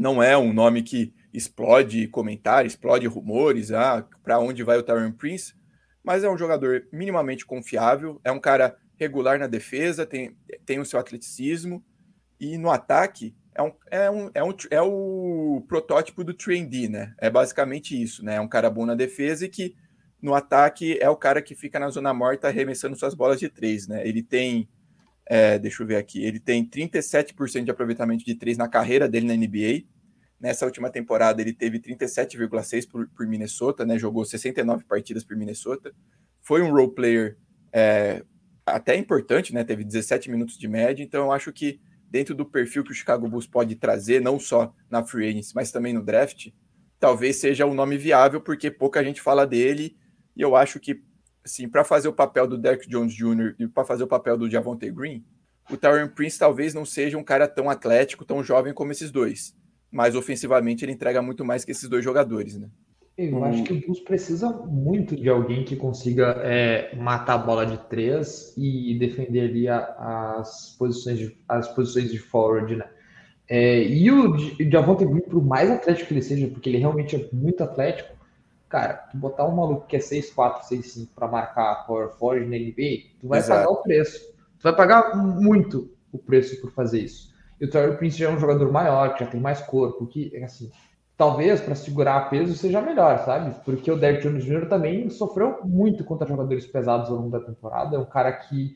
[0.00, 5.12] não é um nome que explode comentários, explode rumores, ah, para onde vai o Tyron
[5.12, 5.54] Prince,
[6.02, 10.84] mas é um jogador minimamente confiável, é um cara regular na defesa, tem, tem o
[10.84, 11.84] seu atleticismo,
[12.40, 17.14] e no ataque é, um, é, um, é, um, é o protótipo do trendy, né?
[17.18, 18.36] É basicamente isso, né?
[18.36, 19.74] É um cara bom na defesa e que
[20.22, 23.86] no ataque é o cara que fica na zona morta arremessando suas bolas de três,
[23.86, 24.06] né?
[24.06, 24.68] Ele tem
[25.30, 26.24] é, deixa eu ver aqui.
[26.24, 29.84] Ele tem 37% de aproveitamento de três na carreira dele na NBA.
[30.40, 33.96] Nessa última temporada, ele teve 37,6% por, por, Minnesota, né?
[33.96, 35.94] Jogou 69 partidas por Minnesota.
[36.40, 37.36] Foi um role player
[37.72, 38.24] é,
[38.66, 39.62] até importante, né?
[39.62, 41.04] Teve 17 minutos de média.
[41.04, 41.80] Então, eu acho que
[42.10, 45.70] dentro do perfil que o Chicago Bulls pode trazer, não só na free agency, mas
[45.70, 46.48] também no draft,
[46.98, 49.96] talvez seja um nome viável, porque pouca gente fala dele.
[50.36, 51.02] E eu acho que
[51.44, 53.54] assim, para fazer o papel do Derek Jones Jr.
[53.58, 55.24] e para fazer o papel do Javonte Green,
[55.70, 59.56] o Tyron Prince talvez não seja um cara tão atlético, tão jovem como esses dois.
[59.90, 62.68] Mas ofensivamente ele entrega muito mais que esses dois jogadores, né?
[63.28, 67.66] Eu acho que o Bulls precisa muito de alguém que consiga é, matar a bola
[67.66, 72.86] de três e defender ali a, as, posições de, as posições de forward, né?
[73.48, 74.36] É, e o
[74.70, 78.14] Javonte Green, por mais atlético que ele seja, porque ele realmente é muito atlético,
[78.70, 83.18] Cara, tu botar um maluco que é 6'4, 6'5 para marcar Power Forward na NBA,
[83.20, 83.62] tu vai Exato.
[83.62, 84.32] pagar o preço.
[84.60, 87.34] Tu vai pagar muito o preço por fazer isso.
[87.60, 90.36] E o Terry Prince já é um jogador maior, que já tem mais corpo, que,
[90.36, 90.70] assim,
[91.20, 93.54] talvez para segurar peso seja melhor, sabe?
[93.62, 94.70] Porque o Derrick Jones Jr.
[94.70, 97.94] também sofreu muito contra jogadores pesados ao longo da temporada.
[97.94, 98.74] É um cara que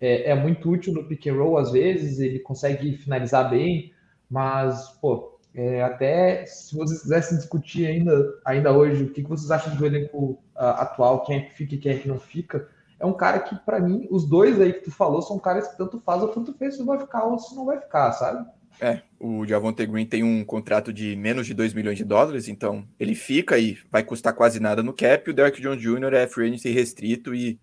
[0.00, 3.92] é, é muito útil no pick and roll às vezes, ele consegue finalizar bem,
[4.30, 9.50] mas, pô, é, até se vocês quisessem discutir ainda, ainda hoje o que, que vocês
[9.50, 12.70] acham do elenco uh, atual, quem é que fica e quem é que não fica,
[12.98, 15.76] é um cara que, para mim, os dois aí que tu falou são caras que
[15.76, 18.48] tanto faz ou tanto fez se vai ficar ou se não vai ficar, sabe?
[18.80, 22.86] É, o Javonte Green tem um contrato de menos de 2 milhões de dólares, então
[22.98, 25.30] ele fica e vai custar quase nada no cap.
[25.30, 26.14] O Derek Jones Jr.
[26.14, 27.60] é free agent restrito e,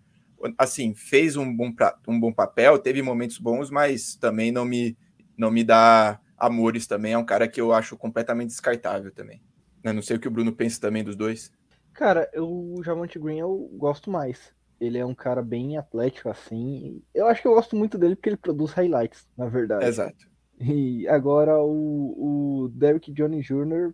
[0.56, 1.72] assim, fez um bom,
[2.08, 4.96] um bom papel, teve momentos bons, mas também não me,
[5.36, 9.42] não me dá Amores também é um cara que eu acho completamente descartável também.
[9.84, 11.52] Eu não sei o que o Bruno pensa também dos dois.
[11.92, 14.54] Cara, eu, o Javante Green eu gosto mais.
[14.80, 17.02] Ele é um cara bem atlético, assim.
[17.14, 19.84] Eu acho que eu gosto muito dele porque ele produz highlights, na verdade.
[19.84, 20.29] Exato.
[20.60, 23.92] E agora o, o Derrick Johnny Jr.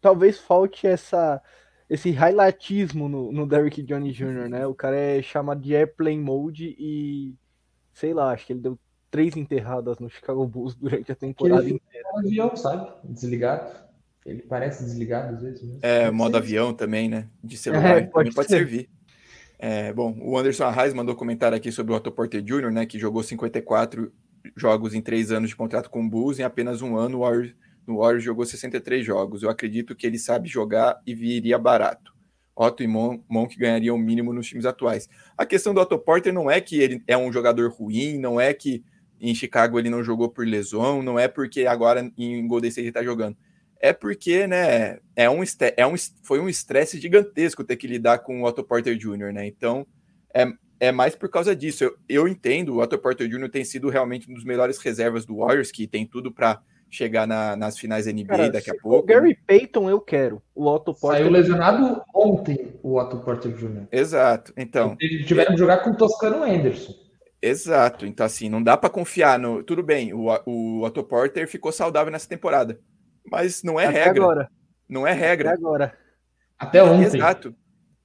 [0.00, 1.40] talvez falte essa
[1.88, 4.66] esse highlightismo no, no Derrick Johnny Jr., né?
[4.66, 7.34] O cara é chamado de airplane mode e
[7.92, 8.78] sei lá, acho que ele deu
[9.10, 12.08] três enterradas no Chicago Bulls durante a temporada ele inteira.
[12.14, 12.90] Um avião, sabe?
[13.04, 13.72] Desligado.
[14.24, 15.62] Ele parece desligado às vezes.
[15.62, 15.80] Mesmo.
[15.82, 17.28] É, modo avião também, né?
[17.42, 18.88] De celular é, pode também pode servir.
[19.58, 22.86] É, bom, o Anderson Arraes mandou comentário aqui sobre o Otto Porter Jr., né?
[22.86, 24.12] Que jogou 54
[24.56, 27.54] jogos em três anos de contrato com o Bulls, em apenas um ano o Warriors,
[27.86, 29.42] no Warriors jogou 63 jogos.
[29.42, 32.12] Eu acredito que ele sabe jogar e viria barato.
[32.54, 35.08] Otto e Mon Monk ganhariam o mínimo nos times atuais.
[35.36, 38.52] A questão do Otto Porter não é que ele é um jogador ruim, não é
[38.52, 38.84] que
[39.20, 42.90] em Chicago ele não jogou por lesão, não é porque agora em Golden State ele
[42.90, 43.36] está jogando.
[43.82, 45.42] É porque, né, é um,
[45.76, 49.46] é um, foi um estresse gigantesco ter que lidar com o Otto Porter Jr., né?
[49.46, 49.86] Então,
[50.34, 50.46] é,
[50.80, 51.84] é mais por causa disso.
[51.84, 53.50] Eu, eu entendo, o Otto Porter Jr.
[53.50, 57.54] tem sido realmente um dos melhores reservas do Warriors, que tem tudo para chegar na,
[57.54, 58.98] nas finais NBA Cara, daqui a pouco.
[58.98, 60.42] O Gary Payton eu quero.
[60.54, 61.20] O Otto Porter.
[61.20, 63.86] Saiu lesionado ontem o Otto Porter Jr.
[63.92, 64.52] Exato.
[64.56, 64.96] Então.
[64.98, 66.94] Eles tiveram que jogar com o Toscano Anderson.
[67.40, 68.04] Exato.
[68.06, 69.62] Então, assim, não dá para confiar no.
[69.62, 72.80] Tudo bem, o, o Otto Porter ficou saudável nessa temporada.
[73.30, 74.22] Mas não é Até regra.
[74.22, 74.50] Agora.
[74.88, 75.50] Não é regra.
[75.50, 75.98] Até agora.
[76.58, 77.04] Até ontem.
[77.04, 77.54] Exato.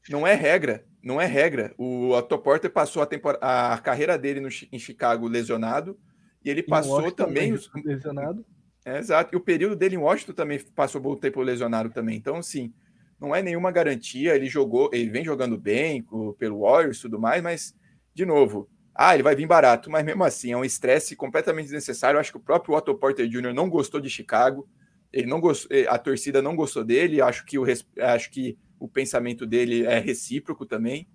[0.09, 0.85] Não é regra.
[1.05, 1.71] Não é regra.
[1.77, 3.03] O Otto Porter passou
[3.39, 5.99] a, a carreira dele no, em Chicago lesionado.
[6.43, 7.53] E ele passou também.
[7.53, 7.69] Os...
[7.85, 8.43] Lesionado.
[8.83, 9.35] É, exato.
[9.35, 12.17] E o período dele em Washington também passou bom tempo lesionado também.
[12.17, 12.73] Então, assim,
[13.21, 14.35] não é nenhuma garantia.
[14.35, 16.03] Ele jogou, ele vem jogando bem
[16.39, 17.75] pelo Warriors e tudo mais, mas,
[18.11, 22.17] de novo, ah, ele vai vir barato, mas mesmo assim é um estresse completamente desnecessário.
[22.17, 23.53] Eu acho que o próprio Otto Porter Jr.
[23.53, 24.67] não gostou de Chicago.
[25.13, 27.21] Ele não gostou, eh, a torcida não gostou dele.
[27.21, 27.65] Acho que o,
[28.01, 31.07] acho que o pensamento dele é recíproco também.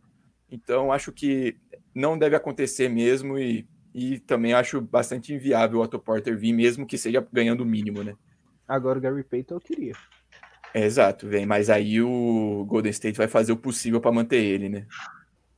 [0.50, 1.56] Então, acho que
[1.94, 6.86] não deve acontecer mesmo e e também acho bastante inviável o Otto Porter vir, mesmo
[6.86, 8.14] que seja ganhando o mínimo, né?
[8.66, 9.94] Agora o Gary Payton eu queria.
[10.72, 11.44] É, exato, vem.
[11.44, 14.86] Mas aí o Golden State vai fazer o possível para manter ele, né?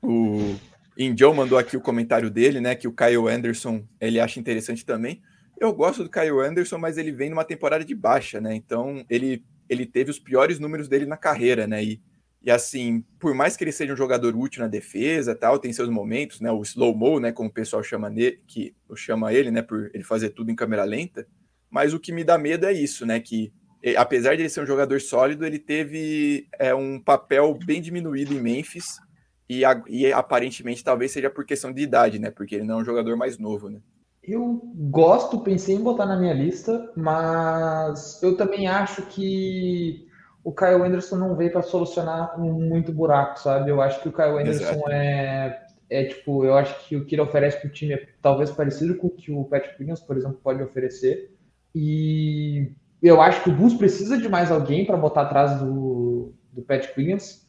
[0.02, 0.56] O
[0.96, 2.74] Indio mandou aqui o comentário dele, né?
[2.74, 5.20] Que o Kyle Anderson ele acha interessante também.
[5.60, 8.54] Eu gosto do Kyle Anderson, mas ele vem numa temporada de baixa, né?
[8.54, 11.82] Então ele, ele teve os piores números dele na carreira, né?
[11.82, 12.02] E
[12.44, 15.88] e assim, por mais que ele seja um jogador útil na defesa, tal, tem seus
[15.88, 16.50] momentos, né?
[16.50, 20.02] O slow mo, né, como o pessoal chama nele, que chama ele, né, por ele
[20.02, 21.26] fazer tudo em câmera lenta.
[21.70, 23.52] Mas o que me dá medo é isso, né, que
[23.96, 28.40] apesar de ele ser um jogador sólido, ele teve é, um papel bem diminuído em
[28.40, 28.98] Memphis
[29.48, 32.84] e, e aparentemente talvez seja por questão de idade, né, porque ele não é um
[32.84, 33.80] jogador mais novo, né.
[34.22, 40.06] Eu gosto, pensei em botar na minha lista, mas eu também acho que
[40.44, 43.70] o Kyle Anderson não veio para solucionar muito buraco, sabe?
[43.70, 47.22] Eu acho que o Kyle Anderson é, é tipo, eu acho que o que ele
[47.22, 50.40] oferece para o time é talvez parecido com o que o Patrick Williams, por exemplo,
[50.42, 51.34] pode oferecer.
[51.74, 52.72] E
[53.02, 56.98] eu acho que o Bulls precisa de mais alguém para botar atrás do, do Patrick
[56.98, 57.44] Williams.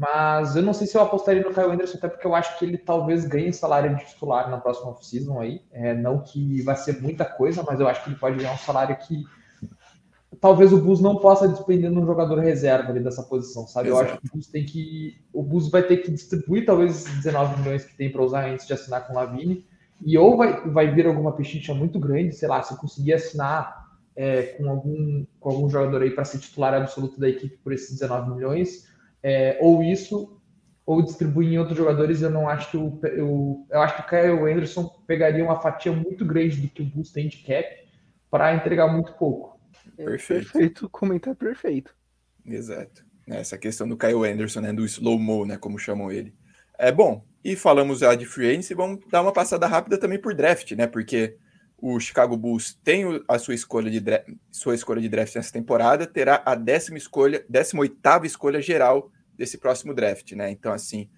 [0.00, 2.64] Mas eu não sei se eu apostaria no Kyle Anderson, até porque eu acho que
[2.64, 5.60] ele talvez ganhe salário de titular na próxima off-season aí.
[5.70, 8.56] É, não que vai ser muita coisa, mas eu acho que ele pode ganhar um
[8.56, 9.26] salário que
[10.40, 13.90] talvez o Bus não possa despender de um jogador reserva ali dessa posição, sabe?
[13.90, 14.02] Exato.
[14.02, 15.20] Eu acho que o Bus tem que.
[15.34, 18.72] O Bus vai ter que distribuir talvez 19 milhões que tem para usar antes de
[18.72, 19.66] assinar com o Lavine.
[20.00, 23.86] E ou vai, vai vir alguma pechincha muito grande, sei lá, se conseguir assinar
[24.16, 27.98] é, com, algum, com algum jogador aí para ser titular absoluto da equipe por esses
[27.98, 28.88] 19 milhões,
[29.22, 30.40] é, ou isso,
[30.86, 32.98] ou distribuir em outros jogadores, eu não acho que o.
[33.04, 36.86] Eu, eu acho que o Kyle Anderson pegaria uma fatia muito grande do que o
[36.86, 37.68] Bus tem de cap
[38.30, 39.60] para entregar muito pouco.
[39.96, 40.52] É perfeito.
[40.52, 41.94] Perfeito, comentar perfeito.
[42.44, 43.04] Exato.
[43.26, 46.34] Essa questão do Kyle Anderson, né, do slow-mo, né, como chamam ele.
[46.78, 47.24] É bom.
[47.44, 50.86] E falamos já de free agency, vamos dar uma passada rápida também por draft, né?
[50.86, 51.36] Porque
[51.80, 56.06] o Chicago Bulls tem a sua escolha de draft, sua escolha de draft nessa temporada,
[56.06, 60.50] terá a décima escolha, décima oitava escolha geral desse próximo draft, né?
[60.50, 61.08] Então assim,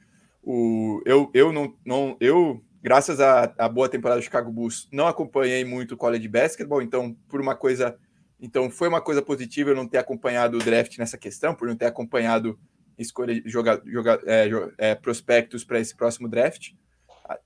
[0.43, 5.65] o eu eu não, não eu graças à, boa temporada do Chicago Bulls não acompanhei
[5.65, 7.97] muito o college basketball, então por uma coisa
[8.41, 11.77] então foi uma coisa positiva eu não ter acompanhado o draft nessa questão, por não
[11.77, 12.59] ter acompanhado
[12.99, 14.49] escolha jogar, jogar é,
[14.79, 16.73] é, prospectos para esse próximo draft.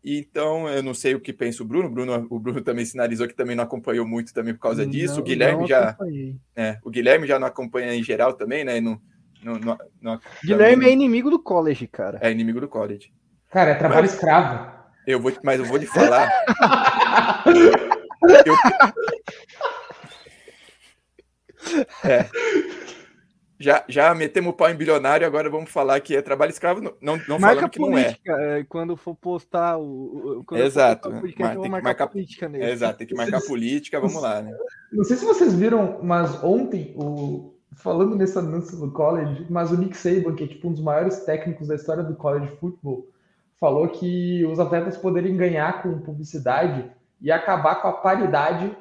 [0.05, 1.91] Então eu não sei o que pensa o Bruno.
[1.91, 2.27] Bruno.
[2.31, 5.15] O Bruno também sinalizou que também não acompanhou muito também por causa disso.
[5.15, 5.97] Não, o Guilherme já,
[6.55, 8.81] é, o Guilherme já não acompanha em geral também, né?
[8.81, 9.01] Não,
[9.43, 12.19] não, não, não Guilherme também, é inimigo do college, cara.
[12.21, 13.13] É inimigo do college.
[13.51, 14.71] Cara, é trabalho mas, escravo.
[15.07, 16.31] Eu vou, mas eu vou lhe falar.
[18.45, 18.55] eu,
[22.05, 22.29] é.
[23.59, 27.17] Já, já metemos o pau em bilionário, agora vamos falar que é trabalho escravo, não,
[27.27, 28.17] não falando que não é.
[28.27, 28.65] é.
[28.69, 30.45] Quando for postar o.
[30.53, 31.11] Exato.
[31.11, 32.71] tem que marcar, marcar política nele.
[32.71, 34.55] Exato, tem que marcar política, vamos lá, né?
[34.93, 39.79] Não sei se vocês viram, mas ontem, o, falando nesse anúncio do college, mas o
[39.79, 43.09] Nick Saban, que é tipo um dos maiores técnicos da história do college football,
[43.59, 48.77] falou que os atletas poderiam ganhar com publicidade e acabar com a paridade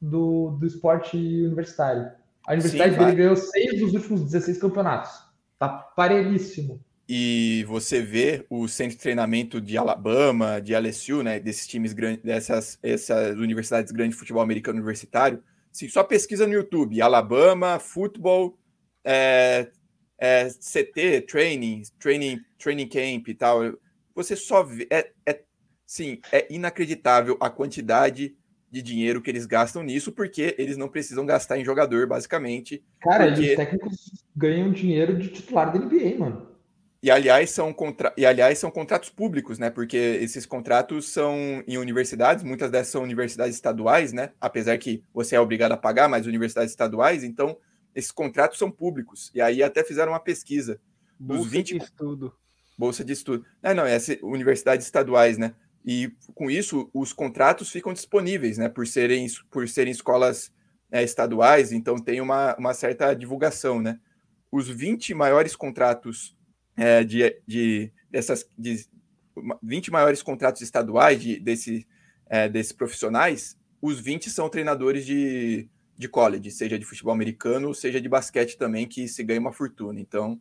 [0.00, 2.10] do, do esporte universitário.
[2.50, 5.12] A universidade Sim, dele ganhou seis dos últimos 16 campeonatos.
[5.56, 6.84] Tá parelhíssimo.
[7.08, 12.24] E você vê o centro de treinamento de Alabama, de LSU, né, desses times grandes,
[12.24, 15.40] dessas essas universidades grandes de futebol americano universitário.
[15.70, 18.58] Sim, só pesquisa no YouTube, Alabama, futebol,
[19.04, 19.70] é,
[20.18, 23.60] é, CT, training, training, training camp e tal.
[24.12, 25.40] Você só vê, é, é,
[25.86, 28.36] sim, é inacreditável a quantidade
[28.70, 32.84] de dinheiro que eles gastam nisso, porque eles não precisam gastar em jogador, basicamente.
[33.00, 33.50] Cara, porque...
[33.50, 36.50] os técnicos ganham dinheiro de titular da NBA, mano.
[37.02, 38.12] E aliás, são contra...
[38.16, 39.70] e aliás são contratos públicos, né?
[39.70, 44.32] Porque esses contratos são em universidades, muitas dessas são universidades estaduais, né?
[44.40, 47.56] Apesar que você é obrigado a pagar, mas universidades estaduais, então
[47.94, 49.30] esses contratos são públicos.
[49.34, 50.78] E aí até fizeram uma pesquisa.
[51.18, 51.78] Bolsa 20...
[51.78, 52.34] de estudo.
[52.78, 53.44] Bolsa de estudo.
[53.62, 55.54] Não, não, é universidades estaduais, né?
[55.84, 58.68] E com isso, os contratos ficam disponíveis, né?
[58.68, 60.52] Por serem, por serem escolas
[60.90, 63.98] é, estaduais, então tem uma, uma certa divulgação, né?
[64.50, 66.36] Os 20 maiores contratos
[66.76, 68.86] é, de, de, dessas de
[69.62, 71.86] 20 maiores contratos estaduais de, desse,
[72.28, 78.00] é, desses profissionais, os 20 são treinadores de, de college, seja de futebol americano, seja
[78.00, 80.00] de basquete também, que se ganha uma fortuna.
[80.00, 80.40] Então,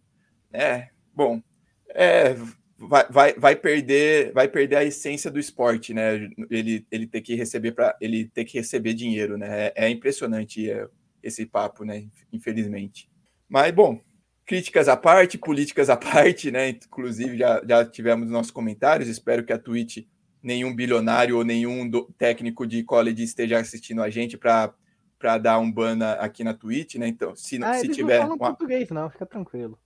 [0.52, 1.42] é, bom,
[1.90, 2.36] é,
[2.80, 6.30] vai, vai, vai perder vai perder a essência do esporte, né?
[6.50, 9.68] Ele, ele ter que receber para ele ter que receber dinheiro, né?
[9.68, 10.88] É, é impressionante é,
[11.22, 12.08] esse papo, né?
[12.32, 13.10] Infelizmente.
[13.48, 14.00] Mas bom,
[14.46, 16.70] críticas à parte, políticas à parte, né?
[16.70, 19.10] Inclusive já, já tivemos nossos comentários.
[19.10, 20.06] Espero que a Twitch
[20.42, 24.74] nenhum bilionário ou nenhum do, técnico de college esteja assistindo a gente para
[25.18, 27.06] para dar um ban aqui na Twitch, né?
[27.06, 28.20] Então, se, ah, se tiver.
[28.20, 28.48] Não falam uma...
[28.56, 29.78] português, não, fica tranquilo.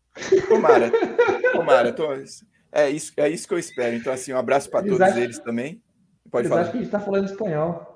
[0.47, 0.91] Tomara,
[1.51, 1.91] tomara.
[1.91, 2.05] Tô...
[2.73, 3.95] É isso, é isso que eu espero.
[3.95, 5.21] Então, assim, um abraço para todos acham...
[5.21, 5.81] eles também.
[6.31, 6.61] Pode eles falar.
[6.61, 7.93] Acho que a gente está falando espanhol.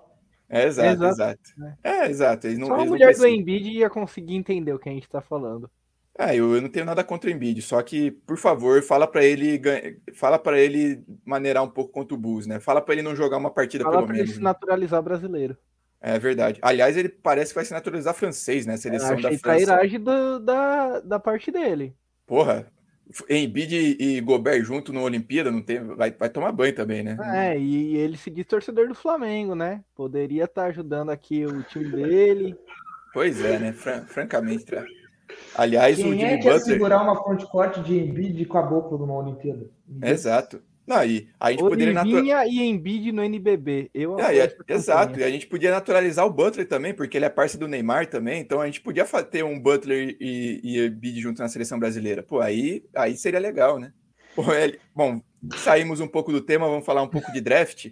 [0.48, 1.12] É, exato, exato.
[1.12, 1.40] exato.
[1.84, 2.48] É, exato.
[2.48, 5.20] Eles não, Só a mulher do Embiid ia conseguir entender o que a gente está
[5.20, 5.70] falando.
[6.18, 9.24] Ah, eu, eu, não tenho nada contra o Embiid, só que, por favor, fala para
[9.24, 9.62] ele
[10.16, 12.60] fala para ele maneirar um pouco contra o Bulls, né?
[12.60, 14.22] Fala para ele não jogar uma partida fala pelo menos.
[14.22, 14.46] Ele se né?
[14.46, 15.56] naturalizar brasileiro.
[16.02, 16.60] É verdade.
[16.62, 18.78] Aliás, ele parece que vai se naturalizar francês, né?
[18.78, 19.42] Seleção eu da França.
[19.42, 21.96] trairagem do, da, da parte dele.
[22.26, 22.72] Porra,
[23.30, 27.18] Embiid e Gobert junto na Olimpíada, não tem, vai, vai tomar banho também, né?
[27.22, 29.84] É, e ele se diz torcedor do Flamengo, né?
[29.96, 32.56] Poderia estar tá ajudando aqui o time dele.
[33.14, 33.74] Pois é, né?
[33.74, 34.66] Fran francamente.
[35.56, 36.62] Aliás, Quem o Jimmy é que Butler...
[36.62, 39.70] segurar uma fonte corte de Embiid com a boca numa Olimpíada?
[40.02, 40.62] Exato.
[40.88, 42.48] Não, e a gente poderia naturalizar.
[42.48, 43.92] e Embiid no NBB.
[43.94, 45.20] Eu é, é, exato.
[45.20, 48.40] E a gente podia naturalizar o Butler também, porque ele é parceiro do Neymar também.
[48.40, 52.24] Então a gente podia ter um Butler e, e Embiid junto na seleção brasileira.
[52.24, 53.92] Pô, aí, aí seria legal, né?
[54.96, 55.22] Bom,
[55.58, 57.92] saímos um pouco do tema, vamos falar um pouco de draft.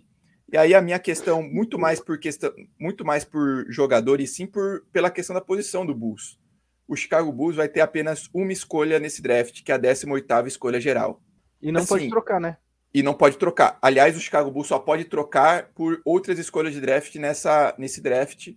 [0.54, 4.46] E aí a minha questão, muito mais por questão, muito mais por jogador e sim
[4.46, 6.40] por pela questão da posição do Bulls.
[6.88, 10.80] O Chicago Bulls vai ter apenas uma escolha nesse draft, que é a 18ª escolha
[10.80, 11.22] geral.
[11.62, 12.58] E não assim, pode trocar, né?
[12.96, 13.78] E não pode trocar.
[13.82, 18.54] Aliás, o Chicago Bulls só pode trocar por outras escolhas de draft nessa, nesse draft,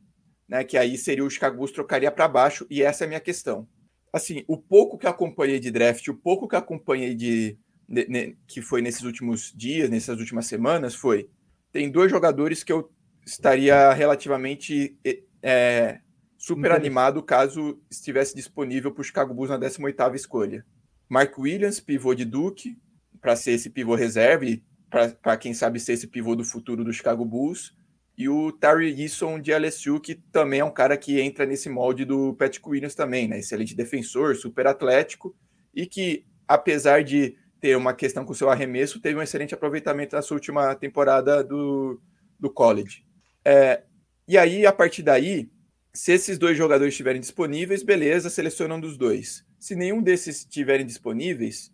[0.48, 0.62] né?
[0.62, 3.66] Que aí seria o Chicago Bulls trocaria para baixo, e essa é a minha questão.
[4.12, 7.58] Assim, o pouco que acompanhei de draft, o pouco que acompanhei de,
[7.88, 11.28] de, de, que foi nesses últimos dias, nessas últimas semanas, foi
[11.72, 12.92] tem dois jogadores que eu
[13.26, 14.96] estaria relativamente
[15.42, 15.98] é,
[16.36, 20.64] super animado caso estivesse disponível para o Chicago Bulls na 18ª escolha.
[21.08, 22.78] Mark Williams, pivô de Duke,
[23.20, 26.92] para ser esse pivô reserva e para quem sabe ser esse pivô do futuro do
[26.92, 27.76] Chicago Bulls.
[28.16, 32.04] E o Terry Eason de LSU, que também é um cara que entra nesse molde
[32.04, 33.38] do Patrick Williams também, né?
[33.38, 35.36] Excelente defensor, super atlético
[35.74, 40.22] e que, apesar de ter uma questão com seu arremesso, teve um excelente aproveitamento na
[40.22, 42.00] sua última temporada do,
[42.38, 43.04] do college.
[43.44, 43.82] É,
[44.26, 45.48] e aí, a partir daí,
[45.92, 49.44] se esses dois jogadores estiverem disponíveis, beleza, selecionam dos dois.
[49.58, 51.72] Se nenhum desses estiverem disponíveis,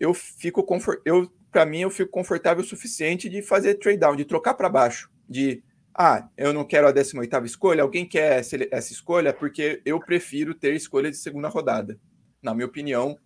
[0.00, 1.00] eu fico confort...
[1.04, 4.68] eu para mim eu fico confortável o suficiente de fazer trade down, de trocar para
[4.68, 5.62] baixo, de
[5.94, 10.74] ah, eu não quero a 18ª escolha, alguém quer essa escolha porque eu prefiro ter
[10.74, 11.98] escolha de segunda rodada.
[12.40, 13.18] Na minha opinião,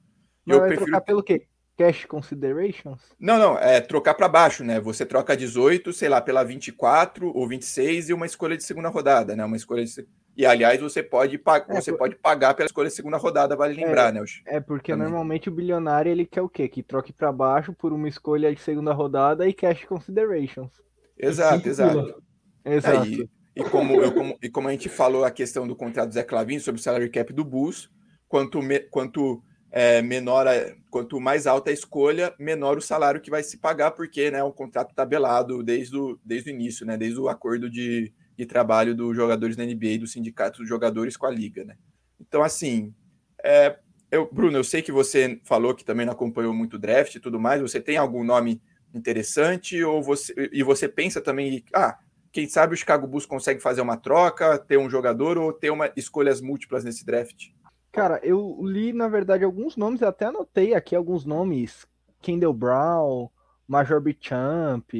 [0.47, 1.47] Mas eu prefiro trocar pelo quê?
[1.77, 3.01] Cash considerations?
[3.19, 4.81] Não, não, é trocar para baixo, né?
[4.81, 9.35] Você troca 18, sei lá, pela 24 ou 26 e uma escolha de segunda rodada,
[9.35, 9.45] né?
[9.45, 9.91] Uma escolha de
[10.37, 11.99] e, aliás, você pode, é, você por...
[11.99, 14.25] pode pagar pela escolha de segunda rodada, vale lembrar, é, né?
[14.47, 15.07] É, porque também.
[15.07, 16.69] normalmente o bilionário ele quer o quê?
[16.69, 20.71] Que troque para baixo por uma escolha de segunda rodada e cash considerations.
[21.19, 22.23] Exato, exato.
[22.65, 23.05] Exato.
[23.05, 26.09] É, e, e, como, eu, como, e como a gente falou a questão do contrato
[26.09, 27.91] do Zé Clavin sobre o salary cap do Bulls,
[28.27, 29.43] quanto, me, quanto
[29.73, 30.53] é, menor a,
[30.91, 34.53] quanto mais alta a escolha, menor o salário que vai se pagar, porque né, o
[34.53, 39.17] contrato tabelado desde o, desde o início, né, desde o acordo de, de trabalho dos
[39.17, 41.65] jogadores da NBA e do sindicato dos jogadores com a liga.
[41.65, 41.77] Né?
[42.21, 42.95] Então, assim,
[43.43, 43.79] é,
[44.11, 47.21] eu, Bruno, eu sei que você falou que também não acompanhou muito o draft e
[47.21, 47.63] tudo mais.
[47.63, 48.61] Você tem algum nome
[48.95, 51.99] interessante ou você e você pensa também, ah,
[52.31, 55.91] quem sabe o Chicago Bulls consegue fazer uma troca, ter um jogador ou ter uma
[55.97, 57.49] escolhas múltiplas nesse draft?
[57.93, 61.87] Cara, eu li na verdade alguns nomes, até anotei aqui alguns nomes,
[62.23, 63.29] Kendall Brown,
[63.69, 64.91] Major Bichamp,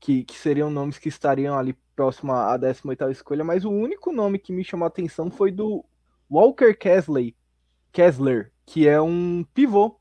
[0.00, 4.38] que, que seriam nomes que estariam ali próximo à 18ª escolha, mas o único nome
[4.38, 5.84] que me chamou a atenção foi do
[6.30, 7.36] Walker Kesley,
[7.92, 10.00] Kessler, que é um pivô.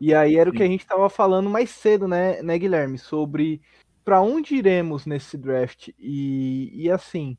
[0.00, 0.56] E aí era Sim.
[0.56, 3.60] o que a gente estava falando mais cedo, né, né Guilherme, sobre
[4.02, 5.88] para onde iremos nesse draft.
[5.98, 7.36] E, e assim,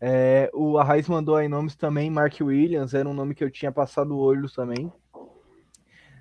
[0.00, 3.70] é, o Arraiz mandou aí nomes também, Mark Williams, era um nome que eu tinha
[3.70, 4.90] passado o olho também.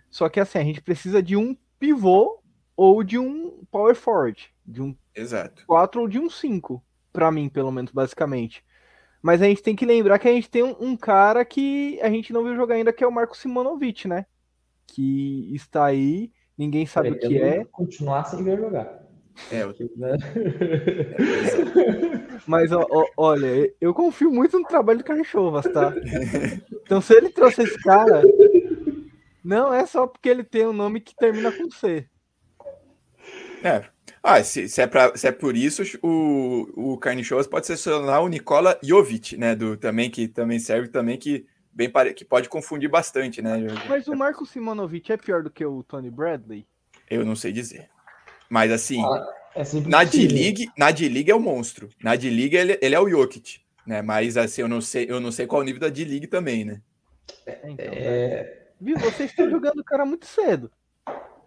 [0.10, 2.42] Só que assim, a gente precisa de um pivô
[2.76, 5.66] ou de um power forward, de um Exato.
[5.66, 6.84] 4 ou de um 5,
[7.14, 8.64] para mim, pelo menos, basicamente.
[9.22, 12.10] Mas a gente tem que lembrar que a gente tem um, um, cara que a
[12.10, 14.26] gente não viu jogar ainda, que é o Marco Simonovic, né?
[14.88, 17.66] Que está aí, ninguém sabe é, o que é.
[17.66, 19.09] Continuar sem ver jogar.
[19.52, 19.74] É, eu...
[19.96, 20.18] né?
[22.46, 25.94] Mas ó, ó, olha, eu confio muito no trabalho do Carnichovas, tá?
[26.84, 28.22] Então se ele trouxe esse cara,
[29.44, 32.08] não é só porque ele tem um nome que termina com C.
[33.64, 33.84] É,
[34.22, 38.28] ah, se, se, é, pra, se é por isso, o, o Carnicholas pode selecionar o
[38.28, 39.56] Nicola Jovic, né?
[39.56, 43.58] Do, também, que também serve também, que, bem, que pode confundir bastante, né?
[43.88, 46.68] Mas o Marco Simonovic é pior do que o Tony Bradley?
[47.10, 47.90] Eu não sei dizer.
[48.50, 51.90] Mas assim, ah, é na D-League, na D-League é o monstro.
[52.04, 54.02] Na D-League ele, ele é o Jokic, né?
[54.02, 56.82] Mas assim, eu não sei, eu não sei qual o nível da D-League também, né?
[57.46, 58.68] É, então, é...
[58.82, 60.72] Viu, vocês estão jogando o cara muito cedo.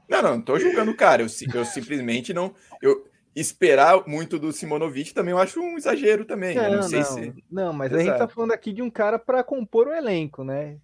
[0.09, 1.23] Não, não, não tô julgando o cara.
[1.23, 2.55] Eu, eu simplesmente não.
[2.81, 6.55] Eu, esperar muito do Simonovic também eu acho um exagero também.
[6.55, 7.45] Não, não sei não, se.
[7.51, 8.03] Não, mas Exato.
[8.03, 10.79] a gente tá falando aqui de um cara para compor o elenco, né?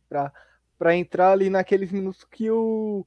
[0.78, 3.06] Para entrar ali naqueles minutos que o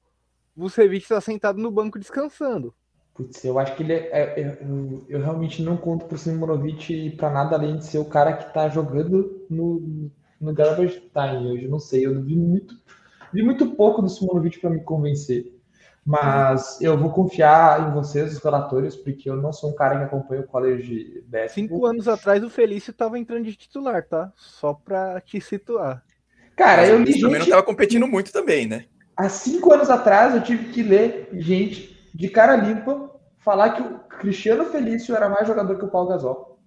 [0.55, 2.75] Vucevic está sentado no banco descansando.
[3.13, 7.29] Putz, eu acho que ele é, é, eu, eu, realmente não conto pro Simonovic para
[7.29, 10.09] nada além de ser o cara que tá jogando no,
[10.39, 11.67] no Garbage Time hoje.
[11.67, 12.73] Não sei, eu vi muito,
[13.33, 15.53] vi muito pouco do Simonovic para me convencer.
[16.05, 20.05] Mas eu vou confiar em vocês, os relatores, porque eu não sou um cara que
[20.05, 21.49] acompanha o college basketball.
[21.49, 24.31] Cinco anos atrás o Felício estava entrando de titular, tá?
[24.35, 26.03] Só para te situar.
[26.55, 27.21] Cara, eu li gente...
[27.21, 28.85] também não estava competindo muito também, né?
[29.15, 33.99] Há cinco anos atrás eu tive que ler gente de cara limpa falar que o
[33.99, 36.59] Cristiano Felício era mais jogador que o Paulo Gasol.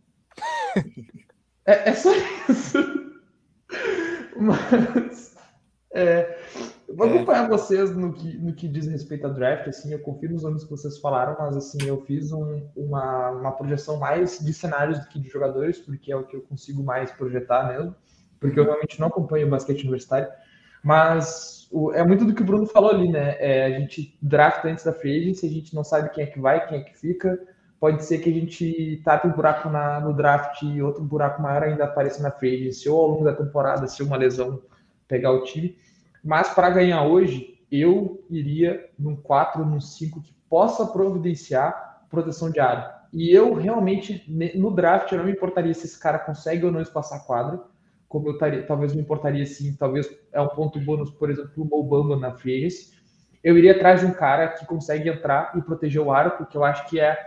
[1.66, 2.10] é, é só
[2.48, 2.78] isso.
[4.36, 5.34] Mas
[5.94, 6.36] é,
[6.88, 7.14] vou é.
[7.14, 10.64] acompanhar vocês no que, no que diz respeito a draft, assim, eu confio nos nomes
[10.64, 15.06] que vocês falaram, mas assim, eu fiz um, uma, uma projeção mais de cenários do
[15.06, 17.94] que de jogadores, porque é o que eu consigo mais projetar mesmo,
[18.40, 20.28] porque eu realmente não acompanho o basquete universitário,
[20.84, 23.36] mas o, é muito do que o Bruno falou ali, né?
[23.38, 26.38] É, a gente drafta antes da free agency, a gente não sabe quem é que
[26.38, 27.40] vai, quem é que fica,
[27.80, 31.62] pode ser que a gente tape um buraco na, no draft e outro buraco maior
[31.62, 34.60] ainda apareça na free agency, ou ao longo da temporada, se uma lesão
[35.08, 35.76] pegar o time,
[36.22, 42.60] mas para ganhar hoje, eu iria num 4, num 5 que possa providenciar proteção de
[42.60, 42.94] área.
[43.10, 44.22] E eu realmente,
[44.54, 47.60] no draft, eu não me importaria se esse cara consegue ou não espaçar quadra,
[48.14, 51.80] como eu taria, talvez me importaria sim, talvez é um ponto bônus, por exemplo, o
[51.80, 52.68] Obama na free
[53.42, 56.62] Eu iria atrás de um cara que consegue entrar e proteger o aro, porque eu
[56.62, 57.18] acho que é,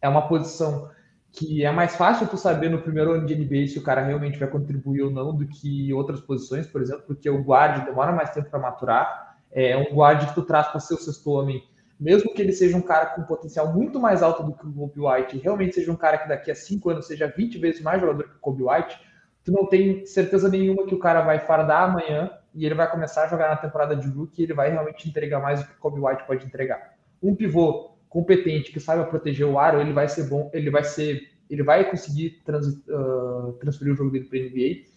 [0.00, 0.90] é uma posição
[1.30, 4.38] que é mais fácil tu saber no primeiro ano de NBA se o cara realmente
[4.38, 8.30] vai contribuir ou não do que outras posições, por exemplo, porque o guarde demora mais
[8.30, 9.36] tempo para maturar.
[9.50, 11.62] É um guarde que tu traz para ser o sexto homem,
[12.00, 15.00] mesmo que ele seja um cara com potencial muito mais alto do que o Kobe
[15.00, 18.24] White, realmente seja um cara que daqui a cinco anos seja 20 vezes mais jogador
[18.24, 18.98] que o Kobe White,
[19.44, 23.24] tu não tem certeza nenhuma que o cara vai fardar amanhã e ele vai começar
[23.24, 25.78] a jogar na temporada de rookie e ele vai realmente entregar mais do que o
[25.78, 26.94] Kobe White pode entregar.
[27.22, 31.30] Um pivô competente, que saiba proteger o aro, ele vai ser bom, ele vai ser,
[31.48, 34.92] ele vai conseguir trans, uh, transferir o jogo dele para NBA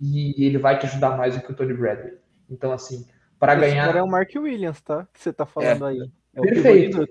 [0.00, 2.18] e ele vai te ajudar mais do que o Tony Bradley.
[2.50, 3.06] Então, assim,
[3.38, 3.96] para ganhar.
[3.96, 5.06] é o Mark Williams, tá?
[5.12, 5.90] Que você tá falando é.
[5.90, 6.10] aí.
[6.34, 7.08] É Perfeito.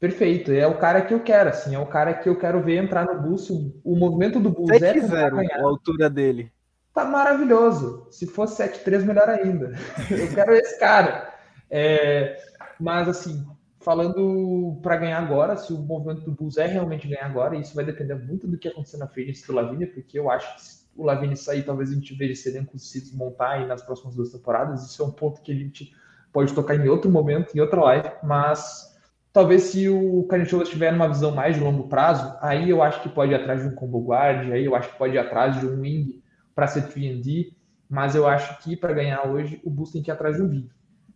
[0.00, 2.82] Perfeito, é o cara que eu quero, assim, é o cara que eu quero ver
[2.82, 3.50] entrar no Bulls.
[3.84, 5.60] O movimento do Bulls 7 é ganhar.
[5.60, 6.50] a altura dele.
[6.94, 8.06] Tá maravilhoso.
[8.10, 9.74] Se fosse 7-3, melhor ainda.
[10.10, 11.34] Eu quero esse cara.
[11.70, 12.34] É,
[12.80, 13.46] mas, assim,
[13.78, 17.84] falando para ganhar agora, se o movimento do Bulls é realmente ganhar agora, isso vai
[17.84, 21.04] depender muito do que acontecer na frente do Lavinia, porque eu acho que se o
[21.04, 24.84] Lavinia sair, talvez a gente veja esse elenco se desmontar aí nas próximas duas temporadas.
[24.84, 25.92] Isso é um ponto que a gente
[26.32, 28.89] pode tocar em outro momento, em outra live, mas
[29.32, 33.08] talvez se o Carnicholas estiver numa visão mais de longo prazo, aí eu acho que
[33.08, 35.66] pode ir atrás de um combo guard, aí eu acho que pode ir atrás de
[35.66, 36.22] um wing
[36.54, 37.52] para ser 3D,
[37.88, 40.48] mas eu acho que para ganhar hoje o Bulls tem que ir atrás de um
[40.48, 40.70] big.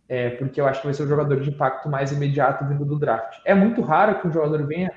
[0.07, 2.99] É, porque eu acho que vai ser o jogador de impacto mais imediato vindo do
[2.99, 3.39] draft.
[3.43, 4.91] É muito raro que um jogador venha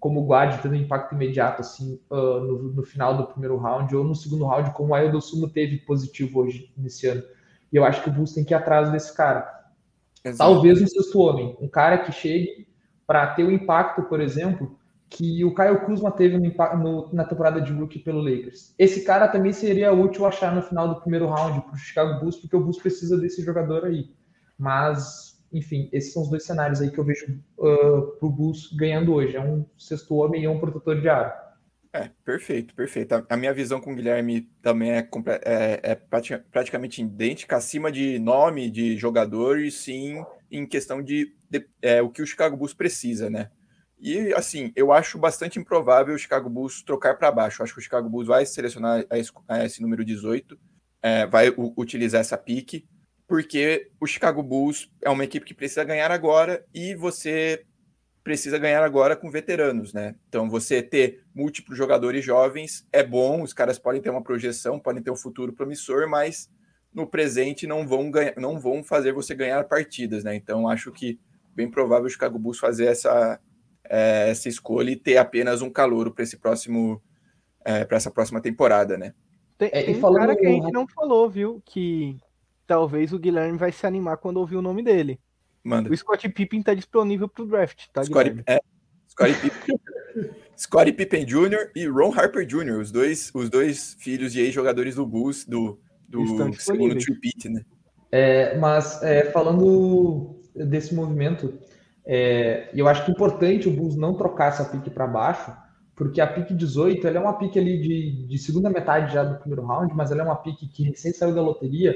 [0.00, 4.14] como guard tendo impacto imediato assim uh, no, no, final do primeiro round ou no
[4.14, 7.22] segundo round, como o Aildo Sumo teve positivo hoje nesse ano.
[7.72, 9.57] E eu acho que o Bulls tem que ir atrás desse cara.
[10.24, 10.52] Exato.
[10.52, 12.68] Talvez um sexto homem, um cara que chegue
[13.06, 14.78] para ter o impacto, por exemplo,
[15.08, 18.74] que o Caio Kuzma teve no, no, na temporada de rookie pelo Lakers.
[18.78, 22.36] Esse cara também seria útil achar no final do primeiro round para o Chicago Bulls,
[22.36, 24.10] porque o Bulls precisa desse jogador aí.
[24.58, 28.70] Mas, enfim, esses são os dois cenários aí que eu vejo uh, para o Bulls
[28.76, 29.36] ganhando hoje.
[29.36, 31.32] É um sexto homem e um protetor de aro.
[31.92, 33.14] É, perfeito, perfeito.
[33.14, 35.08] A, a, minha visão com o Guilherme também é,
[35.44, 42.02] é, é praticamente idêntica, acima de nome de jogadores, sim, em questão de, de é,
[42.02, 43.50] o que o Chicago Bulls precisa, né?
[44.00, 47.60] E, assim, eu acho bastante improvável o Chicago Bulls trocar para baixo.
[47.60, 49.32] Eu acho que o Chicago Bulls vai selecionar esse,
[49.64, 50.58] esse número 18,
[51.02, 52.86] é, vai u, utilizar essa pique,
[53.26, 57.64] porque o Chicago Bulls é uma equipe que precisa ganhar agora e você
[58.28, 60.14] precisa ganhar agora com veteranos, né?
[60.28, 65.02] Então, você ter múltiplos jogadores jovens é bom, os caras podem ter uma projeção, podem
[65.02, 66.50] ter um futuro promissor, mas
[66.92, 70.34] no presente não vão, ganhar, não vão fazer você ganhar partidas, né?
[70.34, 71.18] Então, acho que
[71.54, 73.40] bem provável o Chicago Bulls fazer essa,
[73.88, 77.02] é, essa escolha e ter apenas um calouro para esse próximo
[77.64, 79.14] é, para essa próxima temporada, né?
[79.56, 81.62] Tem, é, tem um cara que a gente não falou, viu?
[81.64, 82.18] Que
[82.66, 85.18] talvez o Guilherme vai se animar quando ouvir o nome dele.
[85.68, 85.92] Manda.
[85.92, 88.02] O Scott Pippen está disponível para o draft, tá?
[88.02, 88.58] Scottie, é,
[89.06, 89.80] Scottie Pippen,
[90.56, 91.70] Scottie Pippen Jr.
[91.76, 95.78] e Ron Harper Jr., os dois, os dois filhos de ex-jogadores do Bulls, do,
[96.08, 97.60] do segundo tripit, né?
[98.10, 101.58] É, mas é, falando desse movimento,
[102.06, 105.54] é, eu acho que é importante o Bulls não trocar essa pique para baixo,
[105.94, 109.38] porque a pique 18 ela é uma pique ali de, de segunda metade já do
[109.38, 111.94] primeiro round, mas ela é uma pique que recém saiu da loteria.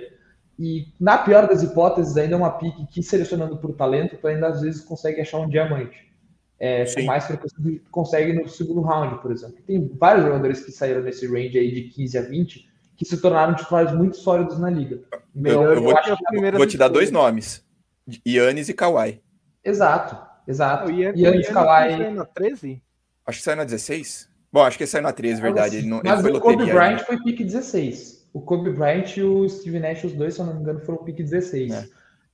[0.59, 4.49] E na pior das hipóteses, ainda é uma pique que, selecionando por talento, tu ainda
[4.49, 6.11] às vezes consegue achar um diamante.
[6.59, 7.57] É, com mais frequência
[7.91, 9.57] consegue no segundo round, por exemplo.
[9.67, 13.55] Tem vários jogadores que saíram nesse range aí de 15 a 20 que se tornaram
[13.55, 15.01] titulares muito sólidos na liga.
[15.35, 16.11] eu, eu, eu vou, te,
[16.57, 17.65] vou te dar dois nomes:
[18.25, 19.21] Yannis e Kawhi.
[19.65, 20.17] Exato,
[20.47, 20.91] exato.
[20.91, 21.97] E Yannis Kawhi.
[21.97, 22.83] Saiu na 13?
[23.27, 24.31] Acho que saiu na 16.
[24.53, 25.79] Bom, acho que saiu na 13, verdade.
[25.79, 28.22] Ele não, Mas ele o Kobe Bryant foi pick 16.
[28.33, 31.05] O Kobe Bryant e o Steve Nash, os dois, se eu não me engano, foram
[31.05, 31.73] pick 16.
[31.73, 31.89] É.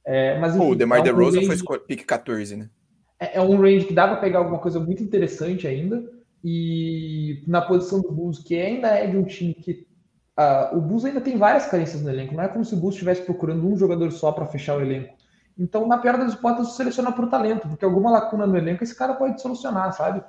[0.04, 1.62] É, mas, enfim, Pô, o DeMar é DeRozan range...
[1.64, 2.70] foi pick 14, né?
[3.20, 6.02] É, é, um range que dá para pegar alguma coisa muito interessante ainda.
[6.42, 9.88] E na posição do Bulls, que ainda é de um time que
[10.38, 12.32] Uh, o Bulls ainda tem várias carências no elenco.
[12.32, 15.12] Não é como se o Bulls estivesse procurando um jogador só para fechar o elenco.
[15.58, 19.14] Então, na pior das hipóteses, seleciona por talento, porque alguma lacuna no elenco esse cara
[19.14, 20.22] pode solucionar, sabe?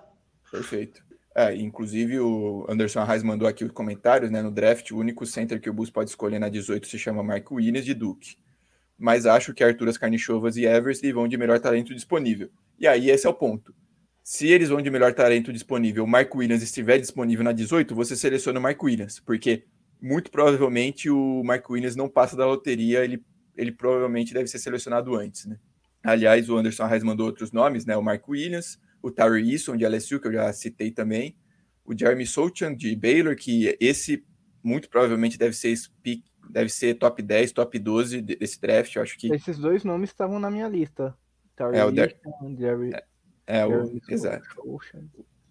[0.51, 1.03] Perfeito.
[1.39, 4.41] É, inclusive o Anderson Arraes mandou aqui os comentários, né?
[4.41, 7.49] No draft, o único center que o Bulls pode escolher na 18 se chama Mark
[7.49, 8.35] Williams de Duke.
[8.97, 12.49] Mas acho que Arturas Carnichovas e Eversley vão de melhor talento disponível.
[12.77, 13.73] E aí esse é o ponto.
[14.21, 18.17] Se eles vão de melhor talento disponível, o Mark Williams estiver disponível na 18, você
[18.17, 19.63] seleciona o Mark Williams, porque
[20.01, 23.23] muito provavelmente o Mark Williams não passa da loteria, ele,
[23.55, 25.57] ele provavelmente deve ser selecionado antes, né?
[26.03, 27.95] Aliás, o Anderson Arraes mandou outros nomes, né?
[27.95, 31.35] O Mark Williams, o Tyree Eason de LSU, que eu já citei também,
[31.85, 34.23] o Jeremy Sochan de Baylor, que esse
[34.63, 35.75] muito provavelmente deve ser
[36.49, 39.31] deve ser top 10, top 12 desse draft, eu acho que...
[39.31, 41.15] Esses dois nomes estavam na minha lista.
[41.55, 42.91] Tyree é, o Eason, Jerry...
[43.45, 43.99] É, é o...
[44.09, 44.47] Exato.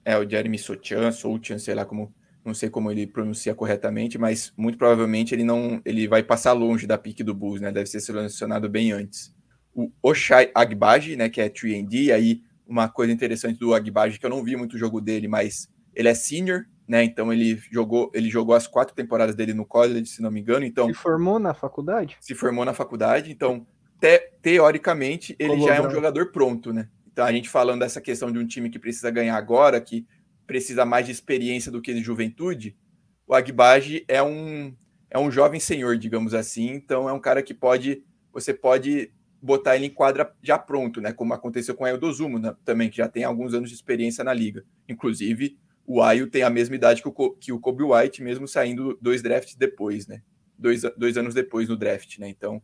[0.05, 2.12] É, o Jeremy Sochan, Sochan, sei lá como
[2.45, 6.87] não sei como ele pronuncia corretamente, mas muito provavelmente ele não ele vai passar longe
[6.87, 7.70] da pique do Bulls, né?
[7.70, 9.35] Deve ser selecionado bem antes.
[9.75, 14.31] O Oshai Agbaji, né, que é 3D, aí uma coisa interessante do Agbaji que eu
[14.31, 17.03] não vi muito o jogo dele, mas ele é senior, né?
[17.03, 20.65] Então ele jogou, ele jogou as quatro temporadas dele no college, se não me engano,
[20.65, 22.16] então Se formou na faculdade?
[22.20, 23.66] Se formou na faculdade, então
[23.99, 26.89] te, teoricamente ele já é um jogador pronto, né?
[27.11, 30.07] Então a gente falando dessa questão de um time que precisa ganhar agora, que
[30.47, 32.77] precisa mais de experiência do que de juventude,
[33.27, 34.74] o Agbaji é um,
[35.11, 39.77] é um jovem senhor, digamos assim, então é um cara que pode, você pode botar
[39.77, 41.12] ele em quadra já pronto, né?
[41.12, 42.55] Como aconteceu com o Ayo Dozumo né?
[42.65, 44.65] também, que já tem alguns anos de experiência na liga.
[44.89, 48.98] Inclusive, o Ayo tem a mesma idade que o, que o Kobe White, mesmo saindo
[49.01, 50.23] dois drafts depois, né?
[50.59, 52.28] Dois, dois anos depois no draft, né?
[52.28, 52.60] Então,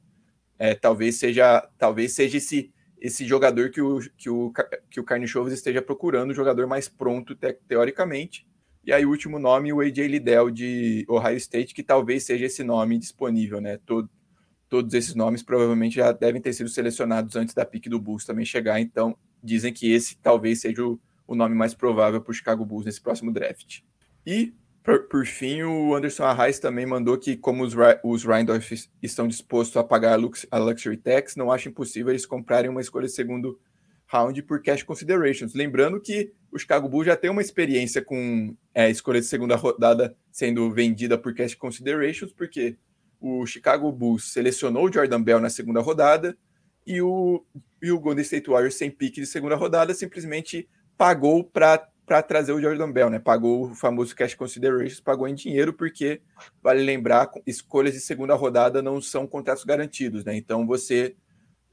[0.59, 4.51] é, talvez seja talvez seja esse esse jogador que o, que o,
[4.89, 8.47] que o Carnichoves esteja procurando, o jogador mais pronto te, teoricamente.
[8.83, 12.65] E aí o último nome, o AJ Liddell de Ohio State, que talvez seja esse
[12.65, 13.79] nome disponível, né?
[13.85, 14.09] Todo,
[14.69, 18.45] todos esses nomes provavelmente já devem ter sido selecionados antes da pique do Bulls também
[18.45, 22.65] chegar, então dizem que esse talvez seja o, o nome mais provável para o Chicago
[22.65, 23.81] Bulls nesse próximo draft.
[24.27, 29.29] E, por, por fim, o Anderson Arraes também mandou que, como os, os Rindorf estão
[29.29, 33.09] dispostos a pagar a, lux, a Luxury Tax, não acha impossível eles comprarem uma escolha
[33.09, 33.59] segundo
[34.07, 35.55] round por cash considerations.
[35.55, 40.17] Lembrando que o Chicago Bulls já tem uma experiência com é, escolha de segunda rodada
[40.31, 42.77] sendo vendida por cash considerations, porque
[43.25, 46.37] o Chicago Bulls selecionou o Jordan Bell na segunda rodada
[46.87, 47.43] e o,
[47.83, 50.69] e o Golden State Warriors, sem pique de segunda rodada, simplesmente
[50.99, 53.19] pagou para trazer o Jordan Bell, né?
[53.19, 56.21] Pagou o famoso cash considerations, pagou em dinheiro, porque,
[56.63, 60.37] vale lembrar, escolhas de segunda rodada não são contratos garantidos, né?
[60.37, 61.17] Então você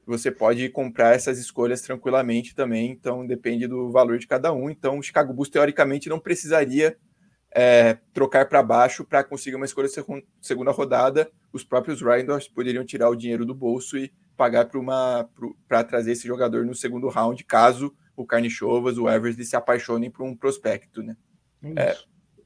[0.06, 4.68] você pode comprar essas escolhas tranquilamente também, então depende do valor de cada um.
[4.68, 6.96] Então, o Chicago Bulls, teoricamente, não precisaria
[7.54, 9.88] é, trocar para baixo para conseguir uma escolha
[10.40, 11.30] segunda rodada.
[11.52, 14.68] Os próprios Rindors poderiam tirar o dinheiro do bolso e pagar
[15.68, 20.24] para trazer esse jogador no segundo round, caso o Carnichovas, o Eversley se apaixonem por
[20.24, 21.02] um prospecto.
[21.02, 21.16] Né?
[21.76, 21.96] É, é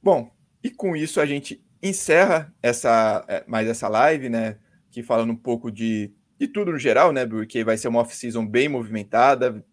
[0.02, 0.30] bom,
[0.62, 4.58] e com isso a gente encerra essa é, mais essa live, né?
[4.90, 7.26] Que falando um pouco de de tudo no geral, né?
[7.26, 9.64] Porque vai ser uma off-season bem movimentada,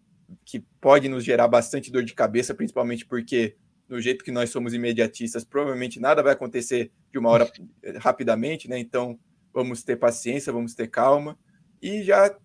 [0.44, 3.56] que pode nos gerar bastante dor de cabeça, principalmente porque,
[3.88, 7.50] no jeito que nós somos imediatistas, provavelmente nada vai acontecer de uma hora
[7.82, 8.78] eh, rapidamente, né?
[8.78, 9.18] Então,
[9.54, 11.38] vamos ter paciência, vamos ter calma.
[11.80, 12.36] E já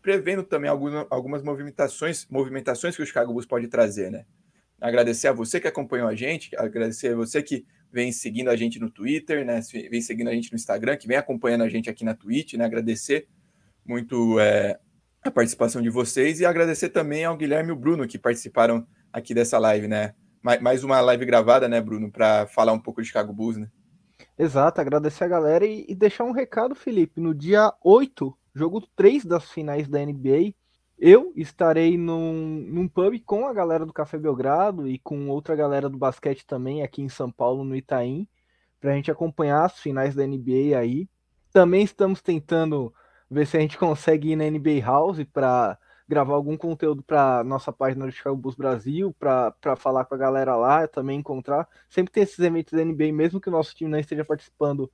[0.00, 4.24] prevendo também algumas, movimentações, movimentações que o Chicago Bulls pode trazer, né?
[4.80, 8.80] Agradecer a você que acompanhou a gente, agradecer a você que vem seguindo a gente
[8.80, 9.60] no Twitter, né?
[9.90, 12.64] Vem seguindo a gente no Instagram, que vem acompanhando a gente aqui na Twitch, né?
[12.64, 13.28] Agradecer
[13.84, 14.78] muito é,
[15.22, 19.34] a participação de vocês e agradecer também ao Guilherme e ao Bruno que participaram aqui
[19.34, 20.14] dessa live, né?
[20.60, 23.70] Mais uma live gravada, né, Bruno, para falar um pouco de Chicago Bulls, né?
[24.36, 27.20] Exato, agradecer a galera e, e deixar um recado, Felipe.
[27.20, 30.54] No dia 8, jogo 3 das finais da NBA,
[30.98, 35.88] eu estarei num, num pub com a galera do Café Belgrado e com outra galera
[35.88, 38.28] do basquete também aqui em São Paulo, no Itaim,
[38.80, 41.08] para a gente acompanhar as finais da NBA aí.
[41.52, 42.92] Também estamos tentando
[43.30, 45.78] ver se a gente consegue ir na NBA House para
[46.14, 50.54] gravar algum conteúdo para nossa página do Chicago Bulls Brasil, para falar com a galera
[50.54, 51.68] lá, também encontrar.
[51.90, 54.90] Sempre tem esses eventos da NBA, mesmo que o nosso time não esteja participando,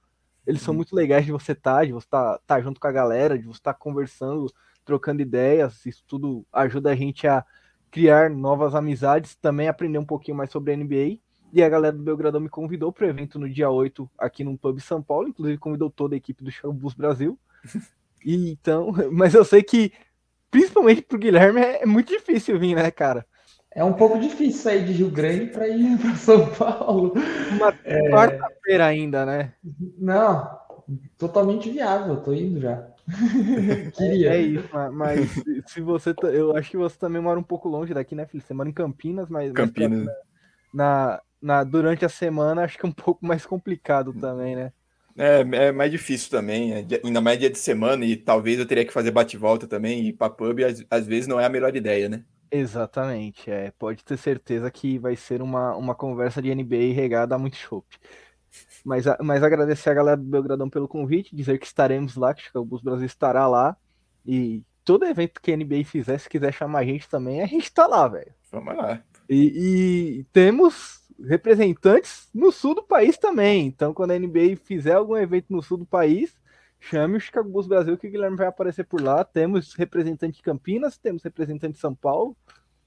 [0.46, 0.78] eles são uhum.
[0.78, 3.38] muito legais de você estar, tá, de você estar tá, tá junto com a galera,
[3.38, 4.50] de você estar tá conversando,
[4.84, 5.84] trocando ideias.
[5.84, 7.44] Isso tudo ajuda a gente a
[7.90, 11.18] criar novas amizades, também aprender um pouquinho mais sobre a NBA.
[11.52, 14.56] E a galera do Belgradão me convidou para o evento no dia 8 aqui no
[14.56, 17.38] Pub São Paulo, inclusive convidou toda a equipe do Chicago Bulls Brasil.
[18.24, 19.92] E então, mas eu sei que,
[20.50, 23.24] principalmente pro Guilherme, é, é muito difícil vir, né, cara?
[23.72, 27.14] É um pouco difícil sair de Rio Grande para ir para São Paulo.
[27.52, 28.10] Uma é...
[28.10, 29.52] quarta-feira ainda, né?
[29.96, 30.58] Não,
[31.16, 32.88] totalmente viável, tô indo já.
[33.96, 34.34] Queria.
[34.34, 35.30] É, é, isso, mas
[35.66, 36.14] se você.
[36.32, 38.42] Eu acho que você também mora um pouco longe daqui, né, filho?
[38.42, 39.52] Você mora em Campinas, mas.
[39.52, 40.04] Campinas.
[40.04, 40.14] Mas,
[40.72, 44.72] na, na, durante a semana acho que é um pouco mais complicado também, né?
[45.20, 48.86] É, é mais difícil também, é, ainda mais dia de semana, e talvez eu teria
[48.86, 52.08] que fazer bate-volta também, e para pub às, às, vezes não é a melhor ideia,
[52.08, 52.24] né?
[52.50, 57.38] Exatamente, é, pode ter certeza que vai ser uma, uma conversa de NBA regada a
[57.38, 57.86] muito chopp.
[58.82, 62.64] Mas, mas agradecer a galera do Belgradão pelo convite, dizer que estaremos lá, que o
[62.64, 63.76] Bus Brasil estará lá,
[64.24, 67.70] e todo evento que a NBA fizer, se quiser chamar a gente também, a gente
[67.70, 68.32] tá lá, velho.
[68.50, 69.02] Vamos lá.
[69.28, 73.66] E, e temos representantes no sul do país também.
[73.66, 76.34] Então, quando a NBA fizer algum evento no sul do país,
[76.78, 79.24] chame o Chicago Bulls Brasil que o Guilherme vai aparecer por lá.
[79.24, 82.36] Temos representante de Campinas, temos representante de São Paulo,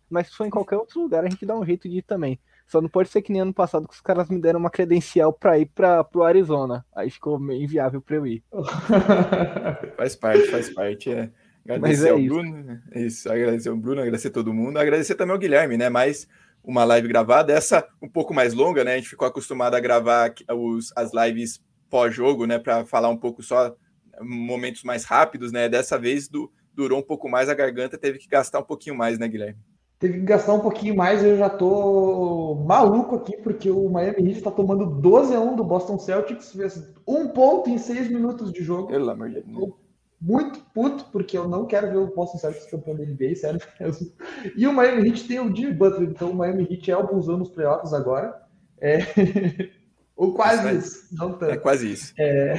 [0.09, 2.39] mas se for em qualquer outro lugar, a gente dá um jeito de ir também.
[2.65, 5.33] Só não pode ser que nem ano passado que os caras me deram uma credencial
[5.33, 6.85] para ir para o Arizona.
[6.95, 8.43] Aí ficou meio inviável para eu ir.
[9.97, 11.11] faz parte, faz parte.
[11.11, 11.29] É.
[11.65, 12.33] Agradecer é ao isso.
[12.33, 12.81] Bruno, né?
[12.95, 15.89] isso, agradecer ao Bruno, agradecer a todo mundo, agradecer também ao Guilherme, né?
[15.89, 16.27] Mas
[16.63, 18.93] uma live gravada, essa um pouco mais longa, né?
[18.93, 22.57] A gente ficou acostumado a gravar os, as lives pós-jogo, né?
[22.57, 23.75] Para falar um pouco só
[24.21, 25.67] momentos mais rápidos, né?
[25.67, 29.19] Dessa vez do, durou um pouco mais, a garganta teve que gastar um pouquinho mais,
[29.19, 29.59] né, Guilherme?
[29.99, 34.37] Teve que gastar um pouquinho mais, eu já tô maluco aqui, porque o Miami Heat
[34.37, 38.61] está tomando 12 a 1 do Boston Celtics, fez um ponto em seis minutos de
[38.63, 38.87] jogo.
[38.87, 39.82] Pelo amor de Deus
[40.23, 44.09] muito puto, porque eu não quero ver o Boston Celtics campeão da NBA, sério mesmo.
[44.55, 47.27] E o Miami Heat tem o Jimmy Butler, então o Miami Heat é o Bulls
[47.27, 48.41] nos playoffs agora.
[48.79, 48.99] É...
[50.15, 51.07] Ou quase isso.
[51.11, 51.51] Não tanto.
[51.51, 52.13] É quase isso.
[52.17, 52.53] É...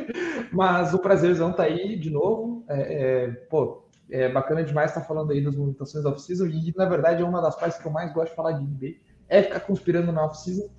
[0.50, 2.64] Mas o prazerzão tá aí de novo.
[2.68, 3.30] É, é...
[3.50, 6.46] Pô, é bacana demais estar tá falando aí das movimentações da off-season.
[6.46, 8.96] E, na verdade, é uma das partes que eu mais gosto de falar de NBA.
[9.28, 10.70] É ficar conspirando na off-season.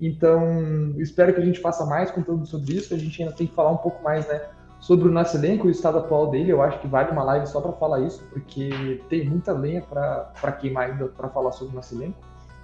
[0.00, 2.92] Então, espero que a gente faça mais conteúdo sobre isso.
[2.92, 4.40] A gente ainda tem que falar um pouco mais, né?
[4.80, 6.50] Sobre o elenco e o estado atual dele.
[6.50, 10.52] Eu acho que vale uma live só para falar isso, porque tem muita lenha para
[10.52, 12.18] queimar ainda para falar sobre o elenco.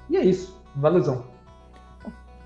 [0.09, 0.61] E é isso.
[0.77, 1.24] Valeuzão.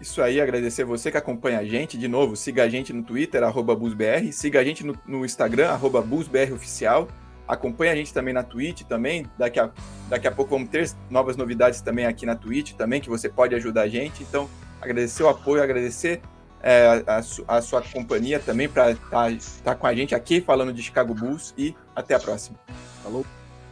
[0.00, 1.96] Isso aí, agradecer você que acompanha a gente.
[1.96, 5.70] De novo, siga a gente no Twitter, arroba BusBR, siga a gente no, no Instagram,
[5.70, 7.08] arroba BusBROficial.
[7.46, 9.26] Acompanhe a gente também na Twitch também.
[9.38, 9.70] Daqui a,
[10.08, 13.54] daqui a pouco vamos ter novas novidades também aqui na Twitch também, que você pode
[13.54, 14.22] ajudar a gente.
[14.22, 14.48] Então,
[14.80, 16.20] agradecer o apoio, agradecer
[16.64, 20.72] é, a, a, sua companhia também para estar tá, tá com a gente aqui falando
[20.72, 22.58] de Chicago Bulls e até a próxima.
[23.02, 23.43] Falou!